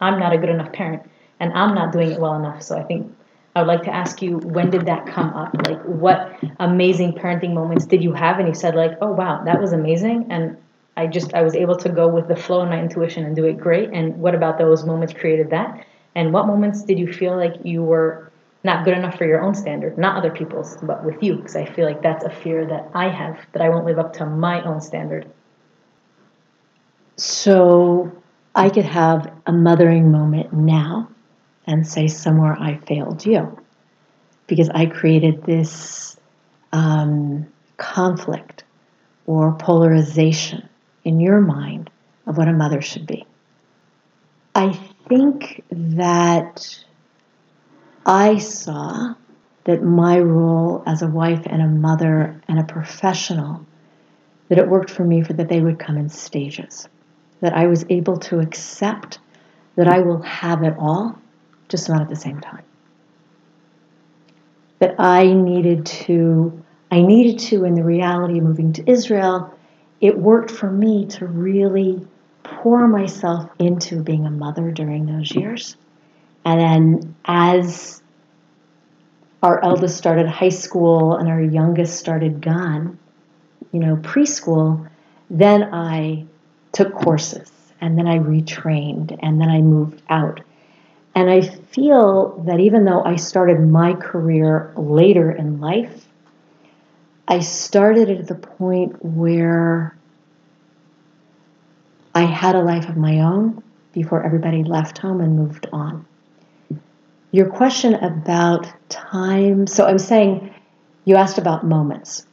I'm 0.00 0.18
not 0.18 0.32
a 0.32 0.38
good 0.38 0.48
enough 0.48 0.72
parent 0.72 1.02
and 1.38 1.52
I'm 1.52 1.74
not 1.74 1.92
doing 1.92 2.10
it 2.10 2.20
well 2.20 2.34
enough. 2.36 2.62
So 2.62 2.78
I 2.78 2.82
think 2.84 3.14
I 3.54 3.62
would 3.62 3.68
like 3.68 3.82
to 3.82 3.94
ask 3.94 4.22
you, 4.22 4.38
when 4.38 4.70
did 4.70 4.86
that 4.86 5.06
come 5.06 5.30
up? 5.34 5.54
Like, 5.66 5.82
what 5.82 6.38
amazing 6.58 7.12
parenting 7.12 7.52
moments 7.52 7.84
did 7.84 8.02
you 8.02 8.12
have? 8.12 8.38
And 8.38 8.48
you 8.48 8.54
said, 8.54 8.74
like, 8.74 8.92
oh, 9.02 9.12
wow, 9.12 9.42
that 9.44 9.60
was 9.60 9.72
amazing. 9.72 10.26
And 10.30 10.56
I 10.96 11.06
just, 11.06 11.34
I 11.34 11.42
was 11.42 11.54
able 11.54 11.76
to 11.78 11.88
go 11.88 12.08
with 12.08 12.28
the 12.28 12.36
flow 12.36 12.60
and 12.60 12.70
my 12.70 12.80
intuition 12.80 13.24
and 13.24 13.34
do 13.34 13.44
it 13.44 13.58
great. 13.58 13.90
And 13.92 14.16
what 14.18 14.34
about 14.34 14.58
those 14.58 14.84
moments 14.84 15.12
created 15.12 15.50
that? 15.50 15.84
And 16.14 16.32
what 16.32 16.46
moments 16.46 16.82
did 16.82 16.98
you 16.98 17.12
feel 17.12 17.36
like 17.36 17.54
you 17.64 17.82
were 17.82 18.29
not 18.62 18.84
good 18.84 18.96
enough 18.96 19.16
for 19.16 19.26
your 19.26 19.42
own 19.42 19.54
standard, 19.54 19.96
not 19.96 20.16
other 20.16 20.30
people's, 20.30 20.76
but 20.82 21.04
with 21.04 21.22
you? 21.22 21.36
Because 21.36 21.56
I 21.56 21.64
feel 21.64 21.86
like 21.86 22.02
that's 22.02 22.24
a 22.24 22.30
fear 22.30 22.66
that 22.66 22.90
I 22.94 23.08
have, 23.08 23.38
that 23.52 23.62
I 23.62 23.68
won't 23.68 23.86
live 23.86 23.98
up 23.98 24.12
to 24.14 24.26
my 24.26 24.62
own 24.62 24.80
standard. 24.80 25.30
So 27.16 28.12
I 28.54 28.68
could 28.70 28.84
have 28.84 29.32
a 29.46 29.52
mothering 29.52 30.10
moment 30.10 30.52
now 30.52 31.08
and 31.66 31.86
say 31.86 32.08
somewhere 32.08 32.56
I 32.58 32.78
failed 32.86 33.24
you 33.24 33.58
because 34.46 34.68
I 34.70 34.86
created 34.86 35.44
this 35.44 36.16
um, 36.72 37.46
conflict 37.76 38.64
or 39.26 39.52
polarization 39.52 40.68
in 41.04 41.20
your 41.20 41.40
mind 41.40 41.90
of 42.26 42.36
what 42.36 42.48
a 42.48 42.52
mother 42.52 42.80
should 42.80 43.06
be. 43.06 43.24
I 44.54 44.72
think 45.08 45.62
that 45.70 46.84
I 48.04 48.38
saw 48.38 49.14
that 49.64 49.82
my 49.82 50.18
role 50.18 50.82
as 50.86 51.02
a 51.02 51.06
wife 51.06 51.42
and 51.46 51.60
a 51.60 51.66
mother 51.66 52.40
and 52.48 52.58
a 52.58 52.64
professional 52.64 53.66
that 54.48 54.58
it 54.58 54.68
worked 54.68 54.90
for 54.90 55.04
me 55.04 55.22
for 55.22 55.32
that 55.34 55.48
they 55.48 55.60
would 55.60 55.78
come 55.78 55.96
in 55.96 56.08
stages 56.08 56.88
that 57.40 57.54
I 57.54 57.66
was 57.66 57.84
able 57.88 58.18
to 58.18 58.40
accept 58.40 59.18
that 59.76 59.88
I 59.88 60.00
will 60.00 60.22
have 60.22 60.62
it 60.62 60.74
all 60.78 61.18
just 61.68 61.88
not 61.88 62.02
at 62.02 62.08
the 62.08 62.16
same 62.16 62.40
time. 62.40 62.64
That 64.78 64.96
I 64.98 65.32
needed 65.32 65.86
to, 65.86 66.62
I 66.90 67.02
needed 67.02 67.38
to, 67.50 67.64
in 67.64 67.74
the 67.74 67.84
reality 67.84 68.38
of 68.38 68.44
moving 68.44 68.72
to 68.74 68.90
Israel, 68.90 69.54
it 70.00 70.18
worked 70.18 70.50
for 70.50 70.70
me 70.70 71.06
to 71.06 71.26
really 71.26 72.06
pour 72.42 72.88
myself 72.88 73.48
into 73.58 74.02
being 74.02 74.26
a 74.26 74.30
mother 74.30 74.70
during 74.70 75.06
those 75.06 75.34
years. 75.34 75.76
And 76.44 76.60
then 76.60 77.16
as 77.24 78.02
our 79.42 79.62
eldest 79.64 79.96
started 79.96 80.26
high 80.26 80.50
school 80.50 81.16
and 81.16 81.28
our 81.28 81.40
youngest 81.40 81.98
started 81.98 82.40
GAN, 82.40 82.98
you 83.72 83.80
know, 83.80 83.96
preschool, 83.96 84.88
then 85.28 85.62
I 85.72 86.26
took 86.72 86.92
courses 86.92 87.50
and 87.80 87.96
then 87.96 88.06
I 88.06 88.18
retrained 88.18 89.18
and 89.22 89.40
then 89.40 89.48
I 89.48 89.60
moved 89.60 90.02
out. 90.08 90.40
And 91.14 91.28
I 91.28 91.40
feel 91.40 92.42
that 92.46 92.60
even 92.60 92.84
though 92.84 93.02
I 93.02 93.16
started 93.16 93.60
my 93.60 93.94
career 93.94 94.72
later 94.76 95.30
in 95.30 95.60
life, 95.60 96.06
I 97.26 97.40
started 97.40 98.10
at 98.10 98.26
the 98.26 98.34
point 98.34 99.04
where 99.04 99.96
I 102.14 102.22
had 102.22 102.54
a 102.54 102.60
life 102.60 102.88
of 102.88 102.96
my 102.96 103.20
own 103.20 103.62
before 103.92 104.24
everybody 104.24 104.64
left 104.64 104.98
home 104.98 105.20
and 105.20 105.36
moved 105.36 105.66
on. 105.72 106.06
Your 107.32 107.48
question 107.48 107.94
about 107.94 108.66
time, 108.88 109.68
so 109.68 109.86
I'm 109.86 109.98
saying 109.98 110.52
you 111.04 111.14
asked 111.14 111.38
about 111.38 111.64
moments. 111.64 112.26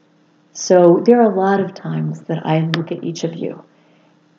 So 0.53 1.01
there 1.05 1.21
are 1.21 1.31
a 1.31 1.36
lot 1.36 1.60
of 1.60 1.75
times 1.75 2.21
that 2.21 2.43
I 2.45 2.62
look 2.62 2.91
at 2.91 3.03
each 3.03 3.23
of 3.23 3.36
you 3.36 3.63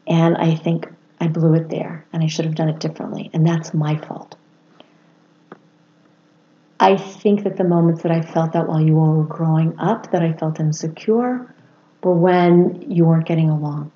and 0.09 0.37
I 0.37 0.57
think 0.57 0.93
I 1.21 1.29
blew 1.29 1.55
it 1.55 1.69
there 1.69 2.05
and 2.13 2.25
I 2.25 2.27
should 2.27 2.45
have 2.45 2.57
done 2.57 2.69
it 2.69 2.81
differently, 2.81 3.31
and 3.33 3.47
that's 3.47 3.73
my 3.73 3.97
fault. 3.97 4.37
I 6.81 6.97
think 6.97 7.45
that 7.45 7.57
the 7.57 7.65
moments 7.65 8.03
that 8.03 8.13
I 8.13 8.23
felt 8.23 8.53
that 8.53 8.69
while 8.69 8.81
you 8.81 8.99
all 8.99 9.15
were 9.15 9.25
growing 9.25 9.79
up, 9.79 10.11
that 10.13 10.23
I 10.23 10.33
felt 10.33 10.61
insecure, 10.61 11.55
were 12.03 12.15
when 12.15 12.91
you 12.91 13.05
weren't 13.05 13.27
getting 13.27 13.51
along, 13.51 13.91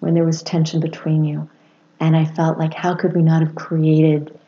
when 0.00 0.14
there 0.14 0.24
was 0.24 0.42
tension 0.42 0.80
between 0.80 1.24
you. 1.24 1.48
And 1.98 2.16
I 2.16 2.24
felt 2.24 2.58
like, 2.58 2.74
how 2.74 2.94
could 2.94 3.14
we 3.14 3.22
not 3.22 3.42
have 3.42 3.54
created 3.54 4.38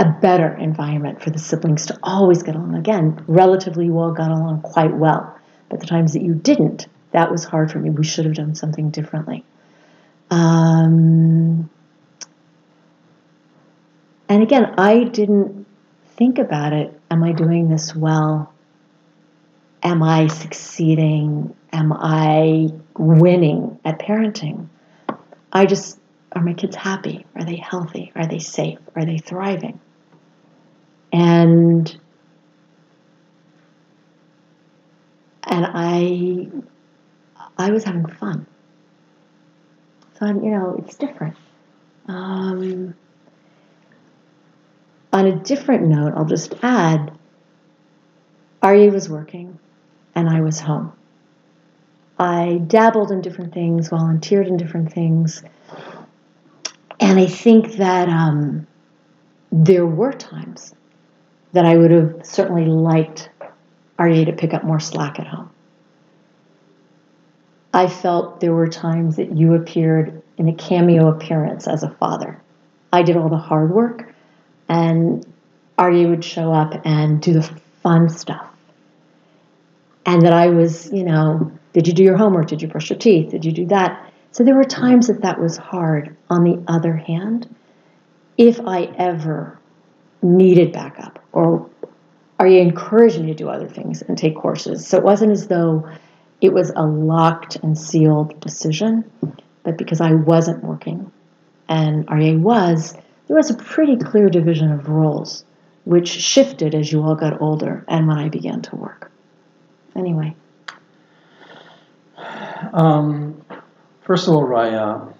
a 0.00 0.16
better 0.22 0.56
environment 0.56 1.22
for 1.22 1.28
the 1.28 1.38
siblings 1.38 1.86
to 1.86 1.98
always 2.02 2.42
get 2.42 2.54
along? 2.54 2.74
Again, 2.74 3.22
relatively, 3.28 3.84
you 3.84 3.98
all 3.98 4.12
got 4.12 4.30
along 4.30 4.62
quite 4.62 4.96
well. 4.96 5.38
But 5.68 5.80
the 5.80 5.86
times 5.86 6.14
that 6.14 6.22
you 6.22 6.34
didn't, 6.34 6.88
that 7.12 7.30
was 7.30 7.44
hard 7.44 7.70
for 7.70 7.78
me. 7.78 7.90
We 7.90 8.04
should 8.04 8.24
have 8.24 8.34
done 8.34 8.54
something 8.54 8.90
differently. 8.90 9.44
Um, 10.30 11.68
and 14.28 14.42
again, 14.42 14.74
I 14.78 15.04
didn't 15.04 15.66
think 16.16 16.38
about 16.38 16.72
it. 16.72 16.98
Am 17.10 17.22
I 17.22 17.32
doing 17.32 17.68
this 17.68 17.94
well? 17.94 18.52
Am 19.82 20.02
I 20.02 20.28
succeeding? 20.28 21.54
Am 21.72 21.92
I 21.92 22.70
winning 22.96 23.78
at 23.84 23.98
parenting? 23.98 24.68
I 25.52 25.66
just, 25.66 25.98
are 26.32 26.42
my 26.42 26.54
kids 26.54 26.76
happy? 26.76 27.26
Are 27.34 27.44
they 27.44 27.56
healthy? 27.56 28.12
Are 28.14 28.26
they 28.26 28.38
safe? 28.38 28.78
Are 28.96 29.04
they 29.04 29.18
thriving? 29.18 29.80
And 31.12 32.00
and 35.44 35.66
I 35.66 36.48
I 37.58 37.70
was 37.70 37.84
having 37.84 38.06
fun. 38.06 38.46
So 40.18 40.26
I'm, 40.26 40.42
you 40.44 40.50
know, 40.50 40.76
it's 40.78 40.96
different. 40.96 41.36
Um, 42.06 42.94
on 45.12 45.26
a 45.26 45.36
different 45.36 45.88
note, 45.88 46.12
I'll 46.16 46.24
just 46.24 46.54
add 46.62 47.12
Aryeh 48.62 48.92
was 48.92 49.08
working 49.08 49.58
and 50.14 50.28
I 50.28 50.40
was 50.40 50.60
home. 50.60 50.92
I 52.18 52.60
dabbled 52.66 53.10
in 53.10 53.22
different 53.22 53.54
things, 53.54 53.88
volunteered 53.88 54.46
in 54.46 54.58
different 54.58 54.92
things, 54.92 55.42
and 57.00 57.18
I 57.18 57.26
think 57.26 57.76
that 57.76 58.10
um, 58.10 58.66
there 59.50 59.86
were 59.86 60.12
times 60.12 60.74
that 61.52 61.64
I 61.64 61.76
would 61.76 61.90
have 61.90 62.20
certainly 62.24 62.66
liked 62.66 63.30
Aryeh 63.98 64.26
to 64.26 64.32
pick 64.32 64.54
up 64.54 64.64
more 64.64 64.80
slack 64.80 65.18
at 65.18 65.26
home. 65.26 65.50
I 67.72 67.86
felt 67.86 68.40
there 68.40 68.54
were 68.54 68.68
times 68.68 69.16
that 69.16 69.36
you 69.36 69.54
appeared 69.54 70.22
in 70.38 70.48
a 70.48 70.54
cameo 70.54 71.08
appearance 71.08 71.68
as 71.68 71.82
a 71.82 71.90
father. 71.90 72.40
I 72.92 73.02
did 73.02 73.16
all 73.16 73.28
the 73.28 73.36
hard 73.36 73.70
work, 73.70 74.12
and 74.68 75.24
Aryeh 75.78 76.08
would 76.08 76.24
show 76.24 76.52
up 76.52 76.74
and 76.84 77.22
do 77.22 77.32
the 77.32 77.42
fun 77.82 78.08
stuff. 78.08 78.46
And 80.04 80.22
that 80.22 80.32
I 80.32 80.48
was, 80.48 80.92
you 80.92 81.04
know, 81.04 81.52
did 81.72 81.86
you 81.86 81.92
do 81.92 82.02
your 82.02 82.16
homework? 82.16 82.48
Did 82.48 82.62
you 82.62 82.68
brush 82.68 82.90
your 82.90 82.98
teeth? 82.98 83.30
Did 83.30 83.44
you 83.44 83.52
do 83.52 83.66
that? 83.66 84.12
So 84.32 84.42
there 84.42 84.56
were 84.56 84.64
times 84.64 85.06
that 85.06 85.22
that 85.22 85.40
was 85.40 85.56
hard. 85.56 86.16
On 86.28 86.42
the 86.42 86.62
other 86.66 86.96
hand, 86.96 87.54
if 88.36 88.60
I 88.60 88.84
ever 88.96 89.59
needed 90.22 90.72
backup 90.72 91.18
or 91.32 91.68
Aryeh 92.38 92.62
encouraged 92.62 93.20
me 93.20 93.26
to 93.26 93.34
do 93.34 93.48
other 93.48 93.68
things 93.68 94.02
and 94.02 94.16
take 94.16 94.34
courses. 94.34 94.86
So 94.86 94.96
it 94.96 95.04
wasn't 95.04 95.32
as 95.32 95.48
though 95.48 95.88
it 96.40 96.52
was 96.52 96.70
a 96.74 96.86
locked 96.86 97.56
and 97.56 97.76
sealed 97.76 98.40
decision, 98.40 99.10
but 99.62 99.76
because 99.76 100.00
I 100.00 100.12
wasn't 100.12 100.64
working 100.64 101.12
and 101.68 102.06
Aryeh 102.06 102.40
was, 102.40 102.94
there 103.26 103.36
was 103.36 103.50
a 103.50 103.54
pretty 103.54 103.96
clear 103.96 104.30
division 104.30 104.72
of 104.72 104.88
roles, 104.88 105.44
which 105.84 106.08
shifted 106.08 106.74
as 106.74 106.90
you 106.90 107.02
all 107.02 107.14
got 107.14 107.40
older 107.42 107.84
and 107.88 108.08
when 108.08 108.18
I 108.18 108.28
began 108.28 108.62
to 108.62 108.76
work. 108.76 109.12
Anyway. 109.94 110.34
Um, 112.72 113.44
first 114.00 114.28
of 114.28 114.34
all, 114.34 114.44
Raya, 114.44 115.12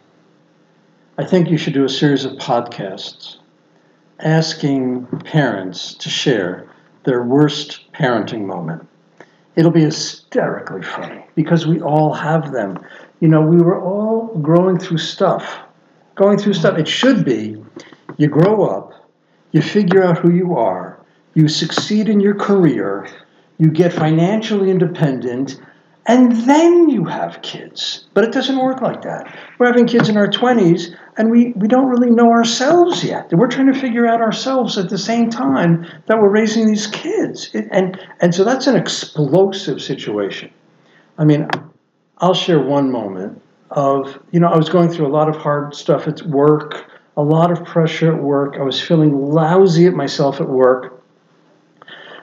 I 1.19 1.25
think 1.25 1.51
you 1.51 1.59
should 1.59 1.75
do 1.75 1.85
a 1.85 1.89
series 1.89 2.25
of 2.25 2.33
podcasts 2.39 3.40
asking 4.23 5.07
parents 5.25 5.95
to 5.95 6.09
share 6.09 6.69
their 7.05 7.23
worst 7.23 7.93
parenting 7.93 8.47
moment. 8.47 8.87
It'll 9.57 9.71
be 9.71 9.83
hysterically 9.83 10.83
funny 10.83 11.25
because 11.35 11.67
we 11.67 11.81
all 11.81 12.13
have 12.13 12.53
them. 12.53 12.79
You 13.21 13.29
know, 13.29 13.41
we 13.41 13.59
were 13.59 13.81
all 13.81 14.29
growing 14.39 14.79
through 14.79 14.99
stuff. 14.99 15.59
Going 16.15 16.39
through 16.39 16.55
stuff. 16.55 16.79
It 16.79 16.89
should 16.89 17.25
be 17.25 17.63
you 18.17 18.29
grow 18.29 18.65
up, 18.65 18.93
you 19.53 19.63
figure 19.63 20.03
out 20.03 20.19
who 20.19 20.33
you 20.33 20.57
are, 20.57 21.01
you 21.35 21.49
succeed 21.49 22.09
in 22.09 22.21
your 22.21 22.35
career, 22.35 23.09
you 23.59 23.71
get 23.71 23.93
financially 23.93 24.71
independent, 24.71 25.61
and 26.07 26.33
then 26.49 26.89
you 26.89 27.05
have 27.05 27.43
kids. 27.43 28.07
But 28.15 28.25
it 28.25 28.33
doesn't 28.33 28.59
work 28.59 28.81
like 28.81 29.03
that. 29.03 29.35
We're 29.59 29.67
having 29.67 29.87
kids 29.87 30.09
in 30.09 30.17
our 30.17 30.29
20s, 30.29 30.95
and 31.21 31.31
we, 31.31 31.53
we 31.53 31.69
don't 31.69 31.91
really 31.91 32.09
know 32.09 32.31
ourselves 32.31 33.05
yet. 33.05 33.31
We're 33.31 33.49
trying 33.49 33.71
to 33.71 33.79
figure 33.79 34.07
out 34.07 34.23
ourselves 34.23 34.79
at 34.79 34.89
the 34.89 34.97
same 34.97 35.29
time 35.29 35.87
that 36.07 36.19
we're 36.19 36.31
raising 36.31 36.67
these 36.67 36.87
kids. 36.87 37.51
It, 37.53 37.69
and, 37.71 38.01
and 38.23 38.35
so 38.35 38.43
that's 38.43 38.67
an 38.67 38.75
explosive 38.75 39.83
situation. 39.83 40.51
I 41.19 41.27
mean, 41.27 41.47
I'll 42.17 42.33
share 42.33 42.59
one 42.59 42.91
moment 42.91 43.43
of, 43.71 44.19
you 44.31 44.41
know, 44.41 44.49
I 44.49 44.57
was 44.57 44.71
going 44.71 44.89
through 44.89 45.09
a 45.09 45.13
lot 45.13 45.29
of 45.29 45.37
hard 45.37 45.75
stuff 45.75 46.09
at 46.09 46.23
work, 46.23 46.91
a 47.19 47.23
lot 47.23 47.53
of 47.53 47.67
pressure 47.67 48.15
at 48.15 48.23
work. 48.23 48.57
I 48.59 48.63
was 48.63 48.81
feeling 48.81 49.15
lousy 49.15 49.87
at 49.87 49.93
myself 49.93 50.41
at 50.41 50.49
work. 50.49 51.05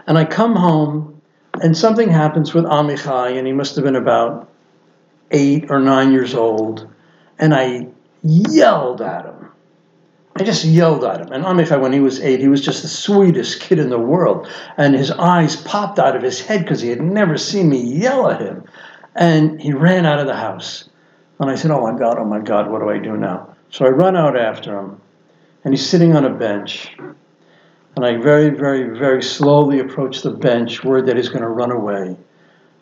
And 0.08 0.18
I 0.18 0.26
come 0.26 0.56
home, 0.56 1.22
and 1.62 1.78
something 1.78 2.10
happens 2.10 2.56
with 2.56 2.66
Amichai, 2.66 3.38
and 3.38 3.46
he 3.46 3.54
must 3.54 3.76
have 3.76 3.86
been 3.86 3.96
about 3.96 4.50
eight 5.30 5.70
or 5.70 5.80
nine 5.80 6.12
years 6.12 6.34
old. 6.34 6.92
And 7.38 7.54
I 7.54 7.90
yelled 8.24 9.02
at 9.02 9.26
him. 9.26 9.52
I 10.36 10.44
just 10.44 10.66
yelled 10.66 11.04
at 11.04 11.22
him. 11.22 11.32
And 11.32 11.44
Amichai, 11.44 11.82
when 11.82 11.94
he 11.94 12.00
was 12.00 12.20
eight, 12.20 12.40
he 12.40 12.48
was 12.48 12.62
just 12.62 12.84
the 12.84 12.88
sweetest 12.88 13.60
kid 13.60 13.80
in 13.80 13.90
the 13.90 14.00
world. 14.00 14.48
And 14.78 14.94
his 14.94 15.10
eyes 15.12 15.56
popped 15.56 15.98
out 15.98 16.16
of 16.16 16.22
his 16.22 16.40
head 16.40 16.62
because 16.62 16.82
he 16.82 16.90
had 16.90 17.02
never 17.02 17.38
seen 17.38 17.70
me 17.70 17.80
yell 17.82 18.30
at 18.30 18.42
him. 18.42 18.64
And 19.16 19.60
he 19.60 19.74
ran 19.74 20.06
out 20.06 20.20
of 20.20 20.28
the 20.28 20.36
house. 20.36 20.90
And 21.40 21.50
I 21.50 21.56
said, 21.56 21.72
Oh 21.72 21.82
my 21.82 21.98
God, 21.98 22.18
oh 22.20 22.26
my 22.26 22.40
God, 22.40 22.70
what 22.70 22.82
do 22.82 22.90
I 22.90 23.00
do 23.00 23.18
now? 23.18 23.56
So 23.72 23.86
I 23.86 23.90
run 23.90 24.16
out 24.16 24.38
after 24.38 24.78
him. 24.78 25.02
And 25.64 25.74
he's 25.74 25.88
sitting 25.88 26.16
on 26.16 26.24
a 26.24 26.30
bench. 26.30 26.96
And 27.96 28.06
I 28.06 28.18
very, 28.18 28.50
very, 28.50 28.96
very 28.98 29.24
slowly 29.24 29.80
approach 29.80 30.22
the 30.22 30.30
bench, 30.30 30.84
worried 30.84 31.08
that 31.08 31.18
he's 31.18 31.30
going 31.30 31.42
to 31.42 31.48
run 31.48 31.72
away. 31.72 32.16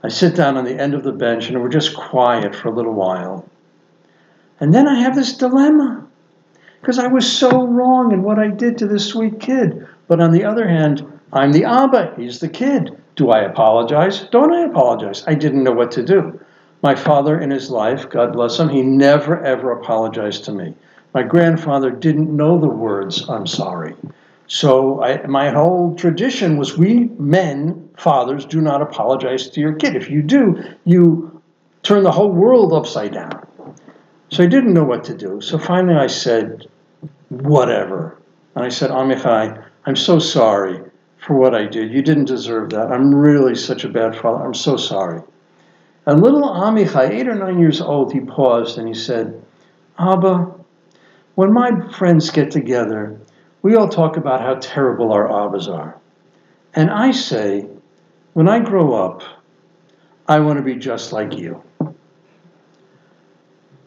I 0.03 0.09
sit 0.09 0.35
down 0.35 0.57
on 0.57 0.65
the 0.65 0.79
end 0.79 0.93
of 0.93 1.03
the 1.03 1.13
bench 1.13 1.47
and 1.47 1.61
we're 1.61 1.69
just 1.69 1.95
quiet 1.95 2.53
for 2.53 2.67
a 2.67 2.71
little 2.71 2.93
while. 2.93 3.49
And 4.59 4.73
then 4.73 4.87
I 4.87 4.99
have 5.01 5.15
this 5.15 5.33
dilemma 5.33 6.05
because 6.79 6.99
I 6.99 7.07
was 7.07 7.31
so 7.31 7.65
wrong 7.65 8.11
in 8.11 8.23
what 8.23 8.39
I 8.39 8.47
did 8.47 8.77
to 8.77 8.87
this 8.87 9.07
sweet 9.07 9.39
kid. 9.39 9.87
But 10.07 10.21
on 10.21 10.31
the 10.31 10.43
other 10.45 10.67
hand, 10.67 11.05
I'm 11.33 11.51
the 11.51 11.65
Abba, 11.65 12.13
he's 12.15 12.39
the 12.39 12.47
kid. 12.47 12.95
Do 13.15 13.31
I 13.31 13.41
apologize? 13.41 14.21
Don't 14.31 14.53
I 14.53 14.65
apologize? 14.65 15.23
I 15.27 15.33
didn't 15.33 15.63
know 15.63 15.71
what 15.71 15.91
to 15.91 16.03
do. 16.03 16.39
My 16.83 16.95
father 16.95 17.39
in 17.39 17.49
his 17.49 17.71
life, 17.71 18.09
God 18.09 18.33
bless 18.33 18.59
him, 18.59 18.69
he 18.69 18.83
never 18.83 19.43
ever 19.43 19.71
apologized 19.71 20.45
to 20.45 20.51
me. 20.51 20.75
My 21.13 21.23
grandfather 21.23 21.89
didn't 21.89 22.35
know 22.35 22.59
the 22.59 22.67
words, 22.67 23.27
I'm 23.29 23.47
sorry. 23.47 23.95
So 24.47 25.01
I, 25.01 25.25
my 25.25 25.49
whole 25.49 25.95
tradition 25.95 26.57
was 26.57 26.77
we 26.77 27.05
men, 27.17 27.89
fathers, 27.97 28.45
do 28.45 28.61
not 28.61 28.81
apologize 28.81 29.49
to 29.49 29.61
your 29.61 29.73
kid. 29.73 29.95
If 29.95 30.09
you 30.09 30.21
do, 30.21 30.63
you 30.83 31.41
turn 31.83 32.03
the 32.03 32.11
whole 32.11 32.31
world 32.31 32.73
upside 32.73 33.13
down. 33.13 33.44
So 34.35 34.43
I 34.43 34.47
didn't 34.47 34.73
know 34.73 34.83
what 34.83 35.05
to 35.05 35.15
do. 35.15 35.39
So 35.39 35.57
finally 35.57 35.95
I 35.95 36.07
said, 36.07 36.67
whatever. 37.29 38.17
And 38.53 38.65
I 38.65 38.67
said, 38.67 38.89
Amichai, 38.89 39.63
I'm 39.85 39.95
so 39.95 40.19
sorry 40.19 40.81
for 41.19 41.37
what 41.37 41.55
I 41.55 41.67
did. 41.67 41.93
You 41.93 42.01
didn't 42.01 42.25
deserve 42.25 42.71
that. 42.71 42.91
I'm 42.91 43.15
really 43.15 43.55
such 43.55 43.85
a 43.85 43.87
bad 43.87 44.13
father. 44.13 44.43
I'm 44.43 44.53
so 44.53 44.75
sorry. 44.75 45.21
And 46.05 46.21
little 46.21 46.41
Amichai, 46.41 47.11
eight 47.11 47.29
or 47.29 47.35
nine 47.35 47.59
years 47.59 47.79
old, 47.79 48.11
he 48.11 48.19
paused 48.19 48.77
and 48.77 48.89
he 48.89 48.93
said, 48.93 49.41
Abba, 49.97 50.53
when 51.35 51.53
my 51.53 51.87
friends 51.93 52.29
get 52.29 52.51
together, 52.51 53.17
we 53.61 53.75
all 53.75 53.87
talk 53.87 54.17
about 54.17 54.41
how 54.41 54.55
terrible 54.55 55.13
our 55.13 55.27
Abbas 55.27 55.69
are. 55.69 55.97
And 56.73 56.91
I 56.91 57.11
say, 57.11 57.69
when 58.33 58.49
I 58.49 58.59
grow 58.59 58.95
up, 58.95 59.23
I 60.27 60.41
want 60.41 60.57
to 60.57 60.61
be 60.61 60.75
just 60.75 61.13
like 61.13 61.37
you. 61.37 61.63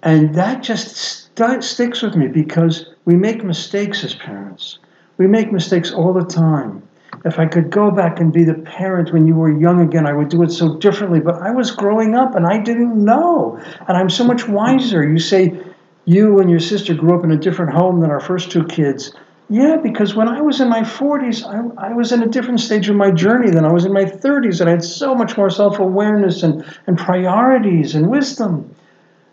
And 0.03 0.35
that 0.35 0.63
just 0.63 0.97
st- 0.97 1.65
sticks 1.65 2.03
with 2.03 2.15
me 2.15 2.29
because 2.29 2.87
we 3.05 3.17
make 3.17 3.43
mistakes 3.43 4.05
as 4.05 4.15
parents. 4.15 4.79
We 5.17 5.27
make 5.27 5.53
mistakes 5.53 5.93
all 5.93 6.13
the 6.13 6.25
time. 6.25 6.83
If 7.25 7.39
I 7.39 7.47
could 7.47 7.71
go 7.71 7.91
back 7.91 8.21
and 8.21 8.33
be 8.33 8.45
the 8.45 8.55
parent 8.55 9.13
when 9.13 9.27
you 9.27 9.35
were 9.35 9.51
young 9.51 9.81
again, 9.81 10.07
I 10.07 10.13
would 10.13 10.29
do 10.29 10.43
it 10.45 10.53
so 10.53 10.77
differently. 10.77 11.19
But 11.19 11.43
I 11.43 11.51
was 11.51 11.73
growing 11.73 12.15
up 12.15 12.37
and 12.37 12.47
I 12.47 12.59
didn't 12.59 13.05
know. 13.05 13.61
And 13.89 13.97
I'm 13.97 14.11
so 14.11 14.25
much 14.25 14.47
wiser. 14.47 15.09
You 15.09 15.19
say 15.19 15.59
you 16.05 16.39
and 16.39 16.49
your 16.49 16.61
sister 16.61 16.95
grew 16.95 17.19
up 17.19 17.25
in 17.25 17.33
a 17.33 17.37
different 17.37 17.73
home 17.73 18.01
than 18.01 18.11
our 18.11 18.21
first 18.21 18.53
two 18.53 18.65
kids. 18.65 19.13
Yeah, 19.51 19.79
because 19.83 20.15
when 20.15 20.29
I 20.29 20.43
was 20.43 20.61
in 20.61 20.69
my 20.69 20.83
40s, 20.83 21.43
I, 21.45 21.89
I, 21.89 21.93
was 21.95 22.13
in 22.13 22.23
a 22.23 22.27
different 22.27 22.61
stage 22.61 22.89
of 22.91 22.97
my 22.97 23.11
journey 23.11 23.51
than 23.51 23.65
I 23.65 23.73
was 23.73 23.87
in 23.87 23.95
my 23.95 24.05
30s, 24.05 24.61
and 24.61 24.69
I 24.69 24.73
had 24.73 24.85
so 24.85 25.15
much 25.15 25.39
more 25.39 25.49
self 25.49 25.79
awareness 25.79 26.43
and, 26.43 26.65
and 26.87 26.99
priorities 26.99 27.95
and 27.95 28.11
wisdom. 28.11 28.75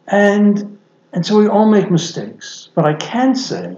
And, 0.08 0.78
and 1.14 1.26
so 1.26 1.38
we 1.38 1.48
all 1.48 1.70
make 1.70 1.90
mistakes. 1.90 2.70
But 2.76 2.86
I 2.86 2.94
can 2.94 3.36
say 3.36 3.78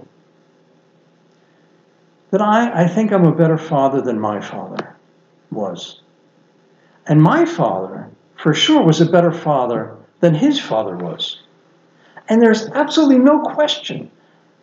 that 2.30 2.42
I, 2.42 2.84
I 2.84 2.88
think 2.88 3.12
I'm 3.12 3.24
a 3.24 3.34
better 3.34 3.58
father 3.58 4.00
than 4.00 4.20
my 4.20 4.40
father 4.40 4.96
was. 5.50 6.00
And 7.06 7.22
my 7.22 7.46
father, 7.46 8.10
for 8.36 8.52
sure, 8.52 8.82
was 8.82 9.00
a 9.00 9.06
better 9.06 9.32
father 9.32 9.96
than 10.20 10.34
his 10.34 10.60
father 10.60 10.96
was. 10.96 11.38
And 12.28 12.42
there's 12.42 12.66
absolutely 12.68 13.18
no 13.18 13.40
question 13.40 14.10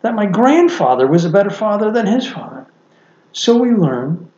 that 0.02 0.14
my 0.14 0.26
grandfather 0.26 1.06
was 1.06 1.24
a 1.24 1.30
better 1.30 1.50
father 1.50 1.90
than 1.90 2.06
his 2.06 2.26
father. 2.26 2.66
So 3.32 3.56
we 3.56 3.72
learn. 3.72 4.30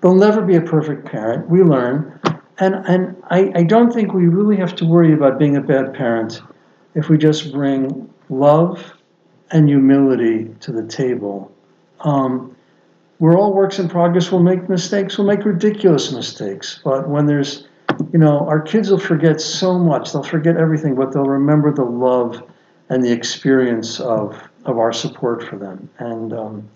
There'll 0.00 0.16
never 0.16 0.42
be 0.42 0.54
a 0.56 0.60
perfect 0.60 1.06
parent. 1.06 1.48
We 1.48 1.62
learn. 1.62 2.20
And, 2.58 2.74
and 2.86 3.16
I, 3.30 3.52
I 3.56 3.62
don't 3.64 3.92
think 3.92 4.12
we 4.12 4.28
really 4.28 4.56
have 4.56 4.74
to 4.76 4.84
worry 4.84 5.12
about 5.12 5.38
being 5.38 5.56
a 5.56 5.60
bad 5.60 5.92
parent 5.94 6.40
if 6.94 7.08
we 7.08 7.18
just 7.18 7.52
bring 7.52 8.08
love 8.28 8.94
and 9.50 9.68
humility 9.68 10.54
to 10.60 10.72
the 10.72 10.86
table. 10.86 11.52
Um, 12.00 12.56
we're 13.18 13.36
all 13.36 13.52
works 13.52 13.78
in 13.78 13.88
progress. 13.88 14.30
We'll 14.30 14.42
make 14.42 14.68
mistakes. 14.68 15.18
We'll 15.18 15.26
make 15.26 15.44
ridiculous 15.44 16.12
mistakes. 16.12 16.80
But 16.84 17.08
when 17.08 17.26
there's, 17.26 17.66
you 18.12 18.18
know, 18.18 18.46
our 18.46 18.60
kids 18.60 18.90
will 18.90 18.98
forget 18.98 19.40
so 19.40 19.78
much. 19.78 20.12
They'll 20.12 20.22
forget 20.22 20.56
everything, 20.56 20.94
but 20.94 21.12
they'll 21.12 21.24
remember 21.24 21.72
the 21.72 21.84
love 21.84 22.42
and 22.88 23.04
the 23.04 23.10
experience 23.10 23.98
of, 24.00 24.40
of 24.64 24.78
our 24.78 24.92
support 24.92 25.42
for 25.42 25.56
them. 25.56 25.88
And, 25.98 26.32
um, 26.32 26.68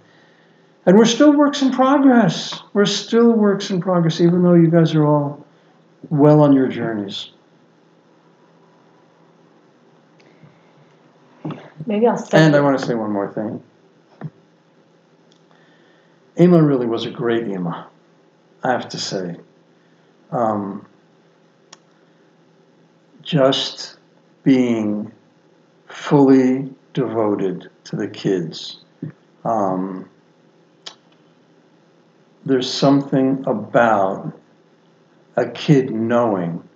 and 0.86 0.96
we're 0.96 1.04
still 1.04 1.32
works 1.32 1.60
in 1.62 1.70
progress. 1.70 2.58
We're 2.72 2.86
still 2.86 3.32
works 3.32 3.70
in 3.70 3.80
progress, 3.80 4.20
even 4.20 4.42
though 4.42 4.54
you 4.54 4.70
guys 4.70 4.94
are 4.94 5.04
all 5.04 5.44
well 6.10 6.40
on 6.40 6.52
your 6.52 6.68
journeys. 6.68 7.30
Maybe 11.86 12.06
I'll 12.06 12.18
start. 12.18 12.42
And 12.42 12.54
I 12.54 12.60
want 12.60 12.78
to 12.78 12.84
say 12.84 12.94
one 12.94 13.10
more 13.10 13.32
thing. 13.32 13.62
Ima 16.36 16.62
really 16.62 16.86
was 16.86 17.06
a 17.06 17.10
great 17.10 17.48
Ima, 17.48 17.88
I 18.62 18.72
have 18.72 18.88
to 18.90 18.98
say. 18.98 19.36
Um, 20.30 20.86
just 23.22 23.98
being 24.42 25.10
fully 25.86 26.72
devoted 26.92 27.70
to 27.84 27.96
the 27.96 28.06
kids. 28.06 28.80
Um, 29.44 30.08
there's 32.44 32.70
something 32.70 33.42
about 33.46 34.32
a 35.38 35.50
kid 35.50 35.90
knowing 35.90 36.68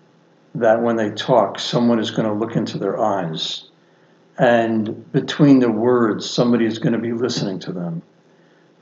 that 0.54 0.82
when 0.82 0.96
they 0.96 1.10
talk, 1.10 1.58
someone 1.58 1.98
is 1.98 2.10
going 2.10 2.28
to 2.28 2.34
look 2.34 2.56
into 2.56 2.78
their 2.78 3.00
eyes. 3.00 3.64
And 4.38 5.10
between 5.12 5.58
the 5.58 5.70
words, 5.70 6.28
somebody 6.28 6.66
is 6.66 6.78
going 6.78 6.92
to 6.92 6.98
be 6.98 7.12
listening 7.12 7.58
to 7.60 7.72
them. 7.72 8.02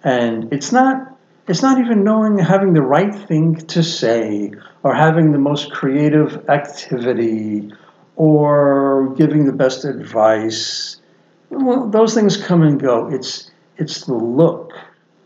And 0.04 0.52
it's 0.52 0.72
not 0.72 1.16
it's 1.48 1.62
not 1.62 1.80
even 1.80 2.04
knowing 2.04 2.38
having 2.38 2.74
the 2.74 2.82
right 2.82 3.12
thing 3.12 3.56
to 3.56 3.82
say 3.82 4.52
or 4.84 4.94
having 4.94 5.32
the 5.32 5.38
most 5.38 5.72
creative 5.72 6.48
activity 6.48 7.72
or 8.14 9.14
giving 9.16 9.46
the 9.46 9.52
best 9.52 9.84
advice. 9.84 11.00
Well, 11.48 11.88
those 11.88 12.14
things 12.14 12.36
come 12.36 12.62
and 12.62 12.80
go. 12.80 13.08
It's 13.08 13.50
it's 13.78 14.04
the 14.04 14.14
look 14.14 14.72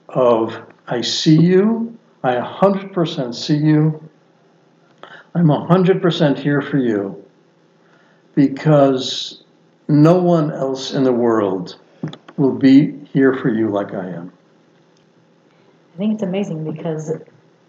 of 0.09 0.57
I 0.87 1.03
see 1.03 1.41
you, 1.41 1.99
I 2.23 2.37
100% 2.37 3.35
see 3.35 3.57
you, 3.57 4.09
I'm 5.35 5.47
100% 5.47 6.39
here 6.39 6.63
for 6.63 6.79
you 6.79 7.25
because 8.35 9.43
no 9.89 10.15
one 10.21 10.53
else 10.53 10.93
in 10.93 11.03
the 11.03 11.13
world 11.13 11.77
will 12.37 12.53
be 12.55 12.99
here 13.13 13.35
for 13.35 13.49
you 13.49 13.69
like 13.69 13.93
I 13.95 14.09
am. 14.11 14.33
I 15.95 15.99
think 15.99 16.15
it's 16.15 16.23
amazing 16.23 16.71
because 16.71 17.13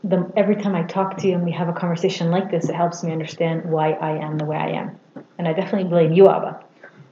the, 0.04 0.32
every 0.36 0.56
time 0.56 0.76
I 0.76 0.84
talk 0.84 1.18
to 1.18 1.28
you 1.28 1.34
and 1.34 1.44
we 1.44 1.52
have 1.52 1.68
a 1.68 1.74
conversation 1.74 2.30
like 2.30 2.52
this, 2.52 2.70
it 2.70 2.76
helps 2.76 3.04
me 3.04 3.12
understand 3.12 3.66
why 3.66 3.92
I 3.94 4.18
am 4.24 4.38
the 4.38 4.46
way 4.46 4.58
I 4.58 4.70
am. 4.70 5.00
And 5.38 5.48
I 5.48 5.54
definitely 5.54 5.90
blame 5.90 6.14
you, 6.14 6.30
Abba. 6.30 6.64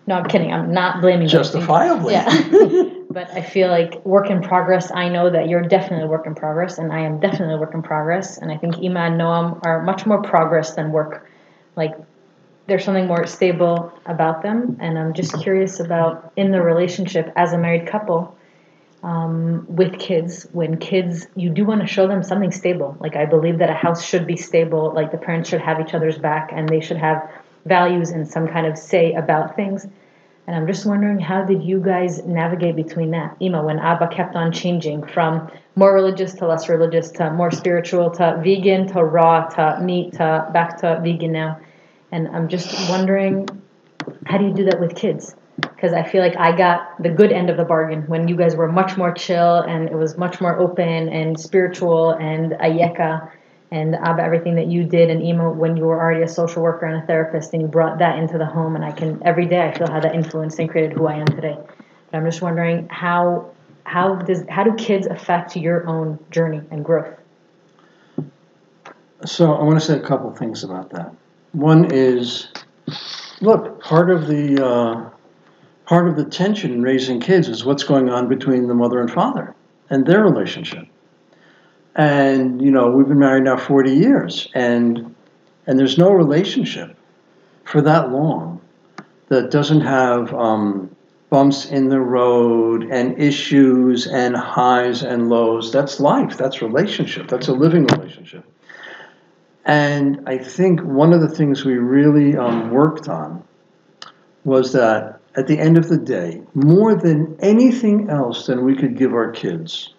No, 0.06 0.16
I'm 0.16 0.26
kidding. 0.26 0.52
I'm 0.52 0.72
not 0.72 1.02
blaming 1.02 1.28
Justifiably. 1.28 2.14
you. 2.14 2.20
Yeah. 2.20 2.90
but 3.14 3.30
I 3.32 3.42
feel 3.42 3.70
like 3.70 4.04
work 4.06 4.30
in 4.30 4.42
progress. 4.42 4.92
I 4.92 5.08
know 5.08 5.30
that 5.30 5.48
you're 5.48 5.62
definitely 5.62 6.06
a 6.06 6.08
work 6.08 6.26
in 6.26 6.34
progress, 6.34 6.80
and 6.80 6.92
I 6.92 7.02
am 7.02 7.20
definitely 7.20 7.56
a 7.56 7.58
work 7.58 7.74
in 7.74 7.84
progress. 7.84 8.38
And 8.38 8.52
I 8.52 8.58
think 8.58 8.80
Ima 8.80 9.02
and 9.02 9.20
Noam 9.20 9.64
are 9.64 9.84
much 9.84 10.06
more 10.06 10.22
progress 10.22 10.74
than 10.76 10.92
work. 10.92 11.30
Like, 11.76 11.96
there's 12.66 12.84
something 12.84 13.08
more 13.08 13.28
stable 13.28 13.94
about 14.06 14.42
them. 14.42 14.78
And 14.80 14.98
I'm 14.98 15.14
just 15.14 15.34
curious 15.42 15.80
about 15.80 16.34
in 16.36 16.52
the 16.52 16.62
relationship 16.62 17.32
as 17.36 17.54
a 17.54 17.58
married 17.58 17.88
couple 17.88 18.36
um, 19.04 19.66
with 19.68 20.00
kids 20.00 20.48
when 20.54 20.78
kids 20.78 21.28
you 21.36 21.50
do 21.50 21.66
want 21.66 21.82
to 21.82 21.88
show 21.88 22.08
them 22.08 22.24
something 22.24 22.52
stable 22.52 22.96
like 23.02 23.18
i 23.18 23.26
believe 23.26 23.58
that 23.58 23.70
a 23.70 23.74
house 23.74 24.02
should 24.02 24.26
be 24.26 24.38
stable 24.38 24.94
like 24.96 25.12
the 25.12 25.18
parents 25.18 25.50
should 25.50 25.60
have 25.60 25.82
each 25.82 25.94
other's 25.94 26.18
back 26.18 26.52
and 26.54 26.70
they 26.70 26.80
should 26.80 26.96
have 26.96 27.30
values 27.66 28.12
and 28.12 28.26
some 28.26 28.48
kind 28.48 28.66
of 28.66 28.78
say 28.78 29.14
about 29.14 29.58
things 29.58 29.86
And 30.46 30.56
I'm 30.56 30.68
just 30.68 30.86
wondering, 30.86 31.20
how 31.20 31.46
did 31.46 31.64
you 31.64 31.80
guys 31.80 32.24
navigate 32.26 32.76
between 32.76 33.12
that? 33.12 33.38
Ima, 33.40 33.64
when 33.64 33.80
Abba 33.80 34.10
kept 34.10 34.36
on 34.36 34.52
changing 34.52 35.08
from 35.08 35.50
more 35.76 35.94
religious 35.94 36.34
to 36.36 36.48
less 36.48 36.68
religious 36.68 37.12
to 37.12 37.32
more 37.32 37.50
spiritual 37.50 38.12
to 38.12 38.42
vegan 38.44 38.88
to 38.88 39.04
raw 39.04 39.46
to 39.46 39.80
meat 39.82 40.14
to 40.14 40.50
back 40.52 40.80
to 40.82 41.00
vegan 41.02 41.32
now. 41.32 41.60
And 42.12 42.28
I'm 42.28 42.50
just 42.50 42.90
wondering, 42.90 43.48
how 44.26 44.38
do 44.38 44.46
you 44.46 44.54
do 44.54 44.66
that 44.66 44.80
with 44.82 44.96
kids? 44.96 45.34
Because 45.62 45.94
I 45.94 46.04
feel 46.04 46.22
like 46.22 46.36
I 46.36 46.56
got 46.56 47.02
the 47.02 47.10
good 47.10 47.32
end 47.32 47.50
of 47.50 47.58
the 47.58 47.64
bargain 47.64 48.04
when 48.08 48.28
you 48.28 48.36
guys 48.36 48.56
were 48.56 48.72
much 48.72 48.98
more 48.98 49.14
chill 49.14 49.60
and 49.60 49.88
it 49.88 49.96
was 49.96 50.18
much 50.18 50.42
more 50.42 50.60
open 50.60 51.10
and 51.10 51.40
spiritual 51.40 52.12
and 52.12 52.52
ayeka 52.54 53.32
and 53.74 53.96
Abba, 53.96 54.22
everything 54.22 54.54
that 54.56 54.68
you 54.68 54.84
did 54.84 55.10
and 55.10 55.24
Ima 55.24 55.50
when 55.50 55.76
you 55.76 55.86
were 55.86 56.00
already 56.00 56.22
a 56.22 56.28
social 56.28 56.62
worker 56.62 56.86
and 56.86 57.04
a 57.04 57.08
therapist 57.08 57.54
and 57.54 57.62
you 57.64 57.68
brought 57.68 57.98
that 57.98 58.20
into 58.20 58.38
the 58.38 58.46
home 58.46 58.76
and 58.76 58.86
I 58.86 58.92
can 58.92 59.20
every 59.26 59.48
day 59.48 59.68
I 59.68 59.76
feel 59.76 59.90
how 59.90 60.00
that 60.00 60.14
influenced 60.14 60.60
and 60.60 60.70
created 60.70 60.94
who 60.94 61.08
I 61.08 61.16
am 61.16 61.26
today. 61.26 61.58
But 62.12 62.18
I'm 62.18 62.24
just 62.24 62.44
wondering 62.44 62.88
how 62.90 63.50
how 63.84 64.14
does 64.14 64.44
how 64.48 64.64
do 64.64 64.76
kids 64.76 65.08
affect 65.08 65.56
your 65.56 65.88
own 65.88 66.20
journey 66.30 66.62
and 66.70 66.86
growth? 66.86 67.18
So 69.26 69.54
I 69.54 69.64
want 69.64 69.80
to 69.80 69.86
say 69.86 69.98
a 69.98 70.02
couple 70.02 70.32
things 70.36 70.64
about 70.64 70.92
that. 70.92 71.12
One 71.54 71.92
is, 71.92 72.50
look, 73.42 73.82
part 73.82 74.12
of 74.12 74.28
the 74.28 74.64
uh, 74.64 75.10
part 75.88 76.08
of 76.08 76.16
the 76.16 76.26
tension 76.26 76.74
in 76.74 76.84
raising 76.84 77.20
kids 77.20 77.50
is 77.50 77.66
what's 77.66 77.84
going 77.84 78.10
on 78.10 78.30
between 78.30 78.68
the 78.68 78.76
mother 78.76 79.02
and 79.02 79.10
father 79.12 79.56
and 79.90 80.06
their 80.06 80.22
relationship. 80.22 80.88
And 81.96 82.62
you 82.62 82.72
know, 82.72 82.90
we've 82.92 83.08
been 83.08 83.20
married 83.20 83.44
now 83.44 83.58
40 83.58 83.92
years, 83.92 84.48
and 84.54 85.16
and 85.68 85.80
there's 85.80 85.98
no 85.98 86.12
relationship 86.12 86.98
for 87.64 87.82
that 87.82 88.12
long 88.12 88.62
that 89.30 89.52
doesn't 89.52 89.82
have 89.82 90.34
um, 90.34 90.96
bumps 91.30 91.66
in 91.66 91.90
the 91.90 92.00
road 92.00 92.84
and 92.84 93.20
issues 93.20 94.08
and 94.08 94.36
highs 94.36 95.04
and 95.04 95.30
lows. 95.30 95.72
That's 95.72 96.00
life. 96.00 96.38
That's 96.38 96.62
relationship. 96.62 97.28
That's 97.28 97.48
a 97.48 97.54
living 97.54 97.86
relationship. 97.86 98.46
And 99.66 100.28
I 100.28 100.38
think 100.38 100.82
one 100.82 101.14
of 101.14 101.22
the 101.22 101.30
things 101.30 101.64
we 101.64 101.78
really 101.78 102.36
um, 102.36 102.72
worked 102.72 103.08
on 103.08 103.44
was 104.44 104.74
that 104.74 105.22
at 105.36 105.48
the 105.48 105.58
end 105.58 105.78
of 105.78 105.90
the 105.90 105.98
day, 105.98 106.42
more 106.54 106.96
than 106.96 107.38
anything 107.40 108.10
else 108.10 108.46
than 108.46 108.64
we 108.64 108.76
could 108.76 108.98
give 108.98 109.14
our 109.14 109.32
kids, 109.32 109.93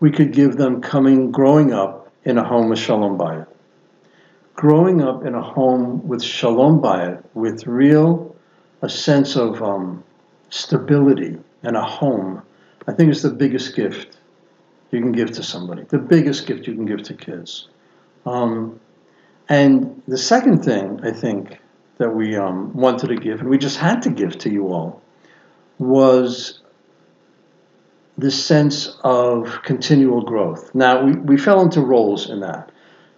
we 0.00 0.10
could 0.10 0.32
give 0.32 0.56
them 0.56 0.80
coming, 0.80 1.30
growing 1.30 1.72
up 1.72 2.12
in 2.24 2.38
a 2.38 2.44
home 2.44 2.68
with 2.68 2.78
Shalom 2.78 3.18
Bayit. 3.18 3.46
Growing 4.54 5.02
up 5.02 5.24
in 5.24 5.34
a 5.34 5.42
home 5.42 6.06
with 6.06 6.22
Shalom 6.22 6.80
Bayit, 6.80 7.22
with 7.34 7.66
real, 7.66 8.34
a 8.82 8.88
sense 8.88 9.36
of 9.36 9.62
um, 9.62 10.04
stability 10.50 11.38
and 11.62 11.76
a 11.76 11.82
home, 11.82 12.42
I 12.86 12.92
think 12.92 13.10
is 13.10 13.22
the 13.22 13.30
biggest 13.30 13.74
gift 13.74 14.18
you 14.90 15.00
can 15.00 15.12
give 15.12 15.32
to 15.32 15.42
somebody, 15.42 15.82
the 15.84 15.98
biggest 15.98 16.46
gift 16.46 16.66
you 16.66 16.74
can 16.74 16.86
give 16.86 17.02
to 17.04 17.14
kids. 17.14 17.68
Um, 18.26 18.80
and 19.48 20.02
the 20.06 20.18
second 20.18 20.64
thing 20.64 21.00
I 21.02 21.10
think 21.10 21.58
that 21.98 22.14
we 22.14 22.36
um, 22.36 22.72
wanted 22.74 23.08
to 23.08 23.16
give, 23.16 23.40
and 23.40 23.48
we 23.48 23.58
just 23.58 23.76
had 23.76 24.02
to 24.02 24.10
give 24.10 24.38
to 24.38 24.50
you 24.50 24.68
all, 24.68 25.02
was 25.78 26.60
this 28.16 28.44
sense 28.44 28.96
of 29.02 29.60
continual 29.62 30.22
growth. 30.22 30.74
Now, 30.74 31.04
we, 31.04 31.12
we 31.12 31.36
fell 31.36 31.60
into 31.60 31.80
roles 31.80 32.30
in 32.30 32.40
that. 32.40 32.70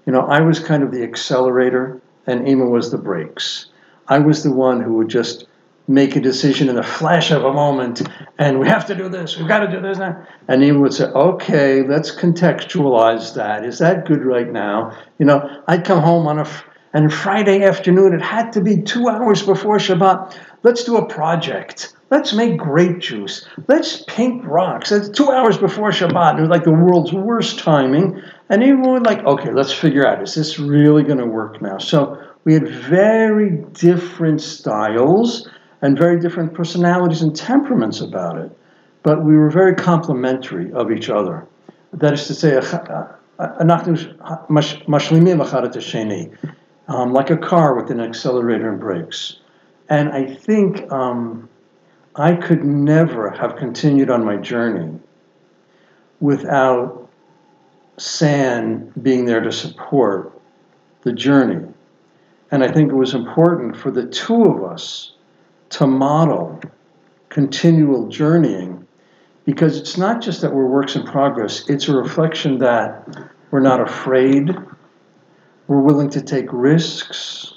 You 0.07 0.13
know, 0.13 0.21
I 0.21 0.41
was 0.41 0.59
kind 0.59 0.83
of 0.83 0.93
the 0.93 1.03
accelerator, 1.03 2.01
and 2.27 2.49
Ima 2.49 2.67
was 2.67 2.91
the 2.91 2.99
brakes. 2.99 3.67
I 4.09 4.19
was 4.21 4.43
the 4.43 4.53
one 4.53 4.81
who 4.81 4.95
would 4.95 5.09
just 5.09 5.47
make 5.89 6.17
a 6.17 6.21
decision 6.21 6.69
in 6.69 6.75
the 6.75 6.83
flash 6.83 7.31
of 7.31 7.45
a 7.45 7.53
moment, 7.53 8.03
and 8.39 8.59
we 8.59 8.67
have 8.69 8.87
to 8.87 8.95
do 8.95 9.09
this, 9.09 9.37
we've 9.37 9.47
got 9.47 9.61
to 9.61 9.71
do 9.71 9.81
this 9.81 9.99
now. 9.99 10.27
And 10.49 10.63
Ima 10.65 10.81
would 10.81 10.95
say, 10.95 11.05
okay, 11.05 11.83
let's 11.83 12.15
contextualize 12.15 13.35
that. 13.35 13.65
Is 13.65 13.79
that 13.79 14.07
good 14.07 14.25
right 14.25 14.51
now? 14.51 14.97
You 15.19 15.27
know, 15.27 15.63
I'd 15.69 15.85
come 15.85 16.03
home 16.03 16.27
on 16.27 16.39
a 16.39 16.47
and 16.97 17.13
Friday 17.13 17.63
afternoon, 17.63 18.15
it 18.15 18.23
had 18.23 18.55
to 18.55 18.63
be 18.63 18.81
two 18.81 19.09
hours 19.09 19.43
before 19.43 19.77
Shabbat. 19.77 20.35
Let's 20.63 20.83
do 20.85 20.97
a 20.97 21.05
project. 21.05 21.93
Let's 22.09 22.33
make 22.33 22.57
grape 22.57 23.01
juice. 23.01 23.47
Let's 23.67 24.03
paint 24.07 24.45
rocks. 24.45 24.93
It's 24.93 25.09
two 25.09 25.31
hours 25.31 25.59
before 25.59 25.91
Shabbat. 25.91 26.39
It 26.39 26.43
was 26.43 26.51
like 26.51 26.63
the 26.63 26.71
world's 26.71 27.13
worst 27.13 27.59
timing. 27.59 28.23
And 28.49 28.63
everyone 28.63 28.93
would 28.93 29.07
like, 29.07 29.25
okay, 29.25 29.51
let's 29.53 29.73
figure 29.73 30.07
out, 30.07 30.23
is 30.23 30.35
this 30.35 30.59
really 30.61 31.03
going 31.03 31.19
to 31.19 31.27
work 31.27 31.61
now? 31.61 31.79
So 31.79 32.23
we 32.45 32.55
had 32.55 32.69
very 32.69 33.59
different 33.73 34.41
styles 34.41 35.49
and 35.83 35.99
very 35.99 36.21
different 36.21 36.55
personalities 36.55 37.23
and 37.23 37.35
temperaments 37.35 38.01
about 38.01 38.39
it. 38.39 38.57
But 39.03 39.25
we 39.25 39.37
were 39.37 39.51
very 39.51 39.75
complementary 39.75 40.73
of 40.73 40.93
each 40.93 41.11
other. 41.11 41.47
That 41.93 42.13
is 42.13 42.27
to 42.29 42.35
say, 42.35 42.57
um, 46.89 47.13
like 47.13 47.31
a 47.31 47.37
car 47.37 47.75
with 47.75 47.91
an 47.91 48.01
accelerator 48.01 48.71
and 48.71 48.81
brakes. 48.81 49.41
And 49.89 50.11
I 50.11 50.35
think 50.35 50.91
um, 50.93 51.49
I 52.19 52.35
could 52.35 52.65
never 52.65 53.31
have 53.31 53.57
continued 53.57 54.11
on 54.11 54.25
my 54.25 54.37
journey 54.37 54.99
without 56.21 57.11
San 57.99 58.91
being 59.03 59.27
there 59.27 59.41
to 59.41 59.53
support 59.53 60.33
the 61.03 61.13
journey. 61.13 61.67
And 62.51 62.65
I 62.65 62.73
think 62.73 62.91
it 62.91 62.95
was 62.95 63.13
important 63.13 63.77
for 63.77 63.91
the 63.91 64.07
two 64.07 64.45
of 64.45 64.65
us 64.65 65.13
to 65.71 65.87
model 65.87 66.61
continual 67.29 68.09
journeying 68.09 68.87
because 69.45 69.79
it's 69.79 69.99
not 69.99 70.23
just 70.23 70.41
that 70.41 70.53
we're 70.53 70.67
works 70.67 70.97
in 70.97 71.05
progress, 71.05 71.69
it's 71.69 71.89
a 71.89 71.95
reflection 71.95 72.59
that 72.59 73.07
we're 73.51 73.61
not 73.61 73.81
afraid, 73.81 74.57
we're 75.69 75.81
willing 75.81 76.11
to 76.11 76.23
take 76.23 76.47
risks, 76.51 77.56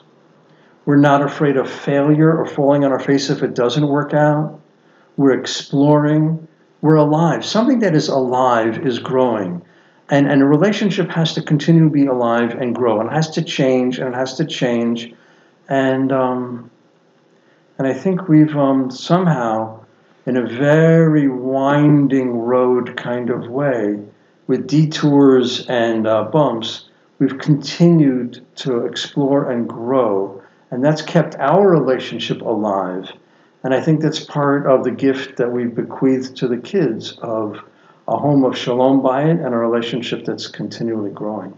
we're 0.89 0.95
not 0.95 1.21
afraid 1.21 1.56
of 1.56 1.69
failure 1.69 2.36
or 2.36 2.47
falling 2.47 2.84
on 2.84 2.91
our 2.91 2.99
face 2.99 3.30
if 3.30 3.43
it 3.43 3.54
doesn't 3.54 3.88
work 3.88 4.12
out, 4.12 4.60
we're 5.17 5.39
exploring, 5.39 6.47
we're 6.82 6.95
alive. 6.95 7.45
Something 7.45 7.78
that 7.82 7.93
is 7.93 8.08
alive 8.08 8.84
is 8.88 8.97
growing. 8.97 9.62
And, 10.10 10.28
and 10.28 10.41
a 10.41 10.45
relationship 10.45 11.08
has 11.12 11.36
to 11.36 11.43
continue 11.43 11.84
to 11.84 11.91
be 11.91 12.08
alive 12.08 12.56
and 12.56 12.73
grow, 12.73 12.99
and 12.99 13.08
it 13.08 13.13
has 13.13 13.30
to 13.30 13.43
change, 13.43 13.99
and 13.99 14.08
it 14.08 14.17
has 14.17 14.34
to 14.38 14.45
change. 14.45 15.13
And 15.67 16.12
um, 16.12 16.71
and 17.78 17.86
I 17.86 17.93
think 17.93 18.28
we've 18.28 18.58
um, 18.58 18.89
somehow, 18.89 19.86
in 20.25 20.38
a 20.38 20.47
very 20.47 21.28
winding 21.28 22.32
road 22.32 22.97
kind 22.97 23.30
of 23.30 23.47
way, 23.47 23.99
with 24.47 24.65
detours 24.65 25.67
and 25.67 26.08
uh, 26.08 26.23
bumps, 26.23 26.89
we've 27.19 27.38
continued 27.38 28.43
to 28.56 28.88
explore 28.88 29.52
and 29.52 29.69
grow. 29.69 30.38
And 30.71 30.84
that's 30.84 31.01
kept 31.01 31.36
our 31.36 31.67
relationship 31.69 32.41
alive. 32.41 33.12
And 33.63 33.73
I 33.73 33.82
think 33.82 34.01
that's 34.01 34.19
part 34.19 34.67
of 34.67 34.84
the 34.84 34.91
gift 34.91 35.38
that 35.38 35.51
we 35.51 35.65
bequeathed 35.65 36.38
to 36.38 36.47
the 36.47 36.58
kids 36.58 37.17
of 37.21 37.60
a 38.08 38.17
home 38.17 38.43
of 38.45 38.58
shalom 38.58 39.01
bayit 39.01 39.43
and 39.43 39.53
a 39.53 39.58
relationship 39.58 40.25
that's 40.25 40.47
continually 40.47 41.12
growing. 41.12 41.58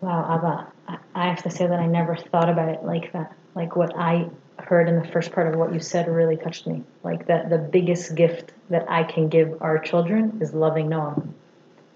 Wow, 0.00 0.66
Abba, 0.88 0.98
I 1.14 1.28
have 1.28 1.42
to 1.42 1.50
say 1.50 1.66
that 1.66 1.78
I 1.78 1.86
never 1.86 2.16
thought 2.16 2.48
about 2.48 2.68
it 2.68 2.84
like 2.84 3.12
that 3.12 3.34
like 3.54 3.76
what 3.76 3.96
I 3.96 4.28
heard 4.58 4.88
in 4.88 4.96
the 4.96 5.08
first 5.08 5.32
part 5.32 5.52
of 5.52 5.58
what 5.58 5.72
you 5.72 5.80
said 5.80 6.08
really 6.08 6.36
touched 6.36 6.66
me. 6.66 6.82
Like 7.02 7.26
that 7.26 7.50
the 7.50 7.58
biggest 7.58 8.14
gift 8.14 8.52
that 8.68 8.90
I 8.90 9.04
can 9.04 9.28
give 9.28 9.60
our 9.60 9.78
children 9.78 10.38
is 10.40 10.54
loving 10.54 10.88
Noam. 10.88 11.32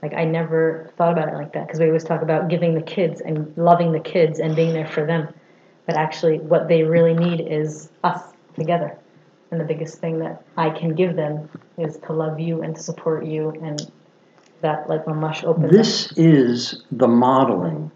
Like 0.04 0.14
I 0.14 0.24
never 0.24 0.92
thought 0.98 1.12
about 1.12 1.28
it 1.28 1.34
like 1.34 1.54
that 1.54 1.66
because 1.66 1.80
we 1.80 1.86
always 1.86 2.04
talk 2.04 2.20
about 2.20 2.48
giving 2.48 2.74
the 2.74 2.82
kids 2.82 3.22
and 3.22 3.52
loving 3.56 3.92
the 3.92 4.00
kids 4.00 4.38
and 4.38 4.54
being 4.54 4.74
there 4.74 4.86
for 4.86 5.06
them. 5.06 5.32
But 5.86 5.96
actually 5.96 6.40
what 6.40 6.68
they 6.68 6.82
really 6.82 7.14
need 7.14 7.40
is 7.40 7.88
us 8.04 8.22
together. 8.54 8.98
And 9.50 9.58
the 9.58 9.64
biggest 9.64 9.98
thing 9.98 10.18
that 10.18 10.44
I 10.58 10.68
can 10.70 10.94
give 10.94 11.16
them 11.16 11.48
is 11.78 11.96
to 12.06 12.12
love 12.12 12.38
you 12.38 12.60
and 12.60 12.76
to 12.76 12.82
support 12.82 13.24
you 13.24 13.50
and 13.62 13.90
that 14.60 14.88
like 14.90 15.06
mamash 15.06 15.42
opens 15.42 15.72
This 15.72 16.12
up. 16.12 16.18
is 16.18 16.82
the 16.92 17.08
modeling 17.08 17.90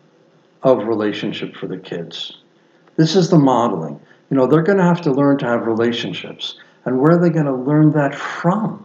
of 0.63 0.87
relationship 0.87 1.55
for 1.57 1.67
the 1.67 1.79
kids 1.79 2.39
this 2.99 3.15
is 3.15 3.31
the 3.31 3.39
modeling. 3.39 4.01
You 4.29 4.37
know, 4.37 4.47
they're 4.47 4.63
going 4.63 4.79
to 4.79 4.85
have 4.85 5.01
to 5.03 5.13
learn 5.13 5.39
to 5.39 5.47
have 5.47 5.67
relationships. 5.67 6.59
And 6.85 7.01
where 7.01 7.13
are 7.13 7.21
they 7.21 7.31
going 7.31 7.47
to 7.47 7.55
learn 7.55 7.93
that 7.93 8.15
from? 8.15 8.85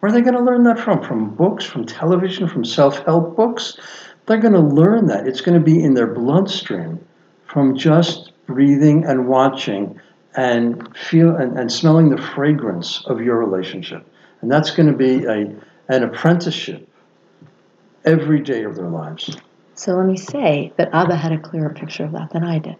Where 0.00 0.10
are 0.10 0.12
they 0.12 0.20
going 0.20 0.36
to 0.36 0.42
learn 0.42 0.64
that 0.64 0.78
from? 0.78 1.02
From 1.02 1.34
books, 1.34 1.64
from 1.64 1.84
television, 1.86 2.48
from 2.48 2.64
self 2.64 3.04
help 3.04 3.36
books? 3.36 3.78
They're 4.26 4.38
going 4.38 4.54
to 4.54 4.60
learn 4.60 5.06
that. 5.06 5.26
It's 5.26 5.40
going 5.40 5.58
to 5.58 5.64
be 5.64 5.82
in 5.82 5.94
their 5.94 6.06
bloodstream 6.06 7.04
from 7.46 7.76
just 7.76 8.32
breathing 8.46 9.04
and 9.04 9.28
watching 9.28 10.00
and 10.36 10.96
feel 10.96 11.34
and, 11.36 11.58
and 11.58 11.72
smelling 11.72 12.10
the 12.10 12.20
fragrance 12.20 13.04
of 13.06 13.20
your 13.20 13.38
relationship. 13.38 14.06
And 14.42 14.50
that's 14.50 14.70
going 14.70 14.90
to 14.90 14.96
be 14.96 15.24
a, 15.24 15.54
an 15.88 16.02
apprenticeship 16.02 16.88
every 18.04 18.40
day 18.40 18.64
of 18.64 18.76
their 18.76 18.88
lives. 18.88 19.36
So 19.74 19.92
let 19.92 20.06
me 20.06 20.16
say 20.16 20.72
that 20.76 20.90
Abba 20.92 21.16
had 21.16 21.32
a 21.32 21.38
clearer 21.38 21.70
picture 21.70 22.04
of 22.04 22.12
that 22.12 22.30
than 22.30 22.44
I 22.44 22.58
did 22.58 22.76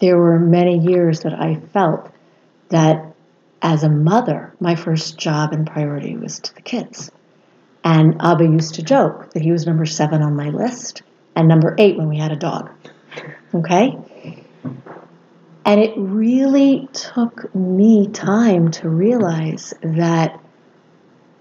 there 0.00 0.16
were 0.16 0.38
many 0.38 0.78
years 0.78 1.20
that 1.20 1.34
I 1.34 1.56
felt 1.72 2.10
that 2.68 3.14
as 3.62 3.82
a 3.82 3.88
mother, 3.88 4.54
my 4.60 4.74
first 4.74 5.18
job 5.18 5.52
and 5.52 5.66
priority 5.66 6.16
was 6.16 6.40
to 6.40 6.54
the 6.54 6.62
kids. 6.62 7.10
And 7.84 8.16
Abba 8.20 8.44
used 8.44 8.74
to 8.74 8.82
joke 8.82 9.32
that 9.32 9.42
he 9.42 9.52
was 9.52 9.66
number 9.66 9.86
seven 9.86 10.22
on 10.22 10.36
my 10.36 10.50
list 10.50 11.02
and 11.34 11.48
number 11.48 11.74
eight 11.78 11.96
when 11.96 12.08
we 12.08 12.18
had 12.18 12.32
a 12.32 12.36
dog. 12.36 12.70
Okay? 13.54 13.96
And 15.64 15.80
it 15.80 15.92
really 15.96 16.88
took 16.92 17.54
me 17.54 18.08
time 18.08 18.70
to 18.72 18.88
realize 18.88 19.74
that 19.82 20.40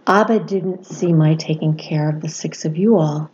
Abba 0.05 0.39
didn't 0.39 0.85
see 0.85 1.13
my 1.13 1.35
taking 1.35 1.75
care 1.75 2.09
of 2.09 2.21
the 2.21 2.29
six 2.29 2.65
of 2.65 2.77
you 2.77 2.97
all 2.97 3.29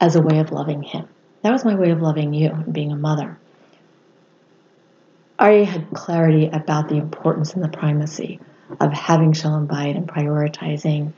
as 0.00 0.16
a 0.16 0.22
way 0.22 0.38
of 0.38 0.52
loving 0.52 0.82
him. 0.82 1.08
That 1.42 1.52
was 1.52 1.64
my 1.64 1.74
way 1.74 1.90
of 1.90 2.02
loving 2.02 2.34
you 2.34 2.50
and 2.50 2.72
being 2.72 2.92
a 2.92 2.96
mother. 2.96 3.38
Aryeh 5.38 5.64
had 5.64 5.90
clarity 5.92 6.48
about 6.48 6.88
the 6.88 6.96
importance 6.96 7.54
and 7.54 7.64
the 7.64 7.68
primacy 7.68 8.40
of 8.80 8.92
having 8.92 9.32
Shalom 9.32 9.66
Bayit 9.66 9.96
and 9.96 10.06
prioritizing, 10.06 11.12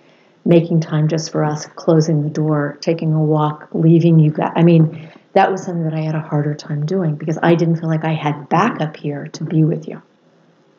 making 0.44 0.80
time 0.80 1.08
just 1.08 1.30
for 1.30 1.44
us, 1.44 1.66
closing 1.66 2.22
the 2.22 2.30
door, 2.30 2.78
taking 2.80 3.12
a 3.12 3.20
walk, 3.20 3.68
leaving 3.72 4.18
you 4.18 4.30
guys. 4.30 4.52
I 4.54 4.62
mean, 4.62 5.10
that 5.34 5.50
was 5.50 5.62
something 5.62 5.84
that 5.84 5.94
I 5.94 6.00
had 6.00 6.14
a 6.14 6.20
harder 6.20 6.54
time 6.54 6.86
doing 6.86 7.16
because 7.16 7.38
I 7.42 7.54
didn't 7.54 7.76
feel 7.76 7.88
like 7.88 8.04
I 8.04 8.14
had 8.14 8.48
backup 8.48 8.96
here 8.96 9.26
to 9.28 9.44
be 9.44 9.64
with 9.64 9.88
you. 9.88 10.00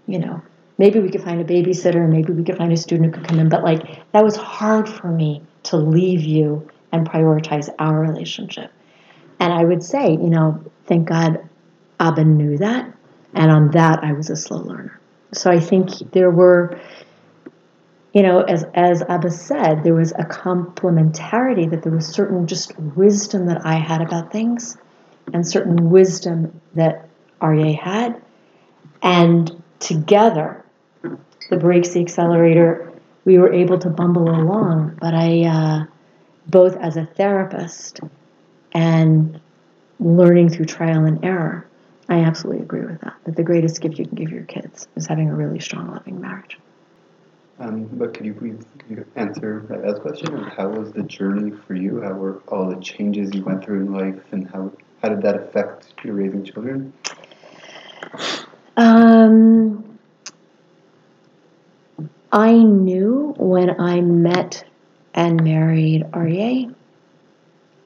You 0.08 0.20
know, 0.20 0.42
maybe 0.78 1.00
we 1.00 1.10
could 1.10 1.24
find 1.24 1.42
a 1.42 1.44
babysitter, 1.44 2.08
maybe 2.08 2.32
we 2.32 2.44
could 2.44 2.58
find 2.58 2.72
a 2.72 2.78
student 2.78 3.14
who 3.14 3.20
could 3.22 3.28
come 3.28 3.40
in, 3.40 3.50
but 3.50 3.64
like 3.64 4.12
that 4.12 4.24
was 4.24 4.36
hard 4.36 4.88
for 4.88 5.08
me 5.08 5.42
to 5.64 5.78
leave 5.78 6.22
you 6.22 6.70
and 6.92 7.08
prioritize 7.08 7.70
our 7.80 8.00
relationship. 8.00 8.72
And 9.40 9.52
I 9.52 9.64
would 9.64 9.84
say, 9.84 10.12
you 10.12 10.30
know, 10.30 10.64
thank 10.86 11.08
God 11.08 11.50
Abba 12.00 12.24
knew 12.24 12.58
that. 12.58 12.95
And 13.36 13.52
on 13.52 13.72
that, 13.72 14.04
I 14.04 14.14
was 14.14 14.30
a 14.30 14.36
slow 14.36 14.60
learner. 14.60 15.00
So 15.34 15.52
I 15.52 15.60
think 15.60 16.14
there 16.14 16.32
were, 16.32 16.80
you 18.14 18.24
know, 18.24 18.42
as, 18.42 18.66
as 18.74 19.02
Abba 19.02 19.30
said, 19.30 19.84
there 19.84 19.94
was 19.94 20.14
a 20.14 20.24
complementarity 20.24 21.70
that 21.70 21.84
there 21.84 21.92
was 21.92 22.08
certain 22.08 22.48
just 22.48 22.78
wisdom 22.80 23.48
that 23.48 23.66
I 23.66 23.76
had 23.76 24.02
about 24.02 24.32
things 24.32 24.78
and 25.34 25.46
certain 25.46 25.90
wisdom 25.90 26.62
that 26.76 27.10
Aryeh 27.42 27.78
had. 27.78 28.22
And 29.02 29.62
together, 29.80 30.64
the 31.50 31.58
brakes, 31.58 31.90
the 31.90 32.00
accelerator, 32.00 32.94
we 33.26 33.38
were 33.38 33.52
able 33.52 33.78
to 33.80 33.90
bumble 33.90 34.30
along. 34.30 34.98
But 35.02 35.14
I, 35.14 35.44
uh, 35.44 35.86
both 36.48 36.78
as 36.78 36.96
a 36.96 37.06
therapist 37.06 38.00
and 38.72 39.42
learning 40.00 40.50
through 40.50 40.66
trial 40.66 41.04
and 41.04 41.24
error, 41.24 41.68
I 42.08 42.20
absolutely 42.20 42.64
agree 42.64 42.86
with 42.86 43.02
that. 43.02 43.16
That 43.26 43.36
the 43.36 43.44
greatest 43.44 43.82
gift 43.82 43.98
you 43.98 44.06
can 44.06 44.16
give 44.16 44.32
your 44.32 44.44
kids 44.44 44.88
is 44.96 45.08
having 45.08 45.30
a 45.30 45.36
really 45.36 45.60
strong, 45.60 45.92
loving 45.92 46.22
marriage. 46.22 46.58
Um, 47.58 47.86
but 47.86 48.14
could 48.14 48.26
you 48.26 48.34
please 48.34 48.66
could 48.80 48.98
you 48.98 49.06
answer 49.16 49.66
my 49.70 49.78
last 49.78 50.02
question? 50.02 50.34
How 50.44 50.68
was 50.68 50.92
the 50.92 51.04
journey 51.04 51.52
for 51.66 51.74
you? 51.74 52.02
How 52.02 52.14
were 52.14 52.42
all 52.50 52.70
the 52.70 52.82
changes 52.82 53.34
you 53.34 53.44
went 53.44 53.64
through 53.64 53.82
in 53.82 53.94
life, 53.94 54.22
and 54.32 54.50
how 54.50 54.72
how 55.02 55.10
did 55.10 55.22
that 55.22 55.36
affect 55.36 55.94
your 56.04 56.16
raising 56.16 56.44
children? 56.44 56.92
Um, 58.76 59.98
I 62.32 62.52
knew 62.52 63.34
when 63.38 63.80
I 63.80 64.02
met 64.02 64.66
and 65.14 65.42
married 65.42 66.04
Aryeh 66.12 66.76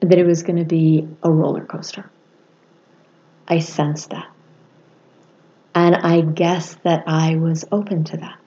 that 0.00 0.18
it 0.18 0.26
was 0.26 0.42
going 0.42 0.58
to 0.58 0.64
be 0.64 1.06
a 1.22 1.30
roller 1.30 1.64
coaster. 1.64 2.10
I 3.50 3.58
sensed 3.58 4.10
that. 4.10 4.30
And 5.74 5.96
I 5.96 6.20
guess 6.20 6.76
that 6.84 7.04
I 7.08 7.34
was 7.34 7.64
open 7.72 8.04
to 8.04 8.16
that. 8.18 8.38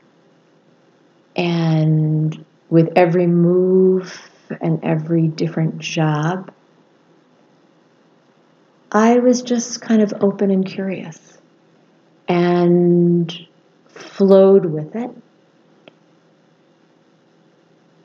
And 1.35 2.45
with 2.69 2.93
every 2.95 3.27
move 3.27 4.17
and 4.61 4.83
every 4.83 5.27
different 5.27 5.79
job, 5.79 6.53
I 8.91 9.19
was 9.19 9.41
just 9.41 9.81
kind 9.81 10.01
of 10.01 10.13
open 10.21 10.51
and 10.51 10.65
curious 10.65 11.37
and 12.27 13.47
flowed 13.87 14.65
with 14.65 14.95
it. 14.95 15.11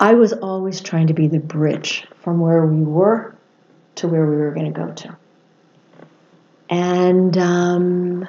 I 0.00 0.14
was 0.14 0.32
always 0.32 0.80
trying 0.80 1.08
to 1.08 1.14
be 1.14 1.28
the 1.28 1.40
bridge 1.40 2.06
from 2.22 2.40
where 2.40 2.64
we 2.64 2.82
were 2.82 3.36
to 3.96 4.08
where 4.08 4.26
we 4.26 4.36
were 4.36 4.52
going 4.52 4.72
to 4.72 4.80
go 4.80 4.92
to. 4.92 5.16
And 6.70 7.36
um, 7.38 8.28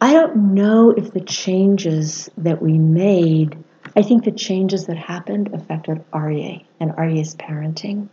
I 0.00 0.12
don't 0.12 0.54
know 0.54 0.90
if 0.90 1.12
the 1.12 1.20
changes 1.20 2.30
that 2.36 2.60
we 2.60 2.78
made, 2.78 3.56
I 3.96 4.02
think 4.02 4.24
the 4.24 4.32
changes 4.32 4.86
that 4.86 4.96
happened 4.96 5.54
affected 5.54 6.04
Aryeh 6.12 6.64
and 6.80 6.92
Aryeh's 6.92 7.34
parenting 7.34 8.08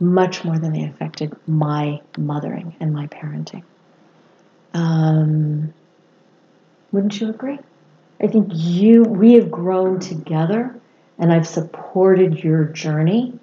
much 0.00 0.44
more 0.44 0.58
than 0.58 0.72
they 0.72 0.84
affected 0.84 1.32
my 1.46 2.00
mothering 2.18 2.74
and 2.80 2.92
my 2.92 3.06
parenting. 3.06 3.62
Um, 4.74 5.72
wouldn't 6.90 7.20
you 7.20 7.30
agree? 7.30 7.60
I 8.20 8.26
think 8.26 8.48
you, 8.52 9.02
we 9.02 9.34
have 9.34 9.50
grown 9.50 10.00
together 10.00 10.74
and 11.18 11.32
I've 11.32 11.46
supported 11.46 12.42
your 12.42 12.64
journey 12.64 13.38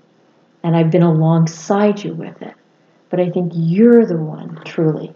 and 0.63 0.75
I've 0.75 0.91
been 0.91 1.03
alongside 1.03 2.03
you 2.03 2.13
with 2.13 2.41
it. 2.41 2.53
But 3.09 3.19
I 3.19 3.29
think 3.29 3.53
you're 3.55 4.05
the 4.05 4.17
one, 4.17 4.61
truly, 4.65 5.13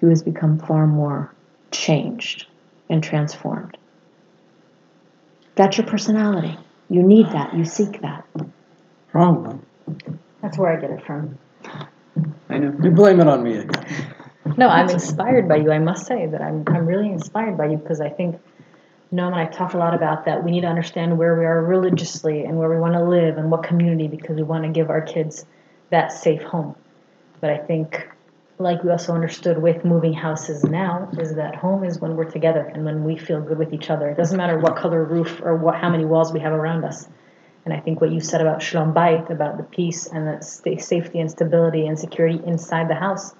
who 0.00 0.08
has 0.08 0.22
become 0.22 0.58
far 0.58 0.86
more 0.86 1.32
changed 1.70 2.46
and 2.88 3.02
transformed. 3.02 3.76
That's 5.54 5.76
your 5.76 5.86
personality. 5.86 6.56
You 6.88 7.02
need 7.02 7.26
that. 7.26 7.54
You 7.54 7.64
seek 7.64 8.00
that. 8.02 8.26
Probably. 9.10 9.58
That's 10.40 10.58
where 10.58 10.76
I 10.76 10.80
get 10.80 10.90
it 10.90 11.04
from. 11.04 11.38
I 12.48 12.58
know. 12.58 12.74
You 12.82 12.90
blame 12.90 13.20
it 13.20 13.26
on 13.26 13.42
me 13.42 13.58
again. 13.58 13.86
No, 14.56 14.68
I'm 14.68 14.90
inspired 14.90 15.48
by 15.48 15.56
you. 15.56 15.70
I 15.70 15.78
must 15.78 16.06
say 16.06 16.26
that 16.26 16.42
I'm, 16.42 16.64
I'm 16.66 16.86
really 16.86 17.10
inspired 17.10 17.56
by 17.56 17.66
you 17.66 17.76
because 17.76 18.00
I 18.00 18.08
think 18.08 18.40
Noam 19.12 19.28
and 19.28 19.34
I 19.36 19.46
talk 19.46 19.74
a 19.74 19.78
lot 19.78 19.94
about 19.94 20.24
that. 20.24 20.42
We 20.42 20.50
need 20.50 20.62
to 20.62 20.66
understand 20.66 21.16
where 21.16 21.38
we 21.38 21.44
are 21.44 21.62
religiously 21.62 22.44
and 22.44 22.58
where 22.58 22.68
we 22.68 22.78
want 22.78 22.94
to 22.94 23.04
live 23.04 23.38
and 23.38 23.50
what 23.50 23.62
community 23.62 24.08
because 24.08 24.36
we 24.36 24.42
want 24.42 24.64
to 24.64 24.70
give 24.70 24.90
our 24.90 25.00
kids 25.00 25.44
that 25.90 26.12
safe 26.12 26.42
home. 26.42 26.74
But 27.42 27.50
I 27.50 27.58
think, 27.58 28.08
like 28.58 28.84
we 28.84 28.90
also 28.90 29.12
understood 29.14 29.58
with 29.60 29.84
moving 29.84 30.12
houses 30.12 30.62
now, 30.62 31.10
is 31.18 31.34
that 31.34 31.56
home 31.56 31.82
is 31.82 32.00
when 32.00 32.14
we're 32.14 32.30
together 32.30 32.60
and 32.72 32.84
when 32.84 33.02
we 33.02 33.16
feel 33.16 33.40
good 33.40 33.58
with 33.58 33.72
each 33.72 33.90
other. 33.90 34.08
It 34.08 34.16
doesn't 34.16 34.36
matter 34.36 34.56
what 34.60 34.76
color 34.76 35.02
roof 35.02 35.42
or 35.42 35.56
what 35.56 35.74
how 35.74 35.90
many 35.90 36.04
walls 36.04 36.32
we 36.32 36.38
have 36.38 36.52
around 36.52 36.84
us. 36.84 37.08
And 37.64 37.74
I 37.74 37.80
think 37.80 38.00
what 38.00 38.12
you 38.12 38.20
said 38.20 38.42
about 38.42 38.62
Shalom 38.62 38.94
Bayit, 38.94 39.28
about 39.28 39.56
the 39.56 39.64
peace 39.64 40.06
and 40.06 40.28
the 40.28 40.40
safety 40.40 41.18
and 41.18 41.28
stability 41.28 41.88
and 41.88 41.98
security 41.98 42.40
inside 42.46 42.88
the 42.88 42.94
house, 42.94 43.34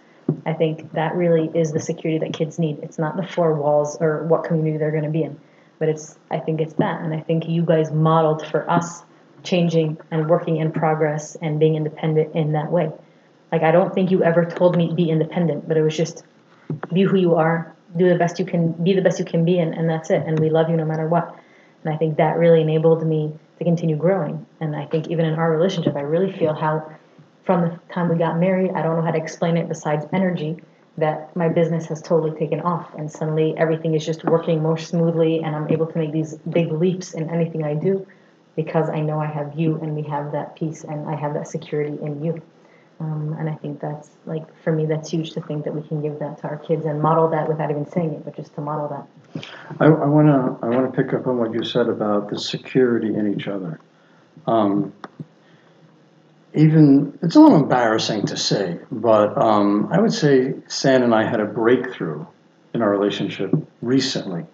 I 0.45 0.53
think 0.53 0.93
that 0.95 1.15
really 1.15 1.49
is 1.57 1.71
the 1.71 1.81
security 1.81 2.19
that 2.27 2.37
kids 2.37 2.59
need. 2.59 2.81
It's 2.83 2.99
not 2.99 3.17
the 3.17 3.27
four 3.27 3.55
walls 3.55 3.99
or 4.01 4.25
what 4.25 4.43
community 4.43 4.79
they're 4.79 4.91
going 4.91 5.05
to 5.05 5.11
be 5.11 5.23
in, 5.23 5.39
but 5.79 5.89
it's 5.89 6.19
I 6.29 6.41
think 6.41 6.61
it's 6.61 6.75
that. 6.75 7.03
And 7.03 7.15
I 7.15 7.21
think 7.21 7.49
you 7.49 7.63
guys 7.63 7.93
modeled 7.93 8.45
for 8.49 8.69
us 8.69 9.05
changing 9.45 9.99
and 10.11 10.29
working 10.29 10.57
in 10.57 10.73
progress 10.73 11.37
and 11.41 11.61
being 11.61 11.77
independent 11.77 12.35
in 12.35 12.51
that 12.53 12.73
way. 12.73 12.91
Like 13.53 13.63
I 13.63 13.71
don't 13.71 13.95
think 13.95 14.11
you 14.11 14.25
ever 14.25 14.45
told 14.45 14.77
me 14.77 14.93
be 14.95 15.11
independent, 15.11 15.69
but 15.69 15.77
it 15.77 15.83
was 15.83 15.97
just 15.97 16.25
be 16.93 17.03
who 17.03 17.19
you 17.19 17.35
are, 17.35 17.77
do 17.97 18.09
the 18.09 18.17
best 18.17 18.39
you 18.39 18.47
can, 18.47 18.73
be 18.83 18.95
the 18.95 19.03
best 19.03 19.19
you 19.19 19.27
can 19.27 19.45
be, 19.45 19.59
and, 19.59 19.75
and 19.75 19.89
that's 19.89 20.11
it. 20.11 20.23
And 20.27 20.41
we 20.41 20.49
love 20.49 20.71
you 20.71 20.77
no 20.77 20.87
matter 20.87 21.07
what. 21.07 21.39
And 21.85 21.93
I 21.93 21.99
think 21.99 22.17
that 22.17 22.39
really 22.39 22.63
enabled 22.63 23.07
me 23.07 23.33
to 23.59 23.65
continue 23.65 23.97
growing. 23.97 24.47
And 24.61 24.75
I 24.75 24.87
think 24.87 25.09
even 25.09 25.27
in 25.27 25.35
our 25.35 25.51
relationship, 25.51 25.97
I 25.97 26.01
really 26.01 26.33
feel 26.33 26.55
how 26.55 26.91
from 27.45 27.63
the 27.63 27.81
time 27.93 28.09
we 28.09 28.17
got 28.17 28.39
married, 28.39 28.71
I 28.75 28.83
don't 28.83 28.97
know 28.97 29.03
how 29.03 29.11
to 29.11 29.19
explain 29.19 29.57
it 29.57 29.69
besides 29.69 30.07
energy, 30.13 30.57
that 30.97 31.35
my 31.35 31.49
business 31.49 31.87
has 31.87 32.01
totally 32.01 32.39
taken 32.39 32.61
off. 32.61 32.95
And 32.97 33.11
suddenly 33.11 33.55
everything 33.59 33.95
is 33.95 34.07
just 34.07 34.25
working 34.25 34.63
more 34.63 34.79
smoothly, 34.79 35.43
and 35.43 35.55
I'm 35.55 35.71
able 35.71 35.87
to 35.87 35.99
make 35.99 36.13
these 36.13 36.37
big 36.49 36.73
leaps 36.73 37.15
in 37.15 37.29
anything 37.29 37.65
I 37.65 37.75
do 37.75 38.07
because 38.57 38.89
I 38.91 39.01
know 39.01 39.19
I 39.19 39.27
have 39.27 39.59
you 39.59 39.79
and 39.81 39.97
we 39.97 40.03
have 40.03 40.33
that 40.33 40.57
peace 40.57 40.85
and 40.85 41.09
I 41.09 41.17
have 41.17 41.35
that 41.35 41.49
security 41.49 41.99
in 42.03 42.23
you. 42.23 42.43
Um, 43.03 43.35
and 43.37 43.49
I 43.49 43.55
think 43.57 43.81
that's 43.81 44.11
like 44.27 44.45
for 44.63 44.73
me, 44.73 44.87
that's 44.87 45.11
huge 45.11 45.33
to 45.33 45.41
think 45.41 45.65
that 45.65 45.75
we 45.75 45.83
can 45.83 46.01
give 46.01 46.21
that 46.21 46.39
to 46.39 46.45
our 46.45 46.57
kids 46.57 46.87
and 46.87 47.03
model 47.03 47.29
that 47.31 47.49
without 47.49 47.69
even 47.71 47.91
saying 47.91 48.13
it, 48.13 48.25
but 48.25 48.37
just 48.37 48.55
to 48.55 48.61
model 48.61 48.89
that. 48.89 49.45
I, 49.81 49.87
I 49.87 50.07
wanna 50.07 50.57
I 50.63 50.69
wanna 50.69 50.93
pick 50.93 51.13
up 51.13 51.27
on 51.27 51.39
what 51.39 51.53
you 51.53 51.65
said 51.65 51.89
about 51.89 52.31
the 52.31 52.39
security 52.39 53.13
in 53.15 53.35
each 53.35 53.49
other. 53.49 53.81
Um, 54.47 54.93
even 56.55 57.19
it's 57.23 57.35
a 57.35 57.41
little 57.41 57.57
embarrassing 57.57 58.27
to 58.27 58.37
say, 58.37 58.79
but 58.93 59.37
um, 59.37 59.89
I 59.91 60.01
would 60.01 60.13
say 60.13 60.55
San 60.69 61.03
and 61.03 61.13
I 61.13 61.25
had 61.29 61.41
a 61.41 61.47
breakthrough 61.47 62.25
in 62.73 62.83
our 62.83 62.91
relationship 62.91 63.53
recently. 63.81 64.47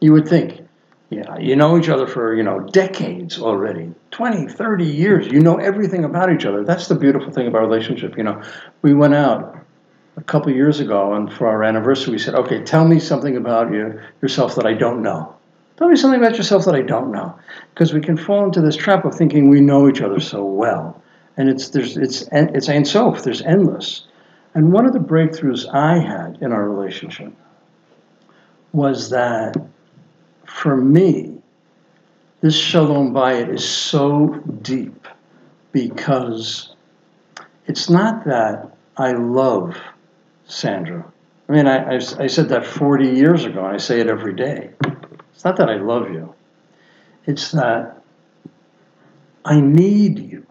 You 0.00 0.12
would 0.12 0.26
think, 0.26 0.63
yeah, 1.10 1.38
you 1.38 1.54
know 1.54 1.78
each 1.78 1.88
other 1.88 2.06
for 2.06 2.34
you 2.34 2.42
know 2.42 2.60
decades 2.60 3.38
already 3.38 3.92
20 4.10 4.48
30 4.48 4.84
years 4.84 5.26
you 5.26 5.40
know 5.40 5.56
everything 5.56 6.04
about 6.04 6.32
each 6.32 6.44
other 6.44 6.64
that's 6.64 6.88
the 6.88 6.94
beautiful 6.94 7.30
thing 7.30 7.46
about 7.46 7.58
our 7.62 7.68
relationship 7.68 8.16
you 8.16 8.24
know 8.24 8.42
we 8.82 8.94
went 8.94 9.14
out 9.14 9.64
a 10.16 10.22
couple 10.22 10.52
years 10.52 10.80
ago, 10.80 11.14
and 11.14 11.32
for 11.32 11.48
our 11.48 11.64
anniversary, 11.64 12.12
we 12.12 12.18
said, 12.18 12.34
okay, 12.34 12.62
tell 12.62 12.86
me 12.86 13.00
something 13.00 13.36
about 13.36 13.72
you, 13.72 14.00
yourself 14.22 14.54
that 14.56 14.66
I 14.66 14.74
don't 14.74 15.02
know. 15.02 15.34
Tell 15.76 15.88
me 15.88 15.96
something 15.96 16.20
about 16.20 16.36
yourself 16.36 16.64
that 16.66 16.74
I 16.74 16.82
don't 16.82 17.10
know. 17.10 17.36
Because 17.72 17.92
we 17.92 18.00
can 18.00 18.16
fall 18.16 18.44
into 18.44 18.60
this 18.60 18.76
trap 18.76 19.04
of 19.04 19.14
thinking 19.14 19.48
we 19.48 19.60
know 19.60 19.88
each 19.88 20.00
other 20.00 20.20
so 20.20 20.44
well. 20.44 21.02
And 21.36 21.48
it's, 21.48 21.70
there's, 21.70 21.96
it's, 21.96 22.28
it's 22.30 22.68
Ein 22.68 22.84
Sof, 22.84 23.24
there's 23.24 23.42
endless. 23.42 24.06
And 24.54 24.72
one 24.72 24.86
of 24.86 24.92
the 24.92 25.00
breakthroughs 25.00 25.66
I 25.74 25.98
had 25.98 26.38
in 26.40 26.52
our 26.52 26.68
relationship 26.68 27.32
was 28.72 29.10
that 29.10 29.56
for 30.54 30.76
me, 30.76 31.34
this 32.40 32.56
Shalom 32.56 33.12
Bayit 33.12 33.52
is 33.52 33.68
so 33.68 34.28
deep 34.62 35.08
because 35.72 36.74
it's 37.66 37.90
not 37.90 38.24
that 38.26 38.70
I 38.96 39.12
love 39.12 39.76
Sandra. 40.46 41.04
I 41.48 41.52
mean, 41.52 41.66
I, 41.66 41.78
I, 41.78 41.94
I, 41.96 42.26
said 42.28 42.48
that 42.50 42.64
40 42.64 43.10
years 43.10 43.44
ago, 43.44 43.64
and 43.64 43.74
I 43.74 43.78
say 43.78 44.00
it 44.00 44.06
every 44.06 44.32
day. 44.32 44.70
It's 45.34 45.44
not 45.44 45.56
that 45.56 45.68
I 45.68 45.76
love 45.76 46.10
you, 46.10 46.32
it's 47.26 47.50
that 47.50 48.00
I 49.44 49.60
need 49.60 50.20
you. 50.20 50.46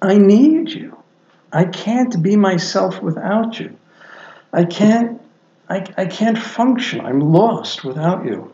I 0.00 0.16
need 0.16 0.70
you. 0.70 0.96
I 1.52 1.66
can't 1.66 2.20
be 2.22 2.34
myself 2.34 3.02
without 3.02 3.60
you. 3.60 3.76
I 4.52 4.64
can't, 4.64 5.20
I, 5.68 5.86
I 5.96 6.06
can't 6.06 6.38
function. 6.38 7.02
I'm 7.02 7.20
lost 7.20 7.84
without 7.84 8.24
you. 8.24 8.53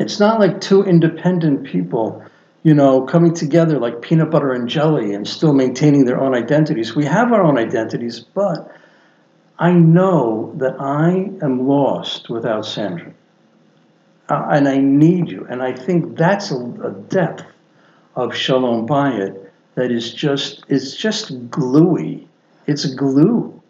It's 0.00 0.18
not 0.18 0.40
like 0.40 0.60
two 0.60 0.82
independent 0.82 1.64
people 1.64 2.24
you 2.62 2.74
know, 2.74 3.02
coming 3.02 3.34
together 3.34 3.78
like 3.78 4.02
peanut 4.02 4.30
butter 4.30 4.52
and 4.52 4.68
jelly 4.68 5.14
and 5.14 5.26
still 5.26 5.54
maintaining 5.54 6.04
their 6.04 6.20
own 6.20 6.34
identities. 6.34 6.94
We 6.94 7.06
have 7.06 7.32
our 7.32 7.42
own 7.42 7.58
identities, 7.58 8.20
but 8.20 8.70
I 9.58 9.72
know 9.72 10.52
that 10.56 10.76
I 10.78 11.30
am 11.42 11.66
lost 11.66 12.28
without 12.28 12.66
Sandra. 12.66 13.12
Uh, 14.28 14.46
and 14.50 14.68
I 14.68 14.78
need 14.78 15.30
you. 15.30 15.46
And 15.48 15.62
I 15.62 15.72
think 15.72 16.16
that's 16.16 16.50
a, 16.50 16.56
a 16.56 16.90
depth 17.08 17.44
of 18.14 18.34
Shalom 18.34 18.86
Bayit 18.86 19.48
that 19.74 19.90
is 19.90 20.12
just, 20.12 20.64
it's 20.68 20.94
just 20.94 21.50
gluey. 21.50 22.28
It's 22.66 22.84
glue. 22.94 23.60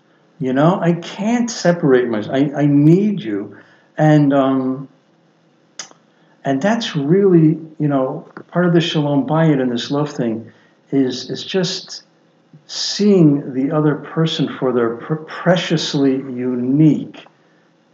You 0.41 0.53
know, 0.53 0.81
I 0.81 0.95
can't 0.95 1.51
separate 1.51 2.09
myself. 2.09 2.35
I, 2.35 2.63
I 2.63 2.67
need 2.67 3.21
you. 3.23 3.57
And, 3.97 4.35
um, 4.35 4.89
and 6.45 6.63
that's 6.63 6.97
really, 6.97 7.59
you 7.79 7.89
know, 7.89 8.27
part 8.49 8.67
of 8.67 8.73
the 8.73 8.81
shalom 8.81 9.27
bayit 9.27 9.61
and 9.61 9.71
this 9.71 9.91
love 9.91 10.11
thing 10.11 10.51
is 10.91 11.31
is 11.31 11.45
just 11.45 12.05
seeing 12.67 13.53
the 13.53 13.71
other 13.71 13.97
person 13.97 14.49
for 14.59 14.73
their 14.73 14.97
pr- 14.97 15.15
preciously 15.15 16.17
unique 16.17 17.27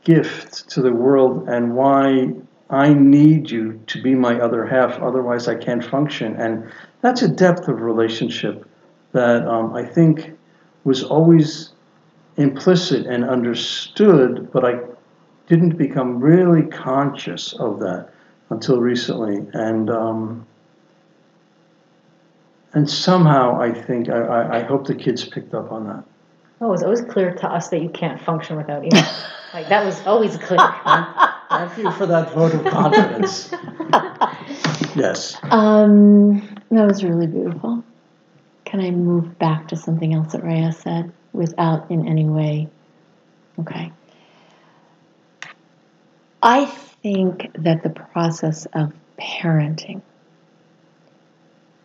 gift 0.05 0.68
to 0.70 0.80
the 0.80 0.92
world 0.92 1.49
and 1.49 1.74
why 1.74 2.32
I 2.70 2.92
need 2.92 3.51
you 3.51 3.80
to 3.88 4.03
be 4.03 4.14
my 4.14 4.40
other 4.40 4.64
half, 4.64 5.01
otherwise 5.01 5.49
I 5.49 5.55
can't 5.55 5.84
function. 5.84 6.36
And 6.36 6.70
that's 7.01 7.22
a 7.22 7.28
depth 7.28 7.68
of 7.68 7.80
relationship 7.80 8.68
that 9.12 9.47
um, 9.47 9.74
I 9.74 9.84
think 9.84 10.36
was 10.84 11.03
always 11.03 11.70
implicit 12.36 13.07
and 13.07 13.24
understood, 13.24 14.51
but 14.53 14.64
I 14.64 14.80
didn't 15.49 15.76
become 15.76 16.20
really 16.20 16.62
conscious 16.62 17.53
of 17.55 17.78
that 17.80 18.11
until 18.51 18.80
recently, 18.80 19.47
and 19.53 19.90
um, 19.90 20.47
and 22.72 22.88
somehow 22.88 23.61
I 23.61 23.72
think 23.72 24.09
I, 24.09 24.59
I, 24.59 24.62
hope 24.62 24.86
the 24.86 24.94
kids 24.94 25.24
picked 25.24 25.55
up 25.55 25.72
on 25.72 25.86
that. 25.86 26.05
Oh, 26.61 26.68
it 26.68 26.70
was 26.70 26.82
always 26.82 27.03
clear 27.03 27.34
to 27.34 27.49
us 27.49 27.68
that 27.68 27.82
you 27.82 27.88
can't 27.88 28.20
function 28.20 28.57
without 28.57 28.84
you. 28.84 28.90
like 29.55 29.68
that 29.68 29.84
was 29.84 30.01
always 30.07 30.36
clear. 30.36 30.59
Thank 31.49 31.78
you 31.78 31.90
for 31.92 32.07
that 32.07 32.32
vote 32.32 32.55
of 32.55 32.64
confidence. 32.66 33.51
yes. 34.97 35.36
Um, 35.44 36.40
that 36.70 36.86
was 36.86 37.05
really 37.05 37.26
beautiful. 37.26 37.84
Can 38.64 38.80
I 38.80 38.90
move 38.90 39.38
back 39.38 39.68
to 39.68 39.76
something 39.76 40.12
else 40.12 40.32
that 40.32 40.42
Raaya 40.42 40.74
said 40.74 41.12
without 41.32 41.90
in 41.90 42.09
any 42.09 42.24
way? 42.24 42.68
Okay. 43.61 43.92
I 46.42 46.66
think 47.07 47.52
that 47.57 47.84
the 47.84 47.90
process 47.90 48.66
of 48.72 48.92
parenting 49.16 50.02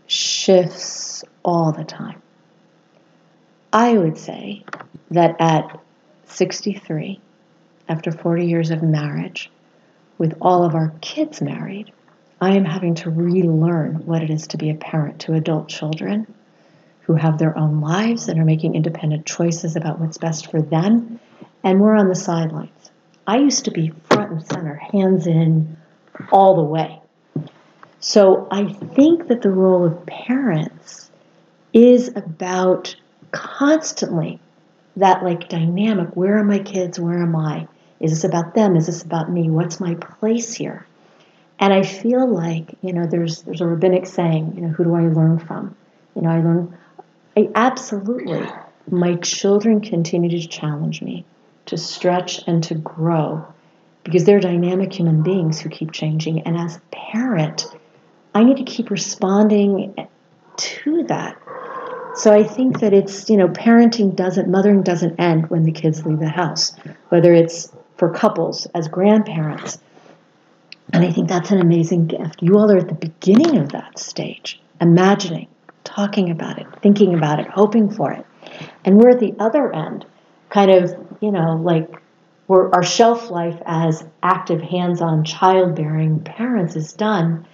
shifts 0.08 1.24
all 1.46 1.72
the 1.72 1.84
time. 1.84 2.20
I 3.72 3.94
would 3.96 4.18
say 4.18 4.64
that 5.12 5.36
at 5.40 5.80
63, 6.26 7.22
after 7.88 8.12
40 8.12 8.48
years 8.48 8.72
of 8.72 8.82
marriage, 8.82 9.52
with 10.18 10.34
all 10.42 10.64
of 10.64 10.74
our 10.74 10.92
kids 11.02 11.40
married, 11.40 11.94
I 12.42 12.56
am 12.56 12.66
having 12.66 12.96
to 12.96 13.12
relearn 13.12 14.08
what 14.08 14.24
it 14.24 14.32
is 14.32 14.48
to 14.48 14.58
be 14.58 14.72
a 14.72 14.76
parent 14.76 15.20
to 15.22 15.34
adult 15.34 15.70
children 15.70 16.34
who 17.02 17.14
have 17.14 17.38
their 17.38 17.56
own 17.56 17.80
lives 17.80 18.28
and 18.28 18.40
are 18.40 18.46
making 18.46 18.74
independent 18.74 19.28
choices 19.28 19.76
about 19.76 20.00
what's 20.00 20.18
best 20.18 20.50
for 20.50 20.64
them, 20.64 21.20
and 21.64 21.80
we're 21.80 21.96
on 21.96 22.10
the 22.10 22.16
sidelines. 22.16 22.92
I 23.28 23.38
used 23.38 23.66
to 23.66 23.72
be 23.72 23.94
front 24.10 24.32
and 24.32 24.46
center, 24.46 24.76
hands 24.76 25.28
in, 25.28 25.78
all 26.32 26.56
the 26.56 26.64
way. 26.64 27.02
So 28.00 28.48
I 28.50 28.66
think 28.66 29.28
that 29.28 29.42
the 29.42 29.52
role 29.52 29.86
of 29.86 30.06
parents 30.06 31.12
is 31.74 32.10
about 32.16 32.96
constantly 33.32 34.40
that 34.98 35.24
like 35.24 35.48
dynamic 35.48 36.16
where 36.16 36.38
are 36.38 36.44
my 36.44 36.60
kids 36.60 37.00
where 37.00 37.22
am 37.22 37.36
i? 37.36 37.68
Is 38.00 38.12
this 38.12 38.24
about 38.24 38.56
them? 38.56 38.76
Is 38.76 38.88
this 38.88 39.04
about 39.04 39.32
me? 39.32 39.50
What's 39.50 39.80
my 39.80 39.96
place 39.96 40.54
here? 40.54 40.86
And 41.60 41.72
i 41.72 41.84
feel 41.84 42.28
like 42.28 42.76
you 42.82 42.92
know 42.92 43.06
there's 43.06 43.44
there's 43.44 43.62
a 43.62 43.68
rabbinic 43.68 44.08
saying 44.08 44.54
you 44.56 44.62
know 44.62 44.70
who 44.70 44.84
do 44.84 44.96
i 44.96 45.02
learn 45.02 45.40
from? 45.40 45.76
You 46.16 46.24
know 46.24 46.30
i 46.30 46.42
learn 46.42 46.78
I 47.38 47.50
absolutely 47.56 48.44
my 48.90 49.16
children 49.16 49.80
continue 49.80 50.32
to 50.32 50.48
challenge 50.48 51.02
me 51.02 51.24
to 51.72 51.78
stretch 51.78 52.42
and 52.48 52.62
to 52.66 52.76
grow 52.76 53.46
because 54.04 54.26
they're 54.26 54.42
dynamic 54.42 54.92
human 54.92 55.24
beings 55.24 55.62
who 55.62 55.70
keep 55.70 55.94
changing. 55.94 56.42
And 56.42 56.58
as 56.58 56.76
a 56.76 56.82
parent, 56.92 57.66
I 58.36 58.44
need 58.44 58.58
to 58.58 58.64
keep 58.64 58.90
responding 58.90 59.96
to 60.58 61.04
that. 61.04 61.38
So 62.16 62.34
I 62.34 62.44
think 62.44 62.82
that 62.82 62.92
it's, 62.92 63.30
you 63.30 63.38
know, 63.38 63.48
parenting 63.48 64.18
doesn't, 64.18 64.50
mothering 64.50 64.84
doesn't 64.84 65.18
end 65.18 65.50
when 65.50 65.64
the 65.64 65.72
kids 65.72 66.06
leave 66.06 66.20
the 66.20 66.28
house, 66.28 66.74
whether 67.08 67.34
it's 67.34 67.72
for 67.96 68.14
couples 68.14 68.66
as 68.76 68.90
grandparents. 68.90 69.80
And 70.92 71.06
I 71.06 71.12
think 71.14 71.30
that's 71.30 71.52
an 71.52 71.62
amazing 71.62 72.08
gift. 72.08 72.42
You 72.42 72.58
all 72.58 72.70
are 72.70 72.80
at 72.80 72.90
the 72.90 72.96
beginning 72.96 73.60
of 73.60 73.70
that 73.70 73.98
stage, 73.98 74.60
imagining, 74.82 75.48
talking 75.86 76.32
about 76.32 76.60
it, 76.60 76.68
thinking 76.82 77.14
about 77.14 77.40
it, 77.40 77.48
hoping 77.48 77.90
for 77.90 78.12
it. 78.12 78.26
And 78.84 78.98
we're 78.98 79.12
at 79.12 79.22
the 79.22 79.36
other 79.40 79.74
end, 79.74 80.06
kind 80.52 80.70
of, 80.70 80.94
you 81.22 81.32
know, 81.32 81.56
like 81.56 81.90
our 82.50 82.84
shelf 82.84 83.32
life 83.32 83.60
as 83.66 84.04
active 84.22 84.62
hands 84.62 85.02
on 85.02 85.24
childbearing 85.24 86.20
parents 86.20 86.76
is 86.76 86.94
done. 86.94 87.48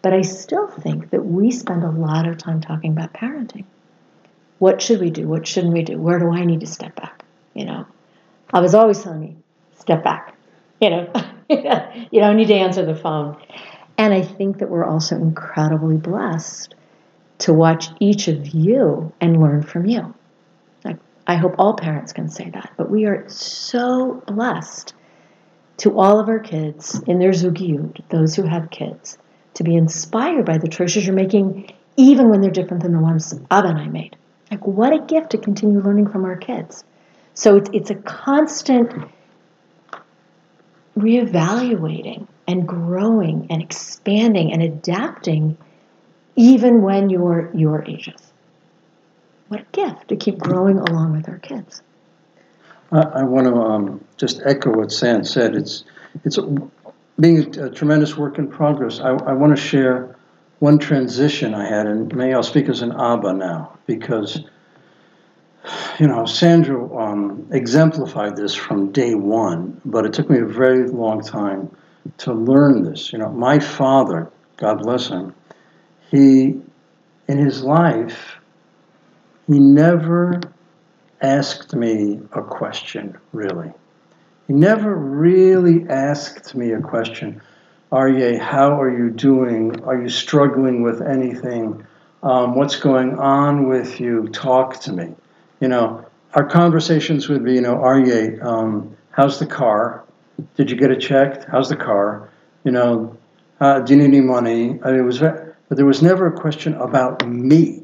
But 0.00 0.12
I 0.12 0.20
still 0.20 0.68
think 0.68 1.10
that 1.10 1.24
we 1.24 1.50
spend 1.50 1.82
a 1.82 1.90
lot 1.90 2.28
of 2.28 2.38
time 2.38 2.60
talking 2.60 2.92
about 2.92 3.12
parenting. 3.12 3.64
What 4.58 4.80
should 4.80 5.00
we 5.00 5.10
do? 5.10 5.26
What 5.26 5.46
shouldn't 5.46 5.72
we 5.72 5.82
do? 5.82 5.98
Where 5.98 6.18
do 6.18 6.30
I 6.30 6.44
need 6.44 6.60
to 6.60 6.66
step 6.66 6.94
back? 6.94 7.24
You 7.54 7.64
know, 7.64 7.86
I 8.52 8.60
was 8.60 8.74
always 8.74 9.02
telling 9.02 9.20
me, 9.20 9.36
step 9.78 10.04
back. 10.04 10.36
You 10.80 10.90
know, 10.90 11.12
you 11.48 12.20
don't 12.20 12.36
need 12.36 12.48
to 12.48 12.54
answer 12.54 12.84
the 12.84 12.94
phone. 12.94 13.36
And 13.98 14.12
I 14.14 14.22
think 14.22 14.58
that 14.58 14.70
we're 14.70 14.84
also 14.84 15.16
incredibly 15.16 15.96
blessed 15.96 16.74
to 17.38 17.52
watch 17.52 17.88
each 17.98 18.28
of 18.28 18.48
you 18.48 19.12
and 19.20 19.40
learn 19.40 19.62
from 19.62 19.86
you. 19.86 20.14
I 21.26 21.36
hope 21.36 21.54
all 21.58 21.74
parents 21.74 22.12
can 22.12 22.28
say 22.28 22.50
that. 22.50 22.72
But 22.76 22.90
we 22.90 23.06
are 23.06 23.28
so 23.28 24.22
blessed 24.26 24.94
to 25.78 25.98
all 25.98 26.20
of 26.20 26.28
our 26.28 26.38
kids 26.38 27.00
in 27.06 27.18
their 27.18 27.30
zugiyut, 27.30 28.00
those 28.10 28.36
who 28.36 28.42
have 28.42 28.70
kids, 28.70 29.18
to 29.54 29.64
be 29.64 29.74
inspired 29.74 30.44
by 30.44 30.58
the 30.58 30.68
choices 30.68 31.06
you're 31.06 31.14
making, 31.14 31.72
even 31.96 32.28
when 32.28 32.40
they're 32.40 32.50
different 32.50 32.82
than 32.82 32.92
the 32.92 32.98
ones 32.98 33.34
Abba 33.50 33.68
and 33.68 33.78
I 33.78 33.88
made. 33.88 34.16
Like, 34.50 34.66
what 34.66 34.92
a 34.92 35.00
gift 35.00 35.30
to 35.30 35.38
continue 35.38 35.80
learning 35.80 36.08
from 36.08 36.24
our 36.24 36.36
kids. 36.36 36.84
So 37.32 37.56
it's, 37.56 37.70
it's 37.72 37.90
a 37.90 37.94
constant 37.96 39.10
reevaluating 40.96 42.28
and 42.46 42.68
growing 42.68 43.46
and 43.50 43.62
expanding 43.62 44.52
and 44.52 44.62
adapting, 44.62 45.56
even 46.36 46.82
when 46.82 47.10
you're 47.10 47.50
your 47.54 47.82
ages 47.84 48.33
what 49.54 49.62
a 49.62 49.66
gift 49.72 50.08
to 50.08 50.16
keep 50.16 50.38
growing 50.38 50.78
along 50.78 51.12
with 51.12 51.28
our 51.28 51.38
kids. 51.38 51.82
I, 52.90 53.00
I 53.00 53.22
want 53.22 53.46
to 53.46 53.54
um, 53.54 54.04
just 54.16 54.40
echo 54.44 54.76
what 54.76 54.90
San 54.90 55.24
said. 55.24 55.54
It's 55.54 55.84
it's 56.24 56.38
being 57.20 57.58
a, 57.58 57.70
tremendous 57.70 58.16
work 58.16 58.38
in 58.38 58.48
progress. 58.48 59.00
I, 59.00 59.10
I 59.10 59.32
want 59.32 59.56
to 59.56 59.62
share 59.62 60.16
one 60.58 60.78
transition 60.78 61.54
I 61.54 61.68
had, 61.68 61.86
and 61.86 62.14
maybe 62.14 62.34
I'll 62.34 62.42
speak 62.42 62.68
as 62.68 62.82
an 62.82 62.92
Abba 62.92 63.32
now 63.34 63.78
because 63.86 64.44
you 65.98 66.06
know, 66.06 66.26
Sandra 66.26 66.94
um, 66.98 67.46
exemplified 67.50 68.36
this 68.36 68.54
from 68.54 68.92
day 68.92 69.14
one, 69.14 69.80
but 69.84 70.04
it 70.04 70.12
took 70.12 70.28
me 70.28 70.38
a 70.38 70.44
very 70.44 70.88
long 70.88 71.22
time 71.22 71.74
to 72.18 72.34
learn 72.34 72.82
this. 72.82 73.12
You 73.12 73.18
know, 73.18 73.30
my 73.30 73.58
father, 73.58 74.30
God 74.56 74.82
bless 74.82 75.08
him, 75.08 75.34
he, 76.10 76.60
in 77.28 77.38
his 77.38 77.62
life, 77.62 78.36
he 79.46 79.58
never 79.58 80.40
asked 81.20 81.74
me 81.74 82.20
a 82.32 82.42
question, 82.42 83.16
really. 83.32 83.72
He 84.46 84.52
never 84.52 84.94
really 84.94 85.88
asked 85.88 86.54
me 86.54 86.72
a 86.72 86.80
question. 86.80 87.40
Aryeh, 87.92 88.38
how 88.38 88.80
are 88.80 88.90
you 88.90 89.10
doing? 89.10 89.82
Are 89.84 90.00
you 90.00 90.08
struggling 90.08 90.82
with 90.82 91.00
anything? 91.00 91.86
Um, 92.22 92.54
what's 92.54 92.76
going 92.76 93.18
on 93.18 93.68
with 93.68 94.00
you? 94.00 94.28
Talk 94.28 94.80
to 94.80 94.92
me. 94.92 95.14
You 95.60 95.68
know, 95.68 96.04
our 96.34 96.44
conversations 96.44 97.28
would 97.28 97.44
be, 97.44 97.54
you 97.54 97.60
know, 97.60 97.76
Aryeh, 97.76 98.42
um, 98.42 98.96
how's 99.10 99.38
the 99.38 99.46
car? 99.46 100.04
Did 100.56 100.70
you 100.70 100.76
get 100.76 100.90
it 100.90 101.00
checked? 101.00 101.44
How's 101.44 101.68
the 101.68 101.76
car? 101.76 102.28
You 102.64 102.72
know, 102.72 103.16
uh, 103.60 103.80
do 103.80 103.94
you 103.94 104.00
need 104.00 104.16
any 104.16 104.20
money? 104.20 104.80
I 104.82 104.90
mean, 104.90 105.00
it 105.00 105.02
was, 105.02 105.20
but 105.20 105.56
there 105.70 105.86
was 105.86 106.02
never 106.02 106.26
a 106.26 106.32
question 106.32 106.74
about 106.74 107.26
me. 107.26 107.83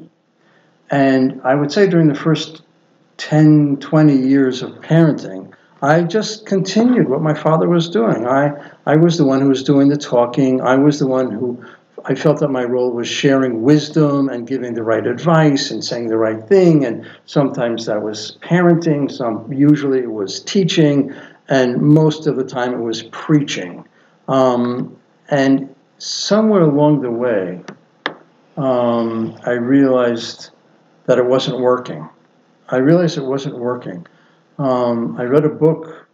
And 0.91 1.41
I 1.43 1.55
would 1.55 1.71
say 1.71 1.87
during 1.87 2.09
the 2.09 2.15
first 2.15 2.61
10, 3.17 3.77
20 3.77 4.15
years 4.15 4.61
of 4.61 4.71
parenting, 4.81 5.53
I 5.81 6.03
just 6.03 6.45
continued 6.45 7.09
what 7.09 7.21
my 7.21 7.33
father 7.33 7.67
was 7.67 7.89
doing. 7.89 8.27
I, 8.27 8.51
I 8.85 8.97
was 8.97 9.17
the 9.17 9.25
one 9.25 9.41
who 9.41 9.47
was 9.47 9.63
doing 9.63 9.87
the 9.87 9.97
talking. 9.97 10.61
I 10.61 10.75
was 10.75 10.99
the 10.99 11.07
one 11.07 11.31
who 11.31 11.65
I 12.03 12.13
felt 12.15 12.39
that 12.39 12.49
my 12.49 12.63
role 12.63 12.91
was 12.91 13.07
sharing 13.07 13.61
wisdom 13.61 14.29
and 14.29 14.45
giving 14.45 14.73
the 14.73 14.83
right 14.83 15.05
advice 15.05 15.71
and 15.71 15.83
saying 15.83 16.07
the 16.07 16.17
right 16.17 16.43
thing. 16.47 16.85
And 16.85 17.07
sometimes 17.25 17.85
that 17.85 18.01
was 18.01 18.37
parenting, 18.41 19.11
some 19.11 19.51
usually 19.51 19.99
it 19.99 20.11
was 20.11 20.41
teaching, 20.41 21.13
and 21.47 21.81
most 21.81 22.27
of 22.27 22.35
the 22.35 22.43
time 22.43 22.73
it 22.73 22.81
was 22.81 23.03
preaching. 23.03 23.87
Um, 24.27 24.97
and 25.29 25.73
somewhere 25.99 26.61
along 26.61 27.01
the 27.01 27.11
way, 27.11 27.61
um, 28.57 29.39
I 29.45 29.51
realized 29.51 30.51
that 31.11 31.17
it 31.17 31.25
wasn't 31.25 31.59
working. 31.59 32.07
I 32.69 32.77
realized 32.77 33.17
it 33.17 33.25
wasn't 33.25 33.57
working. 33.57 34.07
Um, 34.59 35.17
I 35.19 35.23
read 35.23 35.43
a 35.43 35.49
book 35.49 36.07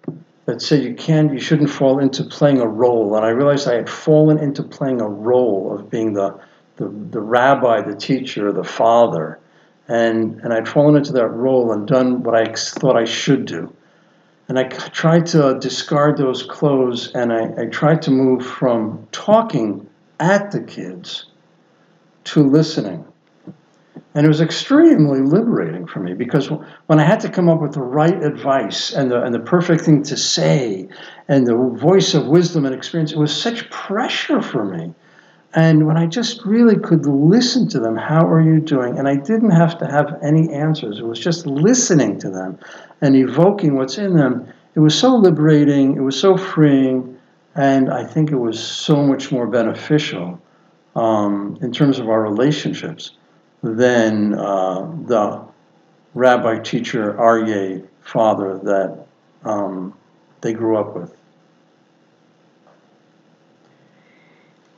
that 0.46 0.60
said 0.60 0.82
you 0.82 0.96
can 0.96 1.32
you 1.32 1.40
shouldn't 1.40 1.70
fall 1.70 2.00
into 2.00 2.24
playing 2.24 2.62
a 2.62 2.68
role, 2.68 3.16
and 3.16 3.24
I 3.24 3.30
realized 3.30 3.68
I 3.68 3.76
had 3.76 3.88
fallen 3.88 4.40
into 4.40 4.64
playing 4.64 5.00
a 5.00 5.08
role 5.08 5.72
of 5.78 5.92
being 5.92 6.14
the 6.14 6.40
the, 6.78 6.88
the 6.88 7.22
rabbi, 7.22 7.82
the 7.82 7.96
teacher, 7.96 8.52
the 8.52 8.64
father, 8.64 9.38
and 9.88 10.42
and 10.42 10.52
I'd 10.52 10.68
fallen 10.68 10.96
into 10.96 11.14
that 11.14 11.28
role 11.28 11.72
and 11.72 11.88
done 11.88 12.24
what 12.24 12.34
I 12.34 12.52
thought 12.56 12.98
I 12.98 13.06
should 13.06 13.46
do. 13.46 13.72
And 14.48 14.58
I 14.58 14.64
tried 14.64 15.28
to 15.28 15.60
discard 15.60 16.18
those 16.18 16.42
clothes, 16.42 17.12
and 17.14 17.32
I, 17.32 17.54
I 17.56 17.66
tried 17.68 18.02
to 18.02 18.10
move 18.10 18.44
from 18.44 19.08
talking 19.12 19.88
at 20.20 20.50
the 20.50 20.62
kids 20.62 21.28
to 22.24 22.42
listening 22.42 23.07
and 24.16 24.26
it 24.26 24.30
was 24.30 24.42
extremely 24.42 25.22
liberating 25.22 25.86
for 25.86 26.00
me 26.00 26.14
because 26.14 26.50
when 26.88 27.00
I 27.00 27.04
had 27.04 27.20
to 27.22 27.30
come 27.30 27.50
up 27.50 27.62
with 27.62 27.74
the 27.74 27.82
right 27.82 28.24
advice 28.24 28.92
and 28.92 29.12
the, 29.12 29.22
and 29.22 29.34
the 29.34 29.40
perfect 29.40 29.84
thing 29.84 30.02
to 30.04 30.18
say 30.18 30.88
and 31.28 31.46
the 31.46 31.56
voice 31.56 32.14
of 32.14 32.28
wisdom 32.28 32.66
and 32.66 32.74
experience, 32.74 33.12
it 33.12 33.18
was 33.18 33.36
such 33.36 33.70
pressure 33.70 34.42
for 34.42 34.66
me. 34.66 34.94
And 35.54 35.88
when 35.88 35.98
I 35.98 36.08
just 36.08 36.46
really 36.46 36.78
could 36.78 37.06
listen 37.06 37.68
to 37.70 37.80
them, 37.80 37.96
how 37.96 38.26
are 38.28 38.42
you 38.42 38.60
doing? 38.60 38.98
And 38.98 39.08
I 39.08 39.16
didn't 39.16 39.52
have 39.52 39.78
to 39.80 39.88
have 39.88 40.20
any 40.24 40.52
answers. 40.52 41.00
It 41.00 41.06
was 41.06 41.20
just 41.20 41.46
listening 41.46 42.20
to 42.20 42.30
them 42.30 42.60
and 43.02 43.16
evoking 43.16 43.76
what's 43.76 43.98
in 43.98 44.16
them. 44.16 44.48
It 44.76 44.80
was 44.80 44.98
so 44.98 45.16
liberating, 45.16 45.96
it 45.96 46.02
was 46.02 46.20
so 46.20 46.38
freeing, 46.38 47.18
and 47.56 47.92
I 47.92 48.04
think 48.04 48.32
it 48.32 48.38
was 48.38 48.60
so 48.60 49.04
much 49.04 49.32
more 49.32 49.48
beneficial 49.48 50.40
um, 50.96 51.58
in 51.62 51.72
terms 51.72 51.98
of 52.00 52.10
our 52.10 52.22
relationships 52.22 53.12
than 53.64 54.34
uh, 54.34 54.82
the 55.06 55.44
rabbi 56.14 56.60
teacher 56.60 57.14
Aryeh 57.14 57.88
father 58.02 58.58
that 58.64 59.06
um, 59.44 59.94
they 60.42 60.54
grew 60.54 60.78
up 60.78 60.96
with. 60.96 61.14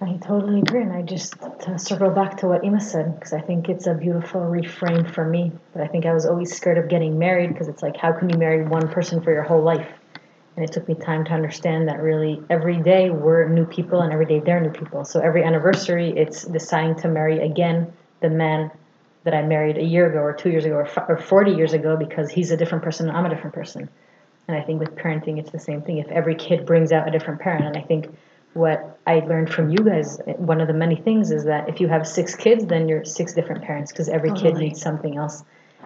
I 0.01 0.17
totally 0.21 0.59
agree, 0.59 0.81
and 0.81 0.93
I 0.93 1.01
just 1.01 1.33
to 1.41 1.77
circle 1.77 2.09
back 2.09 2.37
to 2.37 2.47
what 2.47 2.63
Ima 2.63 2.79
said 2.79 3.15
because 3.15 3.33
I 3.33 3.41
think 3.41 3.67
it's 3.67 3.85
a 3.85 3.93
beautiful 3.93 4.39
reframe 4.41 5.13
for 5.13 5.25
me. 5.25 5.51
But 5.73 5.83
I 5.83 5.87
think 5.87 6.05
I 6.05 6.13
was 6.13 6.25
always 6.25 6.55
scared 6.55 6.77
of 6.77 6.87
getting 6.87 7.19
married 7.19 7.49
because 7.49 7.67
it's 7.67 7.83
like, 7.83 7.97
how 7.97 8.13
can 8.13 8.29
you 8.29 8.37
marry 8.37 8.63
one 8.63 8.87
person 8.87 9.21
for 9.21 9.33
your 9.33 9.43
whole 9.43 9.61
life? 9.61 9.89
And 10.55 10.63
it 10.63 10.71
took 10.71 10.87
me 10.87 10.95
time 10.95 11.25
to 11.25 11.31
understand 11.31 11.89
that 11.89 12.01
really 12.01 12.41
every 12.49 12.77
day 12.77 13.09
we're 13.09 13.49
new 13.49 13.65
people, 13.65 13.99
and 13.99 14.13
every 14.13 14.25
day 14.25 14.39
they're 14.39 14.61
new 14.61 14.71
people. 14.71 15.03
So 15.03 15.19
every 15.19 15.43
anniversary, 15.43 16.13
it's 16.15 16.45
deciding 16.45 16.95
to 17.01 17.09
marry 17.09 17.39
again 17.39 17.91
the 18.21 18.29
man 18.29 18.71
that 19.23 19.33
I 19.33 19.41
married 19.41 19.77
a 19.77 19.83
year 19.83 20.09
ago 20.09 20.19
or 20.19 20.33
two 20.33 20.49
years 20.49 20.65
ago 20.65 20.75
or, 20.75 20.85
f- 20.85 21.05
or 21.07 21.17
40 21.17 21.51
years 21.51 21.73
ago 21.73 21.97
because 21.97 22.29
he's 22.29 22.51
a 22.51 22.57
different 22.57 22.83
person 22.83 23.09
and 23.09 23.17
I'm 23.17 23.25
a 23.25 23.29
different 23.29 23.53
person. 23.53 23.89
And 24.47 24.57
I 24.57 24.61
think 24.61 24.79
with 24.79 24.95
parenting, 24.95 25.37
it's 25.37 25.51
the 25.51 25.59
same 25.59 25.81
thing. 25.81 25.99
If 25.99 26.07
every 26.07 26.35
kid 26.35 26.65
brings 26.65 26.91
out 26.91 27.07
a 27.07 27.11
different 27.11 27.39
parent, 27.39 27.65
and 27.65 27.77
I 27.77 27.81
think 27.81 28.07
what 28.53 28.99
I 29.05 29.19
learned 29.19 29.53
from 29.53 29.69
you 29.69 29.77
guys, 29.77 30.19
one 30.37 30.59
of 30.59 30.67
the 30.67 30.73
many 30.73 30.95
things 30.95 31.31
is 31.31 31.45
that 31.45 31.69
if 31.69 31.79
you 31.79 31.87
have 31.87 32.07
six 32.07 32.35
kids, 32.35 32.65
then 32.65 32.87
you're 32.87 33.05
six 33.05 33.33
different 33.33 33.63
parents 33.63 33.91
because 33.91 34.09
every 34.09 34.29
totally. 34.29 34.51
kid 34.51 34.59
needs 34.59 34.81
something 34.81 35.17
else. 35.17 35.43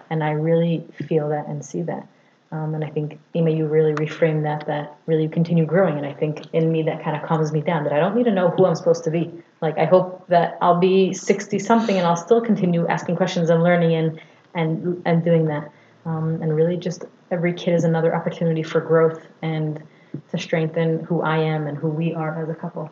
And 0.08 0.24
I 0.24 0.30
really 0.30 0.86
feel 1.08 1.28
that 1.28 1.46
and 1.46 1.64
see 1.64 1.82
that. 1.82 2.08
Um, 2.54 2.72
and 2.72 2.84
I 2.84 2.88
think, 2.88 3.18
Ima, 3.34 3.50
you 3.50 3.66
really 3.66 3.94
reframe 3.94 4.44
that, 4.44 4.64
that 4.68 4.96
really 5.06 5.24
you 5.24 5.28
continue 5.28 5.66
growing. 5.66 5.96
And 5.96 6.06
I 6.06 6.12
think 6.12 6.46
in 6.52 6.70
me, 6.70 6.82
that 6.84 7.02
kind 7.02 7.16
of 7.16 7.24
calms 7.24 7.50
me 7.50 7.60
down 7.60 7.82
that 7.82 7.92
I 7.92 7.98
don't 7.98 8.14
need 8.14 8.26
to 8.26 8.30
know 8.30 8.50
who 8.50 8.64
I'm 8.64 8.76
supposed 8.76 9.02
to 9.04 9.10
be. 9.10 9.32
Like, 9.60 9.76
I 9.76 9.86
hope 9.86 10.28
that 10.28 10.56
I'll 10.62 10.78
be 10.78 11.12
60 11.12 11.58
something 11.58 11.96
and 11.96 12.06
I'll 12.06 12.14
still 12.14 12.40
continue 12.40 12.86
asking 12.86 13.16
questions 13.16 13.50
and 13.50 13.64
learning 13.64 13.96
and, 13.96 14.20
and, 14.54 15.02
and 15.04 15.24
doing 15.24 15.46
that. 15.46 15.68
Um, 16.06 16.40
and 16.42 16.54
really, 16.54 16.76
just 16.76 17.06
every 17.32 17.52
kid 17.54 17.74
is 17.74 17.82
another 17.82 18.14
opportunity 18.14 18.62
for 18.62 18.80
growth 18.80 19.26
and 19.42 19.82
to 20.30 20.38
strengthen 20.38 21.02
who 21.02 21.22
I 21.22 21.38
am 21.38 21.66
and 21.66 21.76
who 21.76 21.88
we 21.88 22.14
are 22.14 22.40
as 22.40 22.48
a 22.50 22.54
couple. 22.54 22.88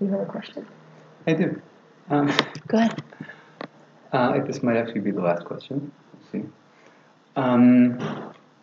You 0.00 0.08
have 0.10 0.20
a 0.20 0.26
question? 0.26 0.64
I 1.26 1.32
do. 1.32 1.60
Um, 2.08 2.30
Go 2.68 2.78
ahead. 2.78 3.02
Uh, 4.12 4.38
this 4.44 4.62
might 4.62 4.76
actually 4.76 5.00
be 5.00 5.10
the 5.10 5.22
last 5.22 5.44
question. 5.44 5.90
We'll 6.12 6.42
see. 6.42 6.48
Um, 7.36 7.98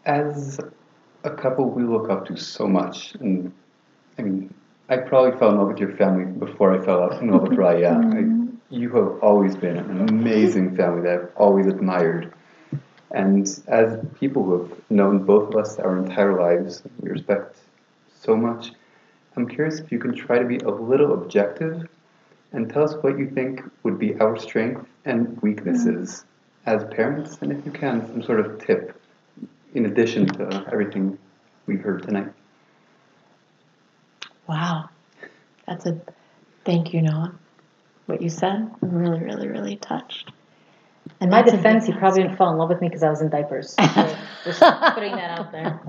as 0.05 0.59
a 1.23 1.31
couple, 1.31 1.69
we 1.69 1.83
look 1.83 2.09
up 2.09 2.25
to 2.27 2.37
so 2.37 2.67
much, 2.67 3.15
and 3.15 3.51
I 4.17 4.21
mean, 4.21 4.53
I 4.89 4.97
probably 4.97 5.37
fell 5.39 5.49
in 5.49 5.57
love 5.57 5.67
with 5.69 5.79
your 5.79 5.95
family 5.95 6.25
before 6.25 6.79
I 6.79 6.83
fell 6.83 7.09
in 7.11 7.31
love 7.31 7.43
with 7.43 7.57
Raaya. 7.57 8.49
I, 8.71 8.75
you 8.75 8.89
have 8.91 9.23
always 9.23 9.55
been 9.55 9.77
an 9.77 10.09
amazing 10.09 10.75
family 10.75 11.01
that 11.01 11.13
I've 11.19 11.29
always 11.35 11.65
admired. 11.65 12.33
And 13.11 13.47
as 13.67 13.99
people 14.19 14.43
who 14.43 14.63
have 14.63 14.81
known 14.91 15.25
both 15.25 15.49
of 15.49 15.55
us 15.55 15.79
our 15.79 15.97
entire 15.97 16.39
lives, 16.39 16.83
we 17.01 17.09
respect 17.09 17.57
so 18.21 18.35
much. 18.35 18.71
I'm 19.35 19.47
curious 19.47 19.79
if 19.79 19.91
you 19.91 19.97
can 19.97 20.13
try 20.13 20.37
to 20.37 20.45
be 20.45 20.57
a 20.57 20.69
little 20.69 21.13
objective 21.13 21.87
and 22.51 22.69
tell 22.69 22.83
us 22.83 22.93
what 23.01 23.17
you 23.17 23.29
think 23.29 23.61
would 23.83 23.97
be 23.97 24.15
our 24.19 24.37
strength 24.37 24.87
and 25.05 25.41
weaknesses 25.41 26.25
as 26.65 26.83
parents, 26.85 27.37
and 27.41 27.51
if 27.51 27.65
you 27.65 27.71
can, 27.71 28.05
some 28.07 28.21
sort 28.21 28.39
of 28.39 28.63
tip 28.65 29.01
in 29.73 29.85
addition 29.85 30.25
to 30.25 30.65
everything 30.71 31.17
we've 31.65 31.81
heard 31.81 32.03
tonight. 32.03 32.31
Wow. 34.47 34.89
That's 35.67 35.85
a 35.85 35.99
thank 36.65 36.93
you, 36.93 37.01
Noam. 37.01 37.35
What 38.07 38.21
you 38.21 38.29
said, 38.29 38.71
I'm 38.81 38.91
really, 38.91 39.19
really, 39.19 39.47
really 39.47 39.75
touched. 39.75 40.31
In 41.21 41.29
my 41.29 41.41
defense, 41.41 41.87
you 41.87 41.93
probably 41.95 42.23
didn't 42.23 42.37
fall 42.37 42.51
in 42.51 42.57
love 42.57 42.69
with 42.69 42.81
me 42.81 42.87
because 42.87 43.03
I 43.03 43.09
was 43.09 43.21
in 43.21 43.29
diapers. 43.29 43.73
So 43.73 44.17
just 44.45 44.59
putting 44.93 45.15
that 45.15 45.39
out 45.39 45.51
there. 45.51 45.79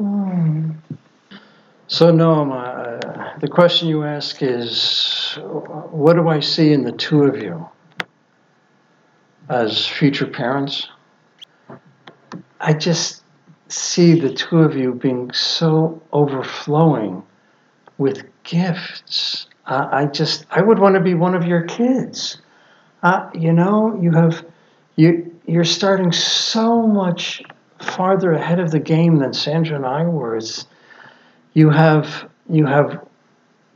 Mm. 0.00 0.76
So, 1.88 2.12
Noam, 2.12 2.52
uh, 2.52 3.38
the 3.40 3.48
question 3.48 3.88
you 3.88 4.04
ask 4.04 4.42
is 4.42 5.36
what 5.90 6.14
do 6.14 6.28
I 6.28 6.40
see 6.40 6.72
in 6.72 6.84
the 6.84 6.92
two 6.92 7.24
of 7.24 7.42
you? 7.42 7.68
As 9.50 9.84
future 9.84 10.26
parents. 10.26 10.88
I 12.60 12.72
just 12.72 13.22
see 13.68 14.18
the 14.18 14.32
two 14.32 14.60
of 14.60 14.76
you 14.76 14.94
being 14.94 15.32
so 15.32 16.00
overflowing 16.12 17.22
with 17.98 18.24
gifts. 18.44 19.48
Uh, 19.66 19.88
I 19.90 20.06
just, 20.06 20.46
I 20.50 20.62
would 20.62 20.78
want 20.78 20.94
to 20.94 21.00
be 21.00 21.14
one 21.14 21.34
of 21.34 21.44
your 21.44 21.62
kids. 21.62 22.38
Uh, 23.02 23.28
you 23.34 23.52
know, 23.52 23.98
you 24.00 24.12
have, 24.12 24.44
you, 24.96 25.36
you're 25.46 25.64
starting 25.64 26.12
so 26.12 26.86
much 26.86 27.42
farther 27.80 28.32
ahead 28.32 28.60
of 28.60 28.70
the 28.70 28.78
game 28.78 29.16
than 29.16 29.32
Sandra 29.32 29.76
and 29.76 29.86
I 29.86 30.04
were. 30.04 30.36
It's, 30.36 30.66
you 31.54 31.70
have, 31.70 32.30
you 32.48 32.66
have 32.66 33.04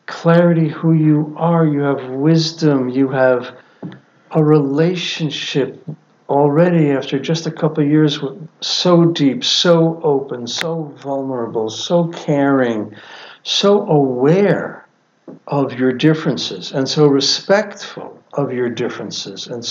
clarity 0.06 0.68
who 0.68 0.92
you 0.92 1.34
are. 1.36 1.66
You 1.66 1.80
have 1.80 2.10
wisdom. 2.10 2.90
You 2.90 3.08
have 3.08 3.56
a 4.34 4.42
relationship 4.42 5.82
already 6.28 6.90
after 6.90 7.18
just 7.18 7.46
a 7.46 7.50
couple 7.50 7.84
years 7.84 8.18
so 8.60 9.04
deep 9.04 9.44
so 9.44 10.00
open 10.02 10.46
so 10.46 10.84
vulnerable 11.02 11.68
so 11.68 12.08
caring 12.08 12.94
so 13.42 13.86
aware 13.86 14.86
of 15.46 15.78
your 15.78 15.92
differences 15.92 16.72
and 16.72 16.88
so 16.88 17.06
respectful 17.06 18.22
of 18.32 18.52
your 18.52 18.68
differences 18.68 19.46
and, 19.46 19.66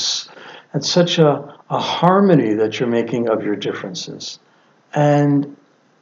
and 0.74 0.86
such 0.86 1.18
a, 1.18 1.58
a 1.70 1.80
harmony 1.80 2.54
that 2.54 2.80
you're 2.80 2.90
making 2.90 3.28
of 3.30 3.44
your 3.44 3.56
differences. 3.56 4.40
And 4.94 5.56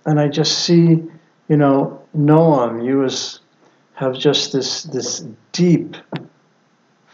and 0.05 0.19
i 0.19 0.27
just 0.27 0.59
see 0.59 1.03
you 1.47 1.57
know 1.57 2.01
noam 2.17 2.85
you 2.85 3.03
as 3.03 3.39
have 3.93 4.17
just 4.17 4.51
this 4.51 4.83
this 4.83 5.25
deep 5.51 5.95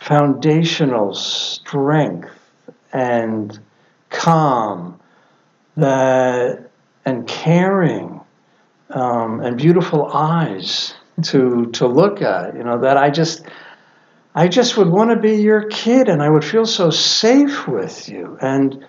foundational 0.08 1.14
strength 1.14 2.32
and 2.93 3.60
calm 4.10 4.99
that 5.76 6.70
and 7.05 7.28
caring 7.28 8.20
um, 8.89 9.41
and 9.41 9.58
beautiful 9.58 10.08
eyes 10.08 10.93
to 11.22 11.66
to 11.72 11.88
look 11.88 12.22
at 12.22 12.55
you 12.55 12.64
know 12.64 12.80
that 12.80 12.95
i 12.95 13.10
just 13.10 13.43
i 14.36 14.47
just 14.47 14.78
would 14.78 14.88
want 14.88 15.10
to 15.10 15.16
be 15.16 15.36
your 15.36 15.68
kid 15.68 16.08
and 16.08 16.22
i 16.22 16.30
would 16.30 16.45
feel 16.45 16.66
so 16.66 16.89
safe 16.89 17.68
with 17.68 18.08
you. 18.08 18.38
And 18.41 18.86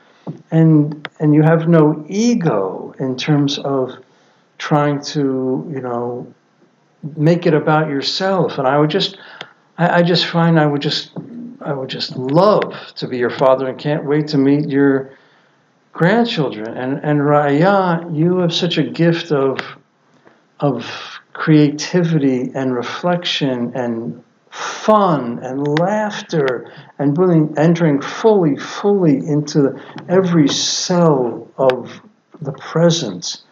and 0.50 1.08
and 1.20 1.34
you 1.34 1.42
have 1.42 1.68
no 1.68 2.04
ego 2.08 2.94
in 2.98 3.16
terms 3.16 3.58
of 3.58 3.92
trying 4.58 5.00
to 5.00 5.68
you 5.72 5.80
know 5.80 6.32
make 7.16 7.46
it 7.46 7.54
about 7.54 7.88
yourself. 7.88 8.58
And 8.58 8.66
i 8.66 8.78
would 8.78 8.90
just 8.90 9.18
I, 9.78 9.98
I 9.98 10.02
just 10.02 10.26
find 10.26 10.60
i 10.60 10.66
would 10.66 10.82
just 10.82 11.12
I 11.60 11.72
would 11.72 11.88
just 11.90 12.16
love 12.16 12.74
to 12.96 13.08
be 13.08 13.18
your 13.18 13.30
father 13.30 13.68
and 13.68 13.78
can't 13.78 14.04
wait 14.04 14.28
to 14.28 14.38
meet 14.38 14.68
your 14.68 15.10
grandchildren. 15.92 16.76
And 16.76 17.00
and 17.02 17.20
Raaya, 17.20 18.16
you 18.16 18.38
have 18.38 18.54
such 18.54 18.78
a 18.78 18.84
gift 18.84 19.32
of 19.32 19.58
of 20.60 20.86
creativity 21.32 22.50
and 22.54 22.74
reflection 22.74 23.72
and 23.74 24.22
fun 24.50 25.38
and 25.42 25.78
laughter 25.78 26.72
and 26.98 27.16
really 27.16 27.48
entering 27.56 28.00
fully, 28.00 28.56
fully 28.56 29.18
into 29.18 29.78
every 30.08 30.48
cell 30.48 31.48
of 31.58 32.00
the 32.40 32.52
present 32.52 33.42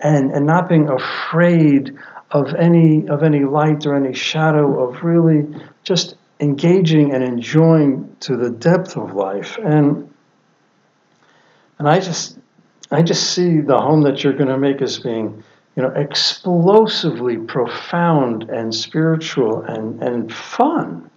and, 0.00 0.30
and 0.30 0.46
not 0.46 0.68
being 0.68 0.88
afraid 0.88 1.96
of 2.32 2.54
any 2.54 3.08
of 3.08 3.22
any 3.22 3.44
light 3.44 3.86
or 3.86 3.94
any 3.94 4.14
shadow 4.14 4.82
of 4.82 5.02
really 5.02 5.46
just 5.84 6.16
engaging 6.40 7.14
and 7.14 7.22
enjoying 7.22 8.16
to 8.20 8.36
the 8.36 8.50
depth 8.50 8.96
of 8.96 9.14
life. 9.14 9.58
And 9.58 10.12
and 11.78 11.88
I 11.88 12.00
just 12.00 12.38
I 12.90 13.02
just 13.02 13.32
see 13.32 13.60
the 13.60 13.78
home 13.78 14.02
that 14.02 14.22
you're 14.22 14.34
going 14.34 14.48
to 14.48 14.58
make 14.58 14.82
as 14.82 14.98
being, 14.98 15.42
you 15.76 15.82
know, 15.82 15.90
explosively 15.90 17.38
profound 17.38 18.44
and 18.50 18.74
spiritual 18.74 19.62
and, 19.62 20.02
and 20.02 20.32
fun. 20.32 21.10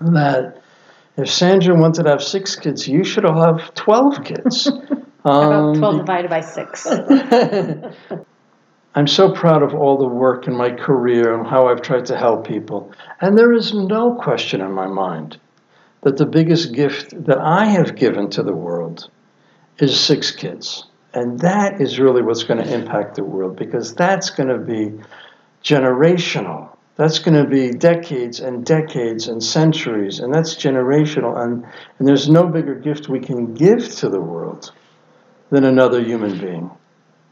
That 0.00 0.62
if 1.16 1.30
Sandra 1.30 1.74
wanted 1.74 2.04
to 2.04 2.10
have 2.10 2.22
six 2.22 2.56
kids, 2.56 2.86
you 2.86 3.04
should 3.04 3.24
all 3.24 3.40
have 3.40 3.74
12 3.74 4.24
kids. 4.24 4.66
About 5.24 5.76
12 5.76 5.82
um, 5.82 5.98
divided 5.98 6.30
by 6.30 6.40
6. 6.40 6.86
I'm 8.92 9.06
so 9.06 9.32
proud 9.32 9.62
of 9.62 9.72
all 9.72 9.98
the 9.98 10.06
work 10.06 10.48
in 10.48 10.56
my 10.56 10.70
career 10.70 11.32
and 11.32 11.46
how 11.46 11.68
I've 11.68 11.82
tried 11.82 12.06
to 12.06 12.16
help 12.16 12.46
people. 12.46 12.92
And 13.20 13.38
there 13.38 13.52
is 13.52 13.72
no 13.72 14.14
question 14.14 14.60
in 14.60 14.72
my 14.72 14.88
mind 14.88 15.38
that 16.02 16.16
the 16.16 16.26
biggest 16.26 16.72
gift 16.72 17.24
that 17.26 17.38
I 17.38 17.66
have 17.66 17.94
given 17.94 18.30
to 18.30 18.42
the 18.42 18.54
world 18.54 19.08
is 19.78 19.98
six 19.98 20.32
kids. 20.32 20.86
And 21.14 21.38
that 21.40 21.80
is 21.80 22.00
really 22.00 22.22
what's 22.22 22.42
going 22.42 22.62
to 22.62 22.74
impact 22.74 23.14
the 23.14 23.22
world 23.22 23.56
because 23.56 23.94
that's 23.94 24.30
going 24.30 24.48
to 24.48 24.58
be 24.58 24.92
generational. 25.62 26.76
That's 26.96 27.20
going 27.20 27.40
to 27.40 27.48
be 27.48 27.70
decades 27.70 28.40
and 28.40 28.66
decades 28.66 29.28
and 29.28 29.42
centuries, 29.42 30.18
and 30.18 30.34
that's 30.34 30.54
generational. 30.54 31.40
And, 31.42 31.64
and 31.98 32.08
there's 32.08 32.28
no 32.28 32.46
bigger 32.46 32.74
gift 32.74 33.08
we 33.08 33.20
can 33.20 33.54
give 33.54 33.88
to 33.96 34.08
the 34.08 34.20
world 34.20 34.72
than 35.50 35.64
another 35.64 36.02
human 36.02 36.38
being 36.38 36.70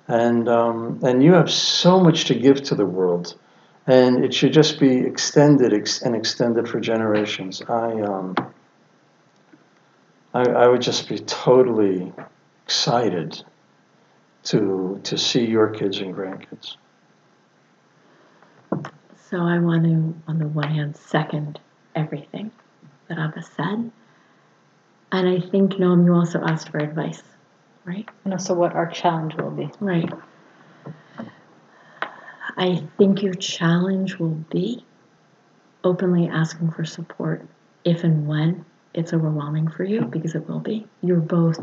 and 0.08 0.48
um, 0.48 0.98
and 1.02 1.22
you 1.22 1.34
have 1.34 1.50
so 1.50 2.00
much 2.00 2.24
to 2.26 2.34
give 2.34 2.62
to 2.64 2.74
the 2.74 2.86
world, 2.86 3.34
and 3.86 4.24
it 4.24 4.32
should 4.32 4.52
just 4.52 4.80
be 4.80 4.98
extended 4.98 5.72
ex- 5.74 6.02
and 6.02 6.16
extended 6.16 6.66
for 6.68 6.80
generations. 6.80 7.62
I, 7.68 8.00
um, 8.00 8.34
I 10.32 10.42
I 10.42 10.66
would 10.66 10.80
just 10.80 11.08
be 11.08 11.18
totally 11.18 12.12
excited 12.64 13.42
to 14.44 15.00
to 15.04 15.18
see 15.18 15.44
your 15.44 15.68
kids 15.68 15.98
and 15.98 16.14
grandkids. 16.14 16.76
So 19.30 19.42
I 19.42 19.58
want 19.58 19.84
to, 19.84 20.14
on 20.26 20.38
the 20.38 20.48
one 20.48 20.68
hand, 20.68 20.96
second 20.96 21.60
everything 21.94 22.50
that 23.08 23.18
Abba 23.18 23.42
said, 23.42 23.90
and 25.12 25.28
I 25.28 25.38
think 25.38 25.72
Noam, 25.72 26.06
you 26.06 26.14
also 26.14 26.40
asked 26.40 26.70
for 26.70 26.78
advice 26.78 27.22
right? 27.88 28.08
And 28.24 28.34
also 28.34 28.54
what 28.54 28.74
our 28.74 28.86
challenge 28.86 29.34
will 29.34 29.50
be. 29.50 29.70
Right. 29.80 30.12
I 32.56 32.82
think 32.98 33.22
your 33.22 33.34
challenge 33.34 34.16
will 34.16 34.44
be 34.50 34.84
openly 35.82 36.28
asking 36.28 36.72
for 36.72 36.84
support 36.84 37.46
if 37.84 38.04
and 38.04 38.26
when 38.26 38.64
it's 38.94 39.12
overwhelming 39.12 39.68
for 39.68 39.84
you, 39.84 40.02
because 40.02 40.34
it 40.34 40.48
will 40.48 40.60
be. 40.60 40.86
You're 41.02 41.20
both 41.20 41.58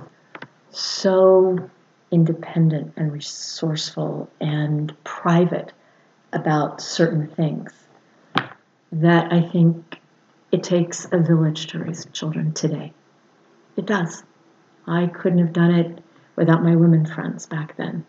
so 0.71 1.69
independent 2.11 2.93
and 2.97 3.11
resourceful 3.11 4.29
and 4.39 4.93
private 5.03 5.73
about 6.33 6.81
certain 6.81 7.27
things 7.27 7.73
that 8.91 9.31
I 9.31 9.41
think 9.41 9.99
it 10.51 10.63
takes 10.63 11.07
a 11.11 11.19
village 11.19 11.67
to 11.67 11.79
raise 11.79 12.07
children 12.13 12.53
today. 12.53 12.93
It 13.75 13.85
does. 13.85 14.23
I 14.87 15.07
couldn't 15.07 15.39
have 15.39 15.51
done 15.51 15.73
it 15.75 15.99
without 16.35 16.63
my 16.63 16.75
women 16.75 17.05
friends 17.05 17.45
back 17.45 17.77
then. 17.77 18.05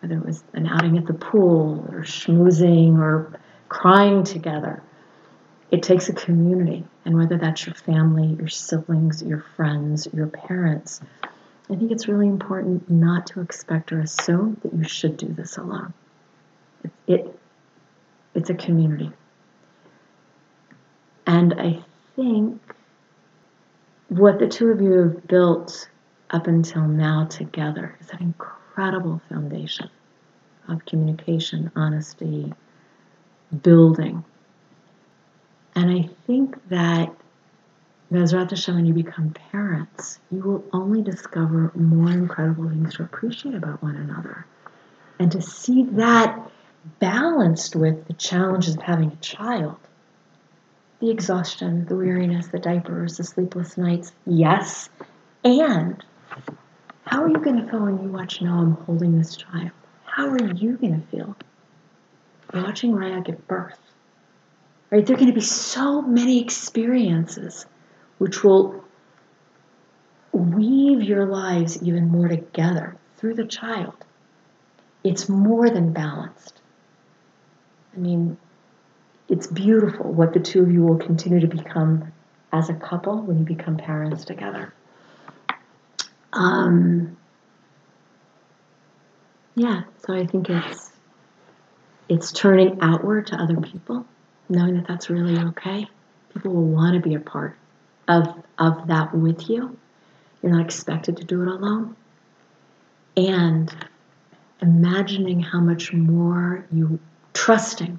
Whether 0.00 0.16
it 0.16 0.24
was 0.24 0.42
an 0.54 0.66
outing 0.66 0.96
at 0.96 1.06
the 1.06 1.14
pool 1.14 1.86
or 1.90 2.00
schmoozing 2.00 2.98
or 2.98 3.38
crying 3.68 4.24
together. 4.24 4.82
It 5.70 5.82
takes 5.82 6.08
a 6.08 6.12
community, 6.12 6.84
and 7.04 7.16
whether 7.16 7.38
that's 7.38 7.64
your 7.64 7.76
family, 7.76 8.26
your 8.38 8.48
siblings, 8.48 9.22
your 9.22 9.44
friends, 9.54 10.08
your 10.12 10.26
parents, 10.26 11.00
I 11.70 11.76
think 11.76 11.92
it's 11.92 12.08
really 12.08 12.26
important 12.26 12.90
not 12.90 13.28
to 13.28 13.40
expect 13.40 13.92
or 13.92 14.00
assume 14.00 14.58
that 14.62 14.74
you 14.74 14.82
should 14.82 15.16
do 15.16 15.28
this 15.28 15.56
alone. 15.56 15.94
It, 16.82 16.90
it 17.06 17.38
it's 18.34 18.50
a 18.50 18.54
community. 18.54 19.12
And 21.26 21.54
I 21.54 21.84
think 22.16 22.60
what 24.08 24.40
the 24.40 24.48
two 24.48 24.68
of 24.68 24.80
you 24.80 24.92
have 24.92 25.28
built 25.28 25.88
up 26.30 26.46
until 26.46 26.86
now 26.86 27.26
together 27.26 27.96
is 28.00 28.10
an 28.10 28.22
incredible 28.22 29.20
foundation 29.28 29.90
of 30.68 30.84
communication, 30.84 31.70
honesty, 31.74 32.52
building. 33.62 34.24
And 35.74 35.90
I 35.90 36.08
think 36.26 36.56
that 36.68 37.12
Bezrat 38.12 38.50
Hashem, 38.50 38.74
when 38.74 38.86
you 38.86 38.94
become 38.94 39.30
parents, 39.52 40.18
you 40.30 40.40
will 40.42 40.64
only 40.72 41.02
discover 41.02 41.70
more 41.74 42.10
incredible 42.10 42.68
things 42.68 42.94
to 42.94 43.04
appreciate 43.04 43.54
about 43.54 43.82
one 43.82 43.96
another. 43.96 44.46
And 45.18 45.30
to 45.32 45.42
see 45.42 45.84
that 45.92 46.50
balanced 46.98 47.76
with 47.76 48.06
the 48.06 48.14
challenges 48.14 48.76
of 48.76 48.82
having 48.82 49.12
a 49.12 49.16
child 49.16 49.76
the 51.00 51.10
exhaustion, 51.10 51.86
the 51.86 51.96
weariness, 51.96 52.48
the 52.48 52.58
diapers, 52.58 53.16
the 53.16 53.24
sleepless 53.24 53.78
nights, 53.78 54.12
yes, 54.26 54.90
and 55.42 56.04
how 57.04 57.22
are 57.22 57.28
you 57.28 57.38
going 57.38 57.60
to 57.60 57.70
feel 57.70 57.80
when 57.80 58.02
you 58.02 58.08
watch 58.08 58.40
Noam 58.40 58.84
holding 58.84 59.18
this 59.18 59.36
child? 59.36 59.70
How 60.04 60.28
are 60.28 60.54
you 60.54 60.76
going 60.76 61.00
to 61.00 61.06
feel 61.08 61.36
watching 62.54 62.92
Raaya 62.92 63.24
give 63.24 63.46
birth? 63.48 63.78
Right? 64.90 65.04
There 65.04 65.14
are 65.16 65.18
going 65.18 65.30
to 65.30 65.34
be 65.34 65.40
so 65.40 66.02
many 66.02 66.40
experiences 66.42 67.66
which 68.18 68.44
will 68.44 68.84
weave 70.32 71.02
your 71.02 71.26
lives 71.26 71.82
even 71.82 72.08
more 72.08 72.28
together 72.28 72.96
through 73.16 73.34
the 73.34 73.46
child. 73.46 74.04
It's 75.02 75.28
more 75.28 75.70
than 75.70 75.92
balanced. 75.92 76.60
I 77.94 77.98
mean, 77.98 78.36
it's 79.28 79.46
beautiful 79.46 80.12
what 80.12 80.32
the 80.32 80.40
two 80.40 80.62
of 80.62 80.70
you 80.70 80.82
will 80.82 80.98
continue 80.98 81.40
to 81.40 81.46
become 81.46 82.12
as 82.52 82.68
a 82.68 82.74
couple 82.74 83.22
when 83.22 83.38
you 83.38 83.44
become 83.44 83.76
parents 83.76 84.24
together. 84.24 84.72
Um, 86.32 87.16
yeah, 89.54 89.82
so 90.06 90.14
I 90.14 90.26
think 90.26 90.48
it's 90.48 90.90
it's 92.08 92.32
turning 92.32 92.78
outward 92.80 93.28
to 93.28 93.36
other 93.36 93.60
people, 93.60 94.06
knowing 94.48 94.74
that 94.74 94.86
that's 94.86 95.10
really 95.10 95.38
okay. 95.38 95.88
People 96.32 96.52
will 96.52 96.68
want 96.68 96.94
to 96.94 97.00
be 97.00 97.14
a 97.14 97.20
part 97.20 97.56
of 98.08 98.42
of 98.58 98.88
that 98.88 99.14
with 99.14 99.48
you. 99.48 99.76
You're 100.42 100.52
not 100.52 100.64
expected 100.64 101.16
to 101.18 101.24
do 101.24 101.42
it 101.42 101.48
alone. 101.48 101.96
And 103.16 103.74
imagining 104.62 105.40
how 105.40 105.60
much 105.60 105.92
more 105.92 106.64
you, 106.72 106.98
trusting 107.34 107.98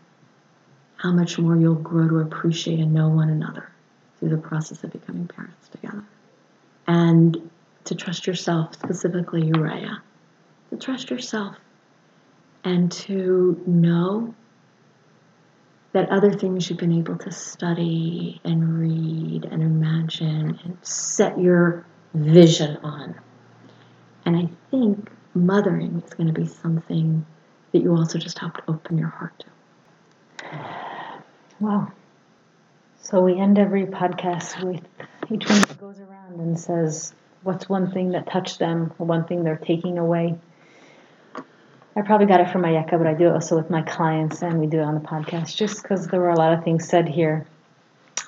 how 0.98 1.12
much 1.12 1.38
more 1.40 1.56
you'll 1.56 1.76
grow 1.76 2.08
to 2.08 2.20
appreciate 2.20 2.80
and 2.80 2.94
know 2.94 3.10
one 3.10 3.30
another 3.30 3.70
through 4.20 4.30
the 4.30 4.38
process 4.38 4.84
of 4.84 4.92
becoming 4.92 5.28
parents 5.28 5.68
together. 5.70 6.04
And 6.88 7.50
to 7.86 7.96
trust 7.96 8.28
yourself, 8.28 8.74
specifically 8.74 9.46
Uriah, 9.46 10.02
to 10.70 10.78
trust 10.78 11.10
yourself 11.10 11.56
and 12.64 12.92
to 12.92 13.62
know 13.66 14.34
that 15.94 16.10
other 16.10 16.32
things 16.32 16.70
you've 16.70 16.80
been 16.80 16.98
able 16.98 17.18
to 17.18 17.32
study 17.32 18.40
and 18.44 18.80
read 18.80 19.46
and 19.46 19.62
imagine 19.62 20.60
and 20.64 20.78
set 20.82 21.40
your 21.40 21.86
vision 22.14 22.78
on. 22.78 23.16
And 24.26 24.38
I 24.38 24.50
think 24.70 25.12
mothering 25.34 26.02
is 26.06 26.14
going 26.14 26.28
to 26.28 26.34
be 26.34 26.46
something 26.46 27.26
that 27.72 27.82
you 27.82 27.96
also 27.96 28.20
just 28.20 28.40
have 28.40 28.54
to 28.54 28.64
open 28.68 28.98
your 28.98 29.10
heart 29.10 29.34
to. 29.40 29.46
Wow. 31.60 31.92
So 33.02 33.22
we 33.22 33.40
end 33.40 33.60
every 33.60 33.86
podcast 33.86 34.64
with 34.64 34.82
each 35.30 35.50
one 35.50 35.62
that 35.62 35.78
goes 35.80 36.00
around 36.00 36.40
and 36.40 36.60
says, 36.60 37.14
What's 37.44 37.68
one 37.68 37.92
thing 37.92 38.12
that 38.12 38.28
touched 38.28 38.60
them, 38.60 38.94
one 38.98 39.26
thing 39.26 39.44
they're 39.44 39.58
taking 39.58 39.98
away? 39.98 40.36
I 41.96 42.02
probably 42.04 42.28
got 42.28 42.40
it 42.40 42.50
from 42.50 42.62
Ayeka, 42.62 42.98
but 42.98 43.08
I 43.08 43.14
do 43.14 43.28
it 43.28 43.34
also 43.34 43.58
with 43.58 43.70
my 43.70 43.82
clients, 43.82 44.42
and 44.42 44.60
we 44.60 44.68
do 44.68 44.80
it 44.80 44.84
on 44.84 44.94
the 44.94 45.02
podcast 45.02 45.56
just 45.56 45.82
because 45.82 46.08
there 46.08 46.22
were 46.22 46.30
a 46.30 46.38
lot 46.38 46.54
of 46.54 46.64
things 46.64 46.88
said 46.88 47.10
here. 47.10 47.46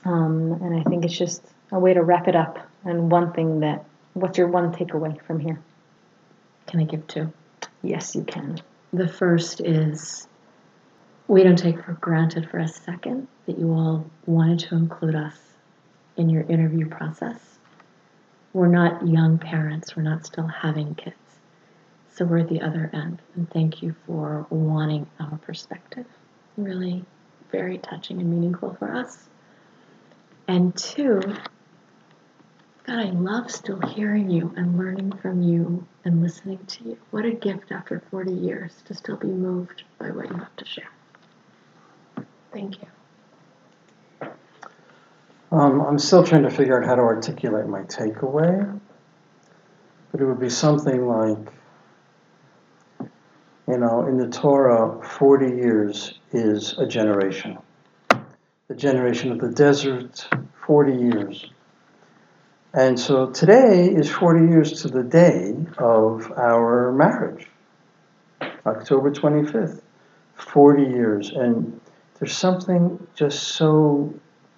Um, 0.03 0.51
and 0.61 0.79
I 0.79 0.83
think 0.83 1.05
it's 1.05 1.17
just 1.17 1.41
a 1.71 1.79
way 1.79 1.93
to 1.93 2.03
wrap 2.03 2.27
it 2.27 2.35
up. 2.35 2.59
And 2.83 3.09
one 3.09 3.31
thing 3.31 3.61
that, 3.61 3.85
what's 4.13 4.37
your 4.37 4.47
one 4.47 4.73
takeaway 4.73 5.21
from 5.21 5.39
here? 5.39 5.59
Can 6.67 6.81
I 6.81 6.83
give 6.83 7.07
two? 7.07 7.31
Yes, 7.81 8.15
you 8.15 8.23
can. 8.23 8.59
The 8.91 9.07
first 9.07 9.61
is 9.61 10.27
we 11.27 11.43
don't 11.43 11.57
take 11.57 11.83
for 11.83 11.93
granted 11.93 12.49
for 12.49 12.59
a 12.59 12.67
second 12.67 13.27
that 13.45 13.57
you 13.57 13.71
all 13.71 14.05
wanted 14.25 14.59
to 14.59 14.75
include 14.75 15.15
us 15.15 15.37
in 16.17 16.29
your 16.29 16.43
interview 16.43 16.87
process. 16.87 17.52
We're 18.53 18.67
not 18.67 19.07
young 19.07 19.39
parents, 19.39 19.95
we're 19.95 20.03
not 20.03 20.25
still 20.25 20.47
having 20.47 20.95
kids. 20.95 21.15
So 22.13 22.25
we're 22.25 22.39
at 22.39 22.49
the 22.49 22.61
other 22.61 22.91
end. 22.93 23.21
And 23.35 23.49
thank 23.49 23.81
you 23.81 23.95
for 24.05 24.45
wanting 24.51 25.07
our 25.19 25.37
perspective. 25.39 26.05
Really 26.55 27.03
very 27.51 27.79
touching 27.79 28.21
and 28.21 28.29
meaningful 28.29 28.75
for 28.75 28.93
us. 28.93 29.27
And 30.47 30.75
two, 30.75 31.19
God, 32.85 32.99
I 32.99 33.09
love 33.11 33.49
still 33.49 33.79
hearing 33.79 34.29
you 34.29 34.53
and 34.57 34.77
learning 34.77 35.13
from 35.13 35.41
you 35.41 35.87
and 36.03 36.21
listening 36.21 36.59
to 36.65 36.83
you. 36.83 36.97
What 37.11 37.25
a 37.25 37.31
gift 37.31 37.71
after 37.71 38.03
40 38.11 38.33
years 38.33 38.73
to 38.85 38.93
still 38.93 39.15
be 39.15 39.27
moved 39.27 39.83
by 39.97 40.11
what 40.11 40.29
you 40.29 40.35
have 40.35 40.55
to 40.57 40.65
share. 40.65 40.91
Thank 42.51 42.81
you. 42.81 42.87
Um, 45.53 45.81
I'm 45.81 45.99
still 45.99 46.23
trying 46.23 46.41
to 46.43 46.49
figure 46.49 46.81
out 46.81 46.87
how 46.87 46.95
to 46.95 47.03
articulate 47.03 47.67
my 47.67 47.81
takeaway, 47.81 48.79
but 50.11 50.19
it 50.19 50.25
would 50.25 50.39
be 50.39 50.49
something 50.49 51.05
like, 51.05 51.47
you 53.67 53.77
know, 53.77 54.07
in 54.07 54.17
the 54.17 54.29
Torah, 54.29 54.99
40 55.07 55.45
years 55.45 56.15
is 56.31 56.75
a 56.79 56.87
generation. 56.87 57.59
The 58.67 58.73
generation 58.75 59.31
of 59.31 59.37
the 59.37 59.49
desert, 59.49 60.27
40 60.65 60.91
years. 60.91 61.45
And 62.73 62.99
so 62.99 63.29
today 63.29 63.89
is 63.89 64.09
40 64.09 64.47
years 64.47 64.81
to 64.81 64.87
the 64.87 65.03
day 65.03 65.55
of 65.77 66.31
our 66.31 66.91
marriage, 66.91 67.47
October 68.65 69.11
25th. 69.11 69.81
40 70.35 70.81
years. 70.81 71.29
And 71.29 71.79
there's 72.19 72.35
something 72.35 73.05
just 73.13 73.43
so 73.43 74.13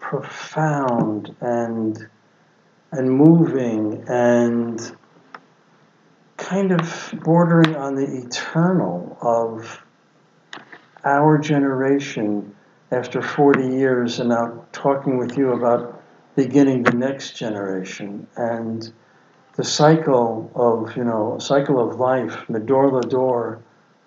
profound 0.10 1.36
and 1.41 2.08
and 2.91 3.10
moving 3.10 4.03
and 4.08 4.95
kind 6.38 6.72
of 6.72 7.14
bordering 7.24 7.76
on 7.76 7.95
the 7.95 8.06
eternal 8.24 9.18
of 9.20 9.82
our 11.03 11.39
generation 11.39 12.56
after 12.91 13.20
40 13.20 13.68
years 13.68 14.20
and 14.20 14.30
now 14.30 14.64
talking 14.72 15.18
with 15.18 15.36
you 15.39 15.53
about 15.53 16.03
beginning 16.36 16.84
the 16.84 16.93
next 16.93 17.36
generation 17.36 18.28
and 18.38 18.93
the 19.56 19.64
cycle 19.64 20.51
of 20.53 20.95
you 20.95 21.03
know 21.03 21.39
cycle 21.39 21.80
of 21.80 21.99
life 21.99 22.47
medor 22.47 22.91
lador 22.91 23.60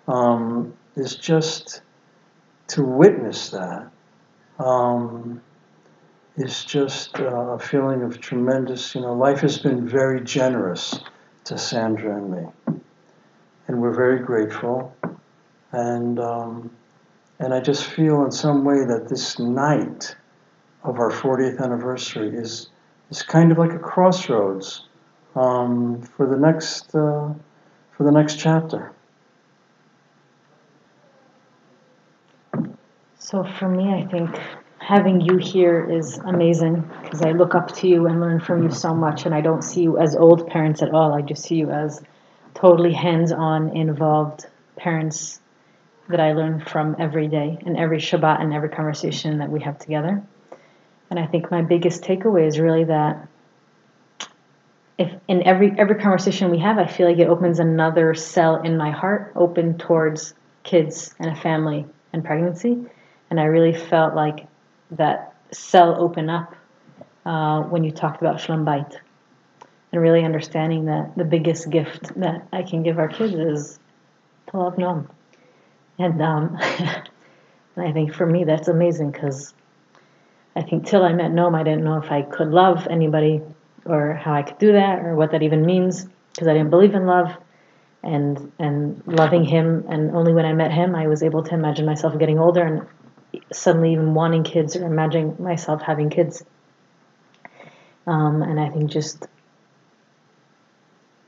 um, 0.07 0.73
is 0.95 1.17
just 1.17 1.81
to 2.67 2.83
witness 2.83 3.49
that. 3.49 3.91
Um, 4.59 5.41
is 6.39 6.63
just 6.63 7.19
uh, 7.19 7.25
a 7.25 7.59
feeling 7.59 8.01
of 8.01 8.21
tremendous, 8.21 8.95
you 8.95 9.01
know, 9.01 9.13
life 9.13 9.41
has 9.41 9.57
been 9.57 9.85
very 9.85 10.21
generous 10.21 10.97
to 11.43 11.57
Sandra 11.57 12.15
and 12.15 12.31
me. 12.31 12.81
And 13.67 13.81
we're 13.81 13.93
very 13.93 14.19
grateful. 14.19 14.95
And, 15.73 16.17
um, 16.17 16.71
and 17.39 17.53
I 17.53 17.59
just 17.59 17.83
feel 17.83 18.23
in 18.23 18.31
some 18.31 18.63
way 18.63 18.85
that 18.85 19.09
this 19.09 19.37
night 19.37 20.15
of 20.83 20.97
our 20.99 21.11
40th 21.11 21.59
anniversary 21.59 22.29
is, 22.29 22.69
is 23.09 23.21
kind 23.21 23.51
of 23.51 23.57
like 23.57 23.73
a 23.73 23.79
crossroads 23.79 24.85
um, 25.35 26.01
for 26.01 26.25
the 26.25 26.37
next, 26.37 26.95
uh, 26.95 27.33
for 27.97 28.03
the 28.03 28.11
next 28.11 28.39
chapter. 28.39 28.93
So 33.17 33.43
for 33.59 33.67
me, 33.67 33.93
I 33.93 34.07
think 34.07 34.39
having 34.89 35.21
you 35.21 35.37
here 35.37 35.87
is 35.87 36.17
amazing 36.17 36.81
because 37.03 37.21
I 37.21 37.33
look 37.33 37.53
up 37.53 37.71
to 37.75 37.87
you 37.87 38.07
and 38.07 38.19
learn 38.19 38.39
from 38.39 38.63
you 38.63 38.71
so 38.71 38.95
much, 38.95 39.27
and 39.27 39.35
I 39.35 39.41
don't 39.41 39.61
see 39.61 39.83
you 39.83 39.99
as 39.99 40.15
old 40.15 40.47
parents 40.47 40.81
at 40.81 40.89
all. 40.89 41.13
I 41.13 41.21
just 41.21 41.43
see 41.43 41.57
you 41.57 41.69
as 41.69 42.01
totally 42.55 42.91
hands-on, 42.91 43.77
involved 43.77 44.47
parents 44.77 45.41
that 46.07 46.19
I 46.19 46.33
learn 46.33 46.61
from 46.61 46.95
every 46.97 47.27
day 47.27 47.59
and 47.67 47.77
every 47.77 47.99
Shabbat 47.99 48.41
and 48.41 48.51
every 48.51 48.69
conversation 48.69 49.37
that 49.37 49.51
we 49.51 49.61
have 49.61 49.77
together. 49.77 50.23
And 51.11 51.19
I 51.19 51.27
think 51.27 51.51
my 51.51 51.61
biggest 51.61 52.01
takeaway 52.01 52.47
is 52.47 52.59
really 52.59 52.85
that 52.85 53.27
if 54.97 55.13
in 55.27 55.43
every 55.43 55.71
every 55.77 55.99
conversation 55.99 56.49
we 56.49 56.57
have, 56.59 56.79
I 56.79 56.87
feel 56.87 57.07
like 57.07 57.19
it 57.19 57.27
opens 57.27 57.59
another 57.59 58.15
cell 58.15 58.63
in 58.63 58.75
my 58.75 58.89
heart, 58.89 59.33
open 59.35 59.77
towards 59.77 60.33
kids 60.63 61.13
and 61.19 61.29
a 61.29 61.35
family 61.35 61.85
and 62.11 62.25
pregnancy 62.25 62.89
and 63.29 63.39
I 63.39 63.43
really 63.43 63.73
felt 63.73 64.15
like 64.15 64.47
that 64.91 65.35
cell 65.51 66.01
open 66.01 66.29
up 66.29 66.55
uh, 67.25 67.61
when 67.63 67.83
you 67.83 67.91
talked 67.91 68.21
about 68.21 68.37
Bayit. 68.37 68.95
And 69.91 70.01
really 70.01 70.23
understanding 70.23 70.85
that 70.85 71.17
the 71.17 71.23
biggest 71.23 71.69
gift 71.69 72.13
that 72.19 72.47
I 72.53 72.61
can 72.61 72.83
give 72.83 72.99
our 72.99 73.07
kids 73.07 73.33
is 73.33 73.79
to 74.51 74.57
love 74.57 74.75
Noam. 74.75 75.09
And, 75.97 76.21
um, 76.21 76.57
and 77.75 77.87
I 77.87 77.91
think 77.91 78.13
for 78.13 78.25
me 78.25 78.43
that's 78.43 78.67
amazing 78.67 79.11
because 79.11 79.53
I 80.55 80.61
think 80.61 80.85
till 80.85 81.03
I 81.03 81.13
met 81.13 81.31
Noam, 81.31 81.55
I 81.55 81.63
didn't 81.63 81.83
know 81.83 81.97
if 81.97 82.11
I 82.11 82.21
could 82.21 82.49
love 82.49 82.87
anybody 82.87 83.41
or 83.85 84.13
how 84.13 84.33
I 84.33 84.43
could 84.43 84.59
do 84.59 84.73
that 84.73 84.99
or 84.99 85.15
what 85.15 85.31
that 85.31 85.41
even 85.41 85.65
means 85.65 86.05
because 86.33 86.47
I 86.47 86.53
didn't 86.53 86.69
believe 86.69 86.93
in 86.93 87.05
love 87.05 87.35
and 88.01 88.51
and 88.59 89.01
loving 89.05 89.43
him 89.43 89.85
and 89.89 90.15
only 90.15 90.33
when 90.33 90.45
I 90.45 90.53
met 90.53 90.71
him 90.71 90.95
I 90.95 91.07
was 91.07 91.21
able 91.21 91.43
to 91.43 91.53
imagine 91.53 91.85
myself 91.85 92.17
getting 92.17 92.39
older 92.39 92.63
and 92.63 92.87
suddenly 93.51 93.93
even 93.93 94.13
wanting 94.13 94.43
kids 94.43 94.75
or 94.75 94.85
imagining 94.85 95.35
myself 95.39 95.81
having 95.81 96.09
kids. 96.09 96.43
Um, 98.07 98.41
and 98.41 98.59
I 98.59 98.69
think 98.69 98.89
just 98.89 99.27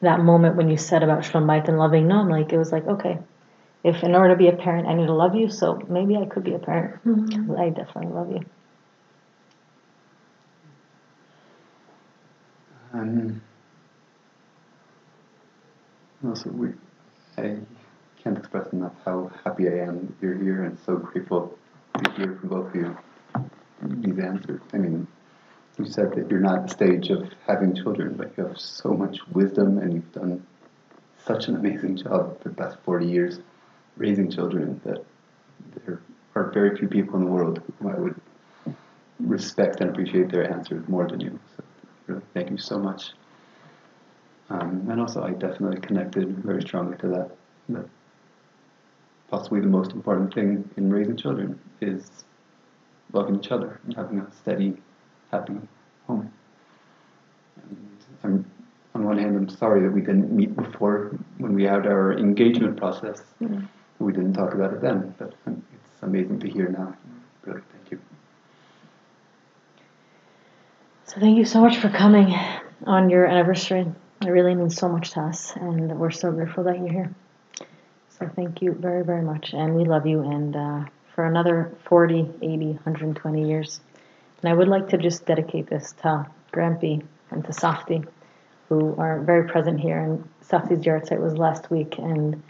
that 0.02 0.20
moment 0.20 0.56
when 0.56 0.70
you 0.70 0.78
said 0.78 1.04
about 1.04 1.24
Shalom 1.24 1.48
Bayit 1.48 1.68
and 1.68 1.78
loving 1.78 2.08
Noam, 2.08 2.30
like 2.30 2.52
it 2.52 2.58
was 2.58 2.72
like, 2.72 2.88
okay, 2.88 3.20
if 3.84 4.04
in 4.04 4.16
order 4.16 4.30
to 4.30 4.36
be 4.36 4.48
a 4.48 4.56
parent 4.56 4.88
I 4.88 4.94
need 4.94 5.08
to 5.08 5.14
love 5.14 5.36
you, 5.36 5.50
so 5.50 5.80
maybe 5.88 6.18
I 6.18 6.26
could 6.26 6.44
be 6.44 6.54
a 6.54 6.60
parent. 6.60 7.04
Mm-hmm. 7.06 7.52
I 7.60 7.70
definitely 7.70 8.12
love 8.12 8.32
you. 8.32 8.42
Um, 12.94 13.42
also, 16.26 16.50
we, 16.50 16.70
I 17.38 17.58
can't 18.22 18.38
express 18.38 18.72
enough 18.74 18.94
how 19.06 19.32
happy 19.44 19.70
I 19.70 19.84
am 19.84 20.08
that 20.08 20.14
you're 20.22 20.38
here 20.38 20.64
and 20.64 20.78
so 20.86 20.98
grateful 20.98 21.58
to 21.98 22.12
hear 22.12 22.38
from 22.40 22.50
both 22.50 22.68
of 22.68 22.76
you 22.76 22.98
these 23.82 24.20
answers. 24.20 24.62
I 24.74 24.78
mean, 24.78 25.08
you 25.78 25.86
said 25.86 26.14
that 26.16 26.30
you're 26.30 26.40
not 26.40 26.60
at 26.60 26.68
the 26.68 26.74
stage 26.74 27.10
of 27.10 27.32
having 27.48 27.76
children, 27.76 28.16
but 28.16 28.38
you 28.38 28.46
have 28.46 28.60
so 28.60 28.90
much 28.90 29.20
wisdom 29.32 29.78
and 29.78 29.94
you've 29.94 30.14
done 30.14 30.46
such 31.26 31.48
an 31.48 31.56
amazing 31.56 31.98
job 31.98 32.42
for 32.42 32.50
the 32.50 32.56
past 32.56 32.78
40 32.84 33.08
years 33.08 33.40
raising 33.98 34.32
children 34.32 34.82
that 34.86 35.04
there 35.86 36.02
are 36.36 36.52
very 36.52 36.78
few 36.78 36.88
people 36.88 37.16
in 37.16 37.26
the 37.26 37.32
world 37.32 37.62
who 37.80 37.90
I 37.90 37.96
would 37.96 38.20
respect 39.20 39.82
and 39.82 39.90
appreciate 39.90 40.30
their 40.30 40.52
answers 40.52 40.88
more 40.88 41.08
than 41.08 41.20
you. 41.20 41.40
So 41.56 41.64
really, 42.08 42.22
thank 42.34 42.50
you 42.50 42.58
so 42.58 42.80
much. 42.80 43.12
Um, 44.50 44.88
and 44.90 45.00
also, 45.00 45.24
I 45.24 45.32
definitely 45.32 45.80
connected 45.80 46.38
very 46.40 46.62
strongly 46.62 46.98
to 46.98 47.08
that. 47.10 47.32
That 47.70 47.86
possibly 49.32 49.62
the 49.62 49.68
most 49.68 49.94
important 49.94 50.34
thing 50.34 50.70
in 50.76 50.92
raising 50.92 51.16
children 51.16 51.58
is 51.80 52.26
loving 53.14 53.38
each 53.38 53.50
other 53.50 53.80
and 53.86 53.96
having 53.96 54.20
a 54.20 54.32
steady, 54.34 54.76
happy 55.32 55.56
home. 56.06 56.32
And 57.64 58.06
I'm, 58.24 58.52
on 58.94 59.06
one 59.06 59.18
hand, 59.18 59.38
I'm 59.38 59.50
sorry 59.50 59.82
that 59.82 59.92
we 59.92 60.02
didn't 60.02 60.32
meet 60.32 60.54
before 60.56 61.18
when 61.38 61.54
we 61.54 61.64
had 61.64 61.88
our 61.88 62.14
engagement 62.14 62.78
process. 62.78 63.24
Mm. 63.42 63.68
We 64.00 64.12
didn't 64.12 64.34
talk 64.34 64.54
about 64.54 64.74
it 64.74 64.82
then, 64.82 65.16
but 65.18 65.34
it's 65.46 66.02
amazing 66.02 66.40
to 66.42 66.50
hear 66.50 66.68
now. 66.68 66.96
Really, 67.46 67.62
thank 67.72 67.92
you. 67.92 68.00
So 71.06 71.20
thank 71.22 71.38
you 71.38 71.46
so 71.46 71.62
much 71.62 71.78
for 71.78 71.90
coming 71.90 72.36
on 72.86 73.10
your 73.10 73.26
anniversary. 73.26 73.86
It 74.22 74.30
really 74.30 74.56
means 74.56 74.76
so 74.76 74.90
much 74.90 75.12
to 75.12 75.22
us, 75.22 75.54
and 75.56 76.00
we're 76.00 76.12
so 76.12 76.32
grateful 76.32 76.64
that 76.66 76.78
you're 76.78 76.92
here. 76.92 77.16
So 78.22 78.30
thank 78.36 78.62
you 78.62 78.74
very, 78.74 79.04
very 79.04 79.24
much, 79.24 79.52
and 79.54 79.74
we 79.74 79.84
love 79.84 80.06
you, 80.06 80.22
and 80.22 80.56
uh, 80.56 80.84
for 81.16 81.26
another 81.26 81.76
40, 81.86 82.20
80, 82.44 82.66
120 82.66 83.50
years. 83.50 83.82
And 84.44 84.52
I 84.52 84.54
would 84.54 84.68
like 84.68 84.90
to 84.90 85.00
just 85.00 85.26
dedicate 85.26 85.68
this 85.68 85.94
to 86.04 86.28
Grampy 86.54 87.04
and 87.32 87.44
to 87.46 87.52
Safti, 87.52 88.06
who 88.70 88.96
are 89.00 89.22
very 89.22 89.50
present 89.50 89.80
here. 89.80 89.98
And 89.98 90.30
Safti's 90.48 90.86
yahrzeit 90.86 91.20
was 91.20 91.36
last 91.36 91.72
week, 91.72 91.98
and 91.98 92.44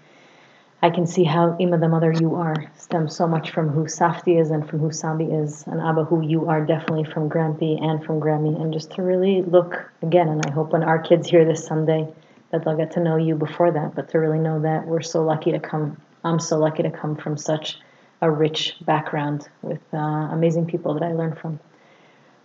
I 0.82 0.89
can 0.89 1.07
see 1.07 1.24
how 1.24 1.55
Ima, 1.57 1.78
the 1.78 1.88
mother 1.88 2.11
you 2.11 2.36
are, 2.36 2.69
stems 2.78 3.15
so 3.15 3.26
much 3.26 3.51
from 3.51 3.69
who 3.69 3.86
Safti 3.86 4.41
is 4.41 4.51
and 4.51 4.69
from 4.69 4.80
who 4.80 4.89
Sambi 4.89 5.41
is, 5.41 5.63
and 5.67 5.80
Abba, 5.80 6.03
who 6.03 6.22
you 6.22 6.49
are 6.49 6.65
definitely 6.65 7.05
from 7.05 7.30
Grampy 7.30 7.82
and 7.82 8.03
from 8.03 8.19
Grammy. 8.19 8.59
And 8.61 8.74
just 8.74 8.91
to 8.95 9.03
really 9.03 9.41
look 9.41 9.89
again, 10.01 10.28
and 10.28 10.45
I 10.45 10.51
hope 10.51 10.74
when 10.74 10.84
our 10.84 10.99
kids 10.99 11.30
hear 11.30 11.45
this 11.45 11.65
someday, 11.65 12.13
that 12.52 12.64
they'll 12.64 12.78
get 12.78 12.91
to 12.91 12.99
know 12.99 13.18
you 13.18 13.36
before 13.36 13.72
that, 13.72 13.95
but 13.95 14.10
to 14.10 14.20
really 14.20 14.39
know 14.39 14.62
that 14.62 14.86
we're 14.86 15.02
so 15.02 15.24
lucky 15.24 15.52
to 15.52 15.60
come, 15.60 15.97
I'm 16.24 16.39
so 16.39 16.58
lucky 16.58 16.84
to 16.84 16.91
come 16.91 17.16
from 17.16 17.38
such 17.38 17.80
a 18.22 18.30
rich 18.30 18.76
background 18.82 19.47
with 19.62 19.82
uh, 19.93 19.97
amazing 19.97 20.66
people 20.68 20.93
that 20.95 21.04
I 21.04 21.14
learned 21.14 21.38
from. 21.39 21.60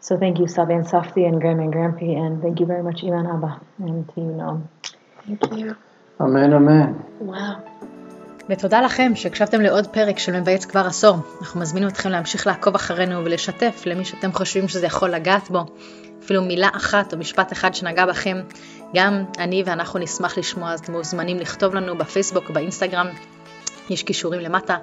So 0.01 0.17
thank 0.17 0.39
you, 0.39 0.47
Sabi 0.47 0.75
and 0.75 0.87
Safti 0.87 1.27
and 1.29 1.41
Grandma 1.41 1.65
and 1.65 1.73
Grampy, 1.73 2.17
and 2.17 2.41
thank 2.43 2.61
you 2.61 2.67
very 2.67 2.83
much, 2.83 3.03
Ima 3.03 3.19
and 3.19 3.29
Abba, 3.29 3.61
and 3.79 4.09
to 4.15 4.21
you, 4.21 4.33
Noam. 4.41 4.69
Thank 5.27 5.57
you. 5.59 5.75
אמן, 6.21 6.53
אמן. 6.53 6.93
וואו. 7.21 7.55
ותודה 8.49 8.81
לכם 8.81 9.13
שהקשבתם 9.15 9.61
לעוד 9.61 9.87
פרק 9.87 10.19
של 10.19 10.41
מבייץ 10.41 10.65
כבר 10.65 10.87
עשור. 10.87 11.17
אנחנו 11.41 11.61
מזמינים 11.61 11.89
אתכם 11.89 12.09
להמשיך 12.09 12.47
לעקוב 12.47 12.75
אחרינו 12.75 13.25
ולשתף 13.25 13.83
למי 13.87 14.05
שאתם 14.05 14.33
חושבים 14.33 14.69
שזה 14.69 14.87
יכול 14.87 15.11
לגעת 15.11 15.51
בו. 15.51 15.65
אפילו 16.25 16.43
מילה 16.43 16.69
אחת 16.73 17.13
או 17.13 17.19
משפט 17.19 17.53
אחד 17.53 17.75
שנגע 17.75 18.07
בכם. 18.07 18.41
גם 18.95 19.25
אני 19.39 19.63
ואנחנו 19.67 19.99
נשמח 19.99 20.39
לשמוע, 20.39 20.73
אז 20.73 20.81
אתם 20.81 20.93
מוזמנים 20.93 21.37
לכתוב 21.37 21.75
לנו 21.75 21.99
בפייסבוק, 21.99 22.51
באינסטגרם. 22.51 23.07
יש 23.91 24.03
כישורים 24.03 24.41
למטה, 24.41 24.77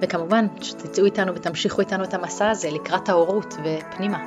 וכמובן 0.00 0.46
שתצאו 0.60 1.04
איתנו 1.04 1.34
ותמשיכו 1.34 1.80
איתנו 1.80 2.04
את 2.04 2.14
המסע 2.14 2.50
הזה 2.50 2.70
לקראת 2.70 3.08
ההורות 3.08 3.54
ופנימה. 3.64 4.18